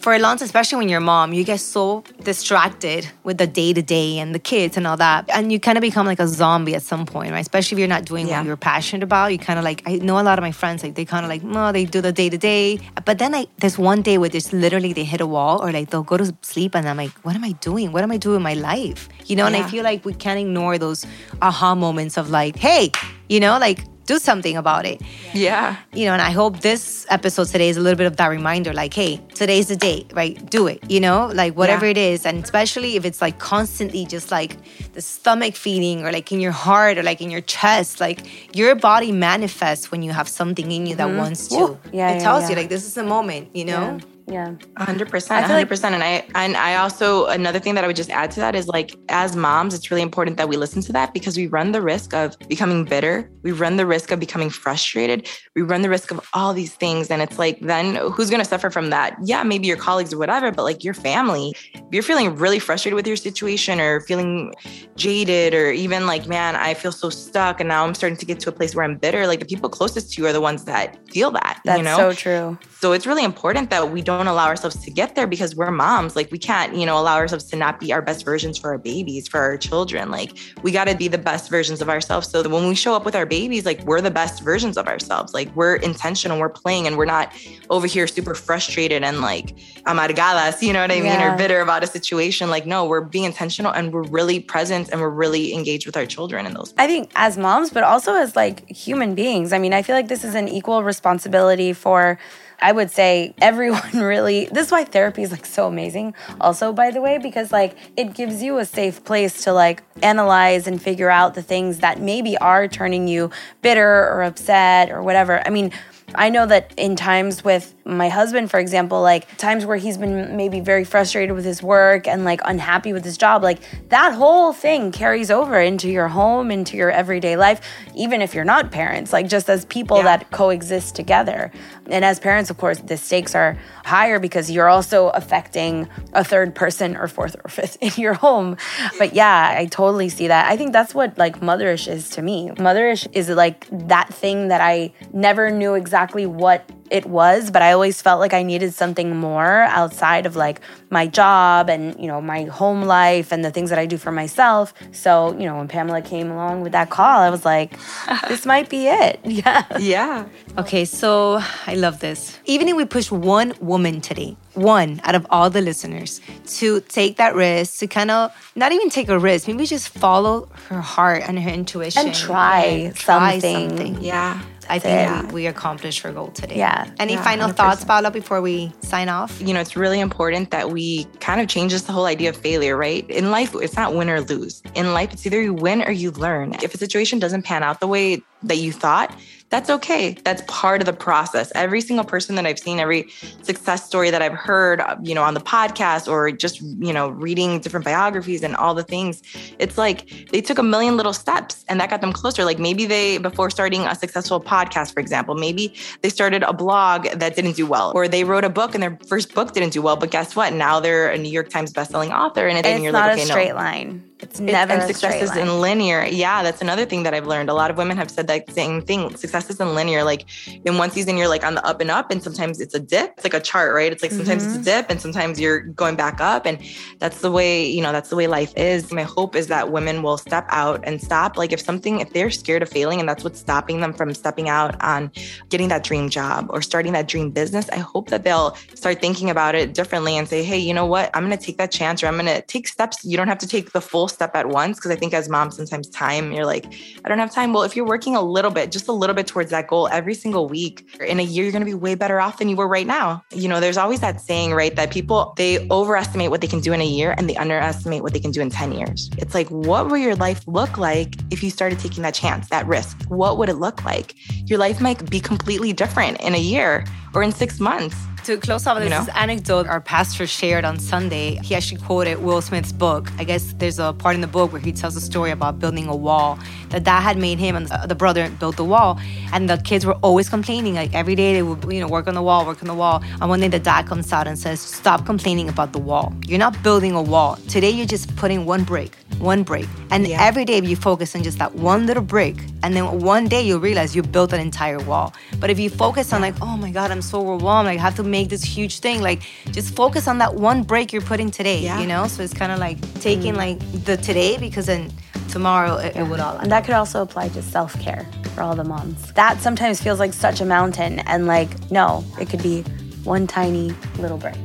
for 0.00 0.12
a 0.14 0.18
long 0.18 0.36
time, 0.36 0.46
especially 0.46 0.78
when 0.78 0.88
you're 0.88 0.98
a 0.98 1.00
mom, 1.00 1.32
you 1.32 1.44
get 1.44 1.60
so 1.60 2.02
distracted 2.24 3.08
with 3.22 3.38
the 3.38 3.46
day 3.46 3.72
to 3.72 3.80
day 3.82 4.18
and 4.18 4.34
the 4.34 4.38
kids 4.40 4.76
and 4.76 4.84
all 4.84 4.96
that. 4.96 5.30
And 5.32 5.52
you 5.52 5.60
kind 5.60 5.78
of 5.78 5.82
become 5.82 6.06
like 6.06 6.18
a 6.18 6.26
zombie 6.26 6.74
at 6.74 6.82
some 6.82 7.06
point, 7.06 7.30
right? 7.30 7.40
Especially 7.40 7.76
if 7.76 7.78
you're 7.78 7.88
not 7.88 8.04
doing 8.04 8.26
Yeah. 8.26 8.38
what 8.40 8.46
you're 8.46 8.56
passionate 8.56 9.04
about. 9.04 9.30
You 9.30 9.38
kind 9.38 9.60
of 9.60 9.64
like, 9.64 9.82
I 9.86 9.96
know 9.96 10.18
a 10.18 10.24
lot 10.24 10.38
of 10.40 10.42
my 10.42 10.50
friends, 10.50 10.82
like 10.82 10.96
they 10.96 11.04
kind 11.04 11.24
of 11.24 11.28
like, 11.30 11.44
no, 11.44 11.70
they 11.70 11.84
do 11.84 12.00
the 12.00 12.10
day 12.12 12.28
to 12.28 12.36
day. 12.36 12.80
But 13.04 13.18
then 13.20 13.30
like 13.30 13.48
there's 13.58 13.78
one 13.78 14.02
day 14.02 14.18
where 14.18 14.28
there's 14.28 14.52
literally 14.52 14.92
they 14.92 15.04
hit 15.04 15.20
a 15.20 15.26
wall 15.26 15.62
or 15.62 15.70
like 15.70 15.90
they'll 15.90 16.02
go 16.02 16.16
to 16.16 16.34
sleep 16.42 16.74
and 16.74 16.88
I'm 16.88 16.96
like, 16.96 17.12
what 17.24 17.36
am 17.36 17.44
I 17.44 17.52
doing? 17.52 17.92
What 17.92 18.02
am 18.02 18.10
I 18.10 18.16
doing 18.16 18.34
with 18.36 18.42
my 18.42 18.54
life? 18.54 19.08
You 19.26 19.36
know, 19.36 19.46
and 19.46 19.54
I 19.54 19.62
feel 19.70 19.84
like 19.84 20.04
we 20.04 20.14
can't 20.14 20.40
ignore 20.40 20.78
those 20.78 21.06
aha 21.40 21.76
moments 21.76 22.16
of 22.18 22.28
like, 22.28 22.56
hey, 22.56 22.90
you 23.28 23.40
know, 23.40 23.58
like 23.58 23.80
do 24.06 24.18
something 24.18 24.56
about 24.56 24.84
it 24.84 25.00
Yeah. 25.32 25.76
you 25.92 26.04
know, 26.06 26.12
and 26.12 26.20
I 26.20 26.30
hope 26.30 26.60
this 26.60 27.06
episode 27.08 27.46
today 27.46 27.68
is 27.68 27.76
a 27.76 27.80
little 27.80 27.96
bit 27.96 28.06
of 28.06 28.16
that 28.16 28.26
reminder 28.26 28.72
like, 28.72 28.92
hey, 28.92 29.20
today's 29.34 29.68
the 29.68 29.76
day, 29.76 30.06
right? 30.12 30.34
Do 30.50 30.66
it, 30.66 30.82
you 30.90 31.00
know, 31.00 31.30
like 31.32 31.54
whatever 31.54 31.86
Yeah. 31.86 31.92
it 31.92 31.98
is. 31.98 32.26
And 32.26 32.42
especially 32.42 32.96
if 32.96 33.04
it's 33.04 33.20
like 33.22 33.38
constantly 33.38 34.04
just 34.04 34.30
like 34.30 34.56
the 34.94 35.00
stomach 35.00 35.54
feeling 35.54 36.04
or 36.04 36.10
like 36.12 36.32
in 36.32 36.40
your 36.40 36.52
heart 36.52 36.98
or 36.98 37.02
like 37.04 37.20
in 37.22 37.30
your 37.30 37.42
chest, 37.42 38.00
like 38.00 38.20
your 38.56 38.74
body 38.74 39.12
manifests 39.12 39.90
when 39.92 40.02
you 40.02 40.12
have 40.12 40.28
something 40.28 40.70
in 40.72 40.86
you 40.86 40.96
that 40.96 41.06
mm-hmm. 41.06 41.18
wants 41.18 41.48
to. 41.48 41.54
Ooh, 41.54 41.78
yeah, 41.92 42.10
it 42.10 42.16
yeah, 42.16 42.18
tells 42.18 42.50
you 42.50 42.56
like 42.56 42.68
this 42.68 42.84
is 42.84 42.94
the 42.94 43.04
moment, 43.04 43.54
you 43.54 43.64
know? 43.64 44.00
Yeah. 44.28 44.54
A 44.76 44.84
hundred 44.84 45.10
percent, 45.10 45.32
I 45.32 45.38
a 45.38 45.42
feel 45.42 45.48
hundred 45.48 45.60
like- 45.62 45.68
percent. 45.68 45.94
And 45.94 46.04
I 46.04 46.26
and 46.34 46.56
I 46.56 46.76
also 46.76 47.26
another 47.26 47.58
thing 47.58 47.74
that 47.74 47.84
I 47.84 47.86
would 47.86 47.96
just 47.96 48.10
add 48.10 48.30
to 48.32 48.40
that 48.40 48.54
is 48.54 48.68
like 48.68 48.94
as 49.08 49.36
moms, 49.36 49.74
it's 49.74 49.90
really 49.90 50.02
important 50.02 50.36
that 50.36 50.48
we 50.48 50.56
listen 50.56 50.82
to 50.82 50.92
that 50.92 51.12
because 51.12 51.36
we 51.36 51.46
run 51.46 51.72
the 51.72 51.82
risk 51.82 52.14
of 52.14 52.36
becoming 52.48 52.84
bitter. 52.84 53.30
We 53.42 53.52
run 53.52 53.76
the 53.76 53.86
risk 53.86 54.10
of 54.10 54.20
becoming 54.20 54.50
frustrated. 54.50 55.28
We 55.56 55.62
run 55.62 55.82
the 55.82 55.88
risk 55.88 56.10
of 56.10 56.26
all 56.32 56.52
these 56.54 56.74
things. 56.74 57.10
And 57.10 57.20
it's 57.20 57.38
like 57.38 57.60
then 57.60 57.96
who's 57.96 58.30
gonna 58.30 58.44
suffer 58.44 58.70
from 58.70 58.90
that? 58.90 59.16
Yeah, 59.24 59.42
maybe 59.42 59.66
your 59.66 59.76
colleagues 59.76 60.12
or 60.12 60.18
whatever, 60.18 60.50
but 60.52 60.62
like 60.62 60.84
your 60.84 60.94
family. 60.94 61.54
If 61.74 61.82
you're 61.90 62.02
feeling 62.02 62.36
really 62.36 62.58
frustrated 62.58 62.94
with 62.94 63.06
your 63.06 63.16
situation 63.16 63.80
or 63.80 64.00
feeling 64.02 64.52
jaded 64.96 65.54
or 65.54 65.70
even 65.72 66.06
like, 66.06 66.26
man, 66.26 66.54
I 66.56 66.74
feel 66.74 66.92
so 66.92 67.10
stuck 67.10 67.60
and 67.60 67.68
now 67.68 67.84
I'm 67.84 67.94
starting 67.94 68.16
to 68.18 68.26
get 68.26 68.40
to 68.40 68.50
a 68.50 68.52
place 68.52 68.74
where 68.74 68.84
I'm 68.84 68.96
bitter. 68.96 69.26
Like 69.26 69.40
the 69.40 69.46
people 69.46 69.68
closest 69.68 70.12
to 70.12 70.22
you 70.22 70.28
are 70.28 70.32
the 70.32 70.40
ones 70.40 70.64
that 70.64 70.98
feel 71.10 71.30
that. 71.32 71.60
That's 71.64 71.78
you 71.78 71.84
know? 71.84 71.96
so 71.96 72.12
true. 72.12 72.58
So 72.80 72.92
it's 72.92 73.06
really 73.06 73.24
important 73.24 73.70
that 73.70 73.90
we 73.90 74.02
don't 74.02 74.11
allow 74.20 74.46
ourselves 74.46 74.76
to 74.84 74.90
get 74.90 75.14
there 75.14 75.26
because 75.26 75.54
we're 75.56 75.70
moms. 75.70 76.14
Like 76.16 76.30
we 76.30 76.38
can't, 76.38 76.74
you 76.74 76.86
know, 76.86 76.98
allow 76.98 77.16
ourselves 77.16 77.44
to 77.46 77.56
not 77.56 77.80
be 77.80 77.92
our 77.92 78.02
best 78.02 78.24
versions 78.24 78.58
for 78.58 78.70
our 78.70 78.78
babies, 78.78 79.28
for 79.28 79.40
our 79.40 79.56
children. 79.56 80.10
Like 80.10 80.32
we 80.62 80.70
got 80.72 80.88
to 80.88 80.96
be 80.96 81.08
the 81.08 81.18
best 81.18 81.50
versions 81.50 81.80
of 81.80 81.88
ourselves. 81.88 82.28
So 82.28 82.42
that 82.42 82.48
when 82.50 82.68
we 82.68 82.74
show 82.74 82.94
up 82.94 83.04
with 83.04 83.14
our 83.14 83.26
babies, 83.26 83.64
like 83.64 83.80
we're 83.84 84.00
the 84.00 84.10
best 84.10 84.42
versions 84.42 84.76
of 84.76 84.88
ourselves. 84.88 85.32
Like 85.34 85.54
we're 85.56 85.76
intentional, 85.76 86.38
we're 86.38 86.48
playing, 86.48 86.86
and 86.86 86.96
we're 86.96 87.04
not 87.04 87.32
over 87.70 87.86
here 87.86 88.06
super 88.06 88.34
frustrated 88.34 89.02
and 89.02 89.20
like 89.20 89.56
amargadas, 89.86 90.62
you 90.62 90.72
know 90.72 90.80
what 90.80 90.90
I 90.90 90.96
mean, 90.96 91.04
Yeah. 91.06 91.34
or 91.34 91.36
bitter 91.36 91.60
about 91.60 91.82
a 91.82 91.86
situation. 91.86 92.50
Like 92.50 92.66
no, 92.66 92.84
we're 92.84 93.00
being 93.00 93.24
intentional 93.24 93.72
and 93.72 93.92
we're 93.92 94.02
really 94.04 94.40
present 94.40 94.90
and 94.90 95.00
we're 95.00 95.08
really 95.08 95.54
engaged 95.54 95.86
with 95.86 95.96
our 95.96 96.06
children 96.06 96.46
in 96.46 96.54
those. 96.54 96.74
I 96.78 96.86
think 96.86 97.10
as 97.14 97.36
moms, 97.38 97.70
but 97.70 97.82
also 97.82 98.14
as 98.14 98.36
like 98.36 98.68
human 98.68 99.14
beings. 99.14 99.52
I 99.52 99.58
mean, 99.58 99.72
I 99.72 99.82
feel 99.82 99.94
like 99.96 100.08
this 100.08 100.24
is 100.24 100.34
an 100.34 100.48
equal 100.48 100.82
responsibility 100.82 101.72
for, 101.72 102.18
I 102.62 102.72
would 102.72 102.90
say, 102.90 103.34
everyone 103.40 103.90
really. 103.94 104.46
This 104.46 104.66
is 104.66 104.72
why 104.72 104.84
therapy 104.84 105.22
is 105.22 105.30
like 105.30 105.44
so 105.44 105.66
amazing, 105.66 106.14
also, 106.40 106.72
by 106.72 106.90
the 106.90 107.00
way, 107.00 107.18
because 107.18 107.52
like 107.52 107.76
it 107.96 108.14
gives 108.14 108.42
you 108.42 108.58
a 108.58 108.64
safe 108.64 109.04
place 109.04 109.44
to 109.44 109.52
like 109.52 109.82
analyze 110.02 110.66
and 110.66 110.80
figure 110.80 111.10
out 111.10 111.34
the 111.34 111.42
things 111.42 111.78
that 111.78 112.00
maybe 112.00 112.38
are 112.38 112.68
turning 112.68 113.08
you 113.08 113.30
bitter 113.60 114.08
or 114.08 114.22
upset 114.22 114.90
or 114.90 115.02
whatever. 115.02 115.46
I 115.46 115.50
mean, 115.50 115.72
I 116.14 116.28
know 116.28 116.44
that 116.46 116.72
in 116.76 116.94
times 116.96 117.42
with 117.42 117.74
my 117.86 118.08
husband, 118.10 118.50
for 118.50 118.60
example, 118.60 119.00
like 119.00 119.34
times 119.38 119.64
where 119.64 119.78
he's 119.78 119.96
been 119.96 120.36
maybe 120.36 120.60
very 120.60 120.84
frustrated 120.84 121.34
with 121.34 121.44
his 121.44 121.62
work 121.62 122.06
and 122.06 122.24
like 122.24 122.40
unhappy 122.44 122.92
with 122.92 123.02
his 123.04 123.16
job, 123.16 123.42
like 123.42 123.60
that 123.88 124.12
whole 124.12 124.52
thing 124.52 124.92
carries 124.92 125.30
over 125.30 125.58
into 125.58 125.88
your 125.88 126.08
home, 126.08 126.50
into 126.50 126.76
your 126.76 126.90
everyday 126.90 127.36
life, 127.36 127.62
even 127.96 128.20
if 128.20 128.34
you're 128.34 128.44
not 128.44 128.70
parents, 128.70 129.10
like 129.12 129.26
just 129.26 129.48
as 129.48 129.64
people 129.64 129.96
Yeah. 129.98 130.02
that 130.04 130.30
coexist 130.30 130.94
together. 130.94 131.50
And 131.90 132.04
as 132.04 132.20
parents, 132.20 132.50
of 132.50 132.58
course, 132.58 132.78
the 132.78 132.96
stakes 132.98 133.34
are 133.34 133.56
higher 133.84 134.18
because 134.18 134.50
you're 134.50 134.68
also 134.68 135.08
affecting 135.08 135.88
a 136.12 136.22
third 136.22 136.54
person 136.54 136.94
or 136.96 137.08
fourth 137.08 137.36
or 137.42 137.48
fifth 137.48 137.78
in 137.80 137.90
your 137.96 138.14
home. 138.14 138.58
But 138.98 139.14
yeah, 139.14 139.54
I 139.56 139.64
totally 139.64 140.10
see 140.10 140.28
that. 140.28 140.50
I 140.50 140.58
think 140.58 140.72
that's 140.74 140.94
what 140.94 141.16
like 141.16 141.40
motherish 141.40 141.88
is 141.90 142.10
to 142.10 142.22
me. 142.22 142.50
Motherish 142.56 143.08
is 143.12 143.30
like 143.30 143.66
that 143.88 144.12
thing 144.12 144.48
that 144.48 144.60
I 144.60 144.92
never 145.14 145.50
knew 145.50 145.72
exactly 145.74 146.01
what 146.10 146.68
it 146.90 147.06
was, 147.06 147.50
but 147.50 147.62
I 147.62 147.72
always 147.72 148.02
felt 148.02 148.20
like 148.20 148.34
I 148.34 148.42
needed 148.42 148.74
something 148.74 149.16
more 149.16 149.62
outside 149.62 150.26
of 150.26 150.36
like 150.36 150.60
my 150.90 151.06
job 151.06 151.70
and, 151.70 151.98
you 151.98 152.06
know, 152.06 152.20
my 152.20 152.44
home 152.44 152.82
life 152.82 153.32
and 153.32 153.42
the 153.42 153.50
things 153.50 153.70
that 153.70 153.78
I 153.78 153.86
do 153.86 153.96
for 153.96 154.12
myself. 154.12 154.74
So, 154.92 155.32
you 155.38 155.46
know, 155.46 155.56
when 155.56 155.68
Pamela 155.68 156.02
came 156.02 156.30
along 156.30 156.60
with 156.60 156.72
that 156.72 156.90
call, 156.90 157.20
I 157.20 157.30
was 157.30 157.46
like, 157.46 157.78
this 158.28 158.44
might 158.44 158.68
be 158.68 158.88
it. 158.88 159.20
Yeah. 159.42 159.64
Yeah. 159.78 160.26
Okay, 160.58 160.84
so 160.84 161.40
I 161.66 161.74
love 161.74 162.00
this. 162.00 162.38
Even 162.44 162.68
if 162.68 162.76
we 162.76 162.84
push 162.84 163.10
one 163.10 163.54
woman 163.60 164.02
today, 164.02 164.36
one 164.52 165.00
out 165.04 165.14
of 165.14 165.26
all 165.30 165.48
the 165.48 165.62
listeners, 165.62 166.20
to 166.58 166.80
take 166.82 167.16
that 167.16 167.34
risk, 167.34 167.78
to 167.78 167.86
kind 167.86 168.10
of 168.10 168.30
not 168.54 168.72
even 168.72 168.90
take 168.90 169.08
a 169.08 169.18
risk, 169.18 169.48
maybe 169.48 169.64
just 169.64 169.88
follow 169.88 170.48
her 170.68 170.82
heart 170.82 171.22
and 171.26 171.40
her 171.40 171.48
intuition 171.50 172.06
And 172.06 172.14
try 172.14 172.64
and 172.64 172.94
try 172.94 173.38
something. 173.38 173.68
something. 173.70 174.02
Yeah. 174.02 174.42
I 174.68 174.78
think 174.78 175.24
it. 175.26 175.32
we 175.32 175.46
accomplished 175.46 176.00
her 176.00 176.12
goal 176.12 176.28
today. 176.28 176.56
Yeah. 176.56 176.90
Any 176.98 177.14
Yeah, 177.14 177.22
final 177.24 177.48
100%. 177.50 177.56
thoughts, 177.56 177.84
Paula, 177.84 178.10
before 178.10 178.40
we 178.40 178.72
sign 178.80 179.08
off? 179.08 179.40
you 179.40 179.52
know, 179.54 179.60
it's 179.60 179.76
really 179.76 180.00
important 180.00 180.50
that 180.50 180.70
we 180.70 181.04
kind 181.20 181.40
of 181.40 181.48
change 181.48 181.72
this 181.72 181.82
the 181.82 181.92
whole 181.92 182.06
idea 182.06 182.30
of 182.30 182.36
failure, 182.36 182.76
right? 182.76 183.08
In 183.10 183.30
life, 183.30 183.54
it's 183.54 183.76
not 183.76 183.94
win 183.94 184.08
or 184.10 184.20
lose. 184.20 184.62
In 184.74 184.92
life, 184.92 185.12
it's 185.12 185.26
either 185.26 185.40
you 185.40 185.54
win 185.54 185.82
or 185.82 185.90
you 185.90 186.10
learn. 186.12 186.54
If 186.62 186.74
a 186.74 186.78
situation 186.78 187.18
doesn't 187.18 187.42
pan 187.42 187.62
out 187.62 187.80
the 187.80 187.86
way 187.88 188.22
that 188.44 188.56
you 188.58 188.72
thought, 188.72 189.14
that's 189.52 189.68
okay. 189.68 190.16
That's 190.24 190.42
part 190.48 190.80
of 190.80 190.86
the 190.86 190.94
process. 190.94 191.52
Every 191.54 191.82
single 191.82 192.06
person 192.06 192.36
that 192.36 192.46
I've 192.46 192.58
seen, 192.58 192.80
every 192.80 193.10
success 193.42 193.84
story 193.84 194.08
that 194.08 194.22
I've 194.22 194.32
heard, 194.32 194.80
uh, 194.80 194.96
you 195.02 195.14
know, 195.14 195.22
on 195.22 195.34
the 195.34 195.40
podcast 195.40 196.10
or 196.10 196.32
just, 196.32 196.62
you 196.62 196.90
know, 196.90 197.10
reading 197.10 197.60
different 197.60 197.84
biographies 197.84 198.42
and 198.42 198.56
all 198.56 198.74
the 198.74 198.82
things, 198.82 199.22
it's 199.58 199.76
like 199.76 200.08
they 200.30 200.40
took 200.40 200.56
a 200.56 200.62
million 200.62 200.96
little 200.96 201.12
steps 201.12 201.66
and 201.68 201.78
that 201.80 201.90
got 201.90 202.00
them 202.00 202.14
closer. 202.14 202.46
Like 202.46 202.58
maybe 202.58 202.86
they, 202.86 203.18
before 203.18 203.50
starting 203.50 203.82
a 203.82 203.94
successful 203.94 204.40
podcast, 204.40 204.94
for 204.94 205.00
example, 205.00 205.34
maybe 205.34 205.74
they 206.00 206.08
started 206.08 206.42
a 206.44 206.54
blog 206.54 207.04
that 207.10 207.36
didn't 207.36 207.54
do 207.54 207.66
well, 207.66 207.92
or 207.94 208.08
they 208.08 208.24
wrote 208.24 208.44
a 208.44 208.50
book 208.50 208.72
and 208.72 208.82
their 208.82 208.98
first 209.06 209.34
book 209.34 209.52
didn't 209.52 209.74
do 209.74 209.82
well. 209.82 209.96
But 209.96 210.10
guess 210.10 210.34
what? 210.34 210.54
Now 210.54 210.80
they're 210.80 211.10
a 211.10 211.18
New 211.18 211.28
York 211.28 211.50
Times 211.50 211.74
bestselling 211.74 212.10
author. 212.10 212.48
And, 212.48 212.64
It's 212.64 212.82
you're 212.82 212.90
not 212.90 213.10
like, 213.10 213.18
okay, 213.18 213.24
a 213.24 213.26
no. 213.26 213.30
straight 213.32 213.54
line. 213.54 214.02
It's 214.22 214.38
It's- 214.40 214.52
never 214.52 214.72
and 214.74 214.82
success 214.82 215.20
is 215.22 215.36
in 215.36 215.60
linear. 215.60 216.04
Yeah, 216.04 216.42
that's 216.42 216.62
another 216.62 216.84
thing 216.84 217.02
that 217.02 217.12
I've 217.14 217.26
learned. 217.26 217.50
A 217.50 217.54
lot 217.54 217.70
of 217.70 217.76
women 217.76 217.96
have 217.96 218.10
said 218.10 218.26
that 218.28 218.50
same 218.52 218.80
thing. 218.80 219.14
Success 219.16 219.50
is 219.50 219.60
in 219.60 219.74
linear. 219.74 220.04
Like 220.04 220.24
in 220.64 220.78
one 220.78 220.90
season, 220.90 221.16
you're 221.16 221.28
like 221.28 221.44
on 221.44 221.54
the 221.56 221.64
up 221.66 221.80
and 221.80 221.90
up, 221.90 222.10
and 222.10 222.22
sometimes 222.22 222.60
it's 222.60 222.74
a 222.74 222.80
dip. 222.80 223.14
It's 223.16 223.24
like 223.24 223.34
a 223.34 223.40
chart, 223.40 223.74
right? 223.74 223.90
It's 223.92 224.02
like 224.02 224.12
sometimes 224.12 224.44
Mm-hmm. 224.44 224.58
it's 224.60 224.68
a 224.68 224.70
dip, 224.70 224.90
and 224.90 225.00
sometimes 225.00 225.40
you're 225.40 225.60
going 225.60 225.96
back 225.96 226.20
up. 226.20 226.46
And 226.46 226.58
that's 227.00 227.20
the 227.20 227.30
way, 227.30 227.66
you 227.66 227.82
know, 227.82 227.92
that's 227.92 228.10
the 228.10 228.16
way 228.16 228.26
life 228.26 228.52
is. 228.56 228.92
My 228.92 229.02
hope 229.02 229.34
is 229.34 229.48
that 229.48 229.72
women 229.72 230.02
will 230.02 230.18
step 230.18 230.46
out 230.50 230.80
and 230.84 231.00
stop. 231.02 231.36
Like 231.36 231.52
if 231.52 231.60
something, 231.60 232.00
if 232.00 232.12
they're 232.12 232.30
scared 232.30 232.62
of 232.62 232.68
failing 232.68 233.00
and 233.00 233.08
that's 233.08 233.24
what's 233.24 233.40
stopping 233.40 233.80
them 233.80 233.92
from 233.92 234.14
stepping 234.14 234.48
out 234.48 234.80
on 234.82 235.10
getting 235.48 235.68
that 235.68 235.82
dream 235.84 236.08
job 236.08 236.46
or 236.50 236.62
starting 236.62 236.92
that 236.92 237.08
dream 237.08 237.30
business, 237.30 237.68
I 237.70 237.78
hope 237.78 238.08
that 238.10 238.22
they'll 238.24 238.56
start 238.74 239.00
thinking 239.00 239.30
about 239.30 239.54
it 239.54 239.74
differently 239.74 240.16
and 240.16 240.28
say, 240.28 240.42
hey, 240.44 240.58
you 240.58 240.72
know 240.74 240.86
what? 240.86 241.10
I'm 241.14 241.26
going 241.26 241.36
to 241.36 241.44
take 241.44 241.58
that 241.58 241.72
chance 241.72 242.02
or 242.02 242.06
I'm 242.06 242.14
going 242.14 242.26
to 242.26 242.42
take 242.42 242.68
steps. 242.68 243.04
You 243.04 243.16
don't 243.16 243.28
have 243.28 243.38
to 243.38 243.46
take 243.48 243.72
the 243.72 243.80
full 243.80 244.08
step 244.12 244.34
at 244.34 244.48
once. 244.48 244.78
Cause 244.78 244.92
I 244.92 244.96
think 244.96 245.14
as 245.14 245.28
moms, 245.28 245.56
sometimes 245.56 245.88
time, 245.88 246.32
you're 246.32 246.46
like, 246.46 246.66
I 247.04 247.08
don't 247.08 247.18
have 247.18 247.32
time. 247.32 247.52
Well, 247.52 247.62
if 247.62 247.76
you're 247.76 247.86
working 247.86 248.16
a 248.16 248.22
little 248.22 248.50
bit, 248.50 248.70
just 248.70 248.88
a 248.88 248.92
little 248.92 249.14
bit 249.14 249.26
towards 249.26 249.50
that 249.50 249.66
goal 249.66 249.88
every 249.88 250.14
single 250.14 250.48
week, 250.48 250.86
in 251.00 251.20
a 251.20 251.22
year, 251.22 251.44
you're 251.44 251.52
going 251.52 251.64
to 251.64 251.66
be 251.66 251.74
way 251.74 251.94
better 251.94 252.20
off 252.20 252.38
than 252.38 252.48
you 252.48 252.56
were 252.56 252.68
right 252.68 252.86
now. 252.86 253.24
You 253.30 253.48
know, 253.48 253.60
there's 253.60 253.76
always 253.76 254.00
that 254.00 254.20
saying, 254.20 254.52
right? 254.52 254.74
That 254.76 254.90
people, 254.90 255.34
they 255.36 255.68
overestimate 255.70 256.30
what 256.30 256.40
they 256.40 256.46
can 256.46 256.60
do 256.60 256.72
in 256.72 256.80
a 256.80 256.86
year 256.86 257.14
and 257.16 257.28
they 257.28 257.36
underestimate 257.36 258.02
what 258.02 258.12
they 258.12 258.20
can 258.20 258.30
do 258.30 258.40
in 258.40 258.50
10 258.50 258.72
years. 258.72 259.10
It's 259.18 259.34
like, 259.34 259.48
what 259.48 259.88
will 259.88 259.98
your 259.98 260.16
life 260.16 260.42
look 260.46 260.78
like 260.78 261.14
if 261.30 261.42
you 261.42 261.50
started 261.50 261.78
taking 261.78 262.02
that 262.02 262.14
chance, 262.14 262.48
that 262.50 262.66
risk? 262.66 263.02
What 263.08 263.38
would 263.38 263.48
it 263.48 263.56
look 263.56 263.84
like? 263.84 264.14
Your 264.48 264.58
life 264.58 264.80
might 264.80 265.08
be 265.10 265.20
completely 265.20 265.72
different 265.72 266.20
in 266.20 266.34
a 266.34 266.38
year 266.38 266.84
or 267.14 267.22
in 267.22 267.32
six 267.32 267.60
months. 267.60 267.96
To 268.24 268.36
close 268.36 268.66
off, 268.66 268.78
You 268.82 268.88
this 268.88 269.06
know? 269.06 269.12
anecdote 269.14 269.66
our 269.66 269.80
pastor 269.80 270.26
shared 270.26 270.64
on 270.64 270.78
Sunday. 270.78 271.38
He 271.42 271.54
actually 271.54 271.80
quoted 271.80 272.22
Will 272.22 272.40
Smith's 272.40 272.72
book. 272.72 273.10
I 273.18 273.24
guess 273.24 273.52
there's 273.58 273.78
a 273.78 273.92
part 273.92 274.14
in 274.14 274.20
the 274.20 274.26
book 274.26 274.52
where 274.52 274.60
he 274.60 274.72
tells 274.72 274.94
a 274.96 275.00
story 275.00 275.30
about 275.30 275.58
building 275.58 275.86
a 275.88 275.96
wall. 275.96 276.38
The 276.70 276.80
dad 276.80 277.00
had 277.00 277.18
made 277.18 277.38
him 277.38 277.56
and 277.56 277.66
the 277.86 277.94
brother 277.94 278.30
build 278.30 278.56
the 278.56 278.64
wall, 278.64 278.98
and 279.32 279.48
the 279.50 279.58
kids 279.58 279.84
were 279.84 279.96
always 280.02 280.28
complaining. 280.28 280.74
Like 280.74 280.94
every 280.94 281.14
day 281.14 281.34
they 281.34 281.42
would, 281.42 281.70
you 281.72 281.80
know, 281.80 281.88
work 281.88 282.06
on 282.06 282.14
the 282.14 282.22
wall, 282.22 282.46
work 282.46 282.62
on 282.62 282.68
the 282.68 282.74
wall. 282.74 283.02
And 283.20 283.28
one 283.28 283.40
day 283.40 283.48
the 283.48 283.58
dad 283.58 283.86
comes 283.86 284.12
out 284.12 284.26
and 284.26 284.38
says, 284.38 284.60
"Stop 284.60 285.04
complaining 285.04 285.48
about 285.48 285.72
the 285.72 285.78
wall. 285.80 286.14
You're 286.26 286.38
not 286.38 286.62
building 286.62 286.92
a 286.92 287.02
wall. 287.02 287.36
Today 287.48 287.70
you're 287.70 287.86
just 287.86 288.14
putting 288.16 288.46
one 288.46 288.62
brick, 288.64 288.96
one 289.18 289.42
brick, 289.42 289.66
and 289.90 290.06
Yeah. 290.06 290.22
every 290.24 290.44
day 290.44 290.60
you 290.62 290.76
focus 290.76 291.14
on 291.16 291.22
just 291.22 291.38
that 291.38 291.54
one 291.54 291.86
little 291.86 292.02
brick, 292.02 292.36
and 292.62 292.74
then 292.76 293.00
one 293.00 293.26
day 293.28 293.42
you'll 293.42 293.60
realize 293.60 293.94
you 293.96 294.02
built 294.02 294.32
an 294.32 294.40
entire 294.40 294.78
wall. 294.78 295.12
But 295.40 295.50
if 295.50 295.58
you 295.58 295.68
focus 295.70 296.12
on 296.12 296.20
like, 296.22 296.34
oh 296.40 296.56
my 296.56 296.70
god, 296.70 296.90
I'm 296.90 297.02
so 297.02 297.20
overwhelmed, 297.20 297.66
like, 297.66 297.78
I 297.78 297.82
have 297.82 297.96
to 297.96 298.02
make 298.12 298.28
this 298.28 298.44
huge 298.56 298.78
thing, 298.78 299.02
like 299.02 299.20
just 299.58 299.74
focus 299.74 300.06
on 300.06 300.18
that 300.18 300.32
one 300.50 300.62
break 300.62 300.92
you're 300.92 301.02
putting 301.12 301.30
today, 301.32 301.60
Yeah. 301.60 301.80
you 301.80 301.86
know? 301.92 302.06
So 302.06 302.22
it's 302.22 302.32
kind 302.42 302.52
of 302.52 302.58
like 302.60 302.78
taking 303.00 303.34
like 303.34 303.58
the 303.84 303.96
today 303.96 304.36
because 304.38 304.66
then 304.66 304.92
tomorrow 305.34 305.76
it, 305.86 305.96
it 305.96 306.04
would 306.10 306.20
all 306.20 306.36
And 306.38 306.52
that 306.52 306.64
could 306.64 306.74
also 306.82 307.02
apply 307.02 307.26
to 307.30 307.42
self 307.42 307.72
care 307.80 308.06
for 308.34 308.42
all 308.42 308.54
the 308.54 308.64
moms. 308.64 309.12
That 309.14 309.40
sometimes 309.40 309.82
feels 309.82 309.98
like 309.98 310.12
such 310.26 310.40
a 310.40 310.44
mountain, 310.44 311.00
and 311.10 311.26
like, 311.26 311.50
no, 311.70 312.04
it 312.20 312.28
could 312.30 312.42
be 312.42 312.62
one 313.04 313.26
tiny 313.26 313.74
little 313.98 314.18
break. 314.18 314.36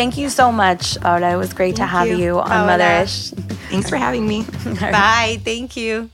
Thank 0.00 0.16
you 0.16 0.28
so 0.30 0.50
much, 0.50 0.98
Paula. 1.00 1.34
It 1.34 1.36
was 1.36 1.52
great 1.52 1.76
to 1.76 1.84
have 1.84 2.08
you, 2.08 2.16
you, 2.16 2.38
on 2.40 2.48
Paola. 2.48 2.78
Motherish. 2.78 3.34
Thanks 3.70 3.88
for 3.90 3.96
having 3.96 4.26
me. 4.26 4.42
Bye. 4.80 5.38
Thank 5.44 5.76
you. 5.76 6.08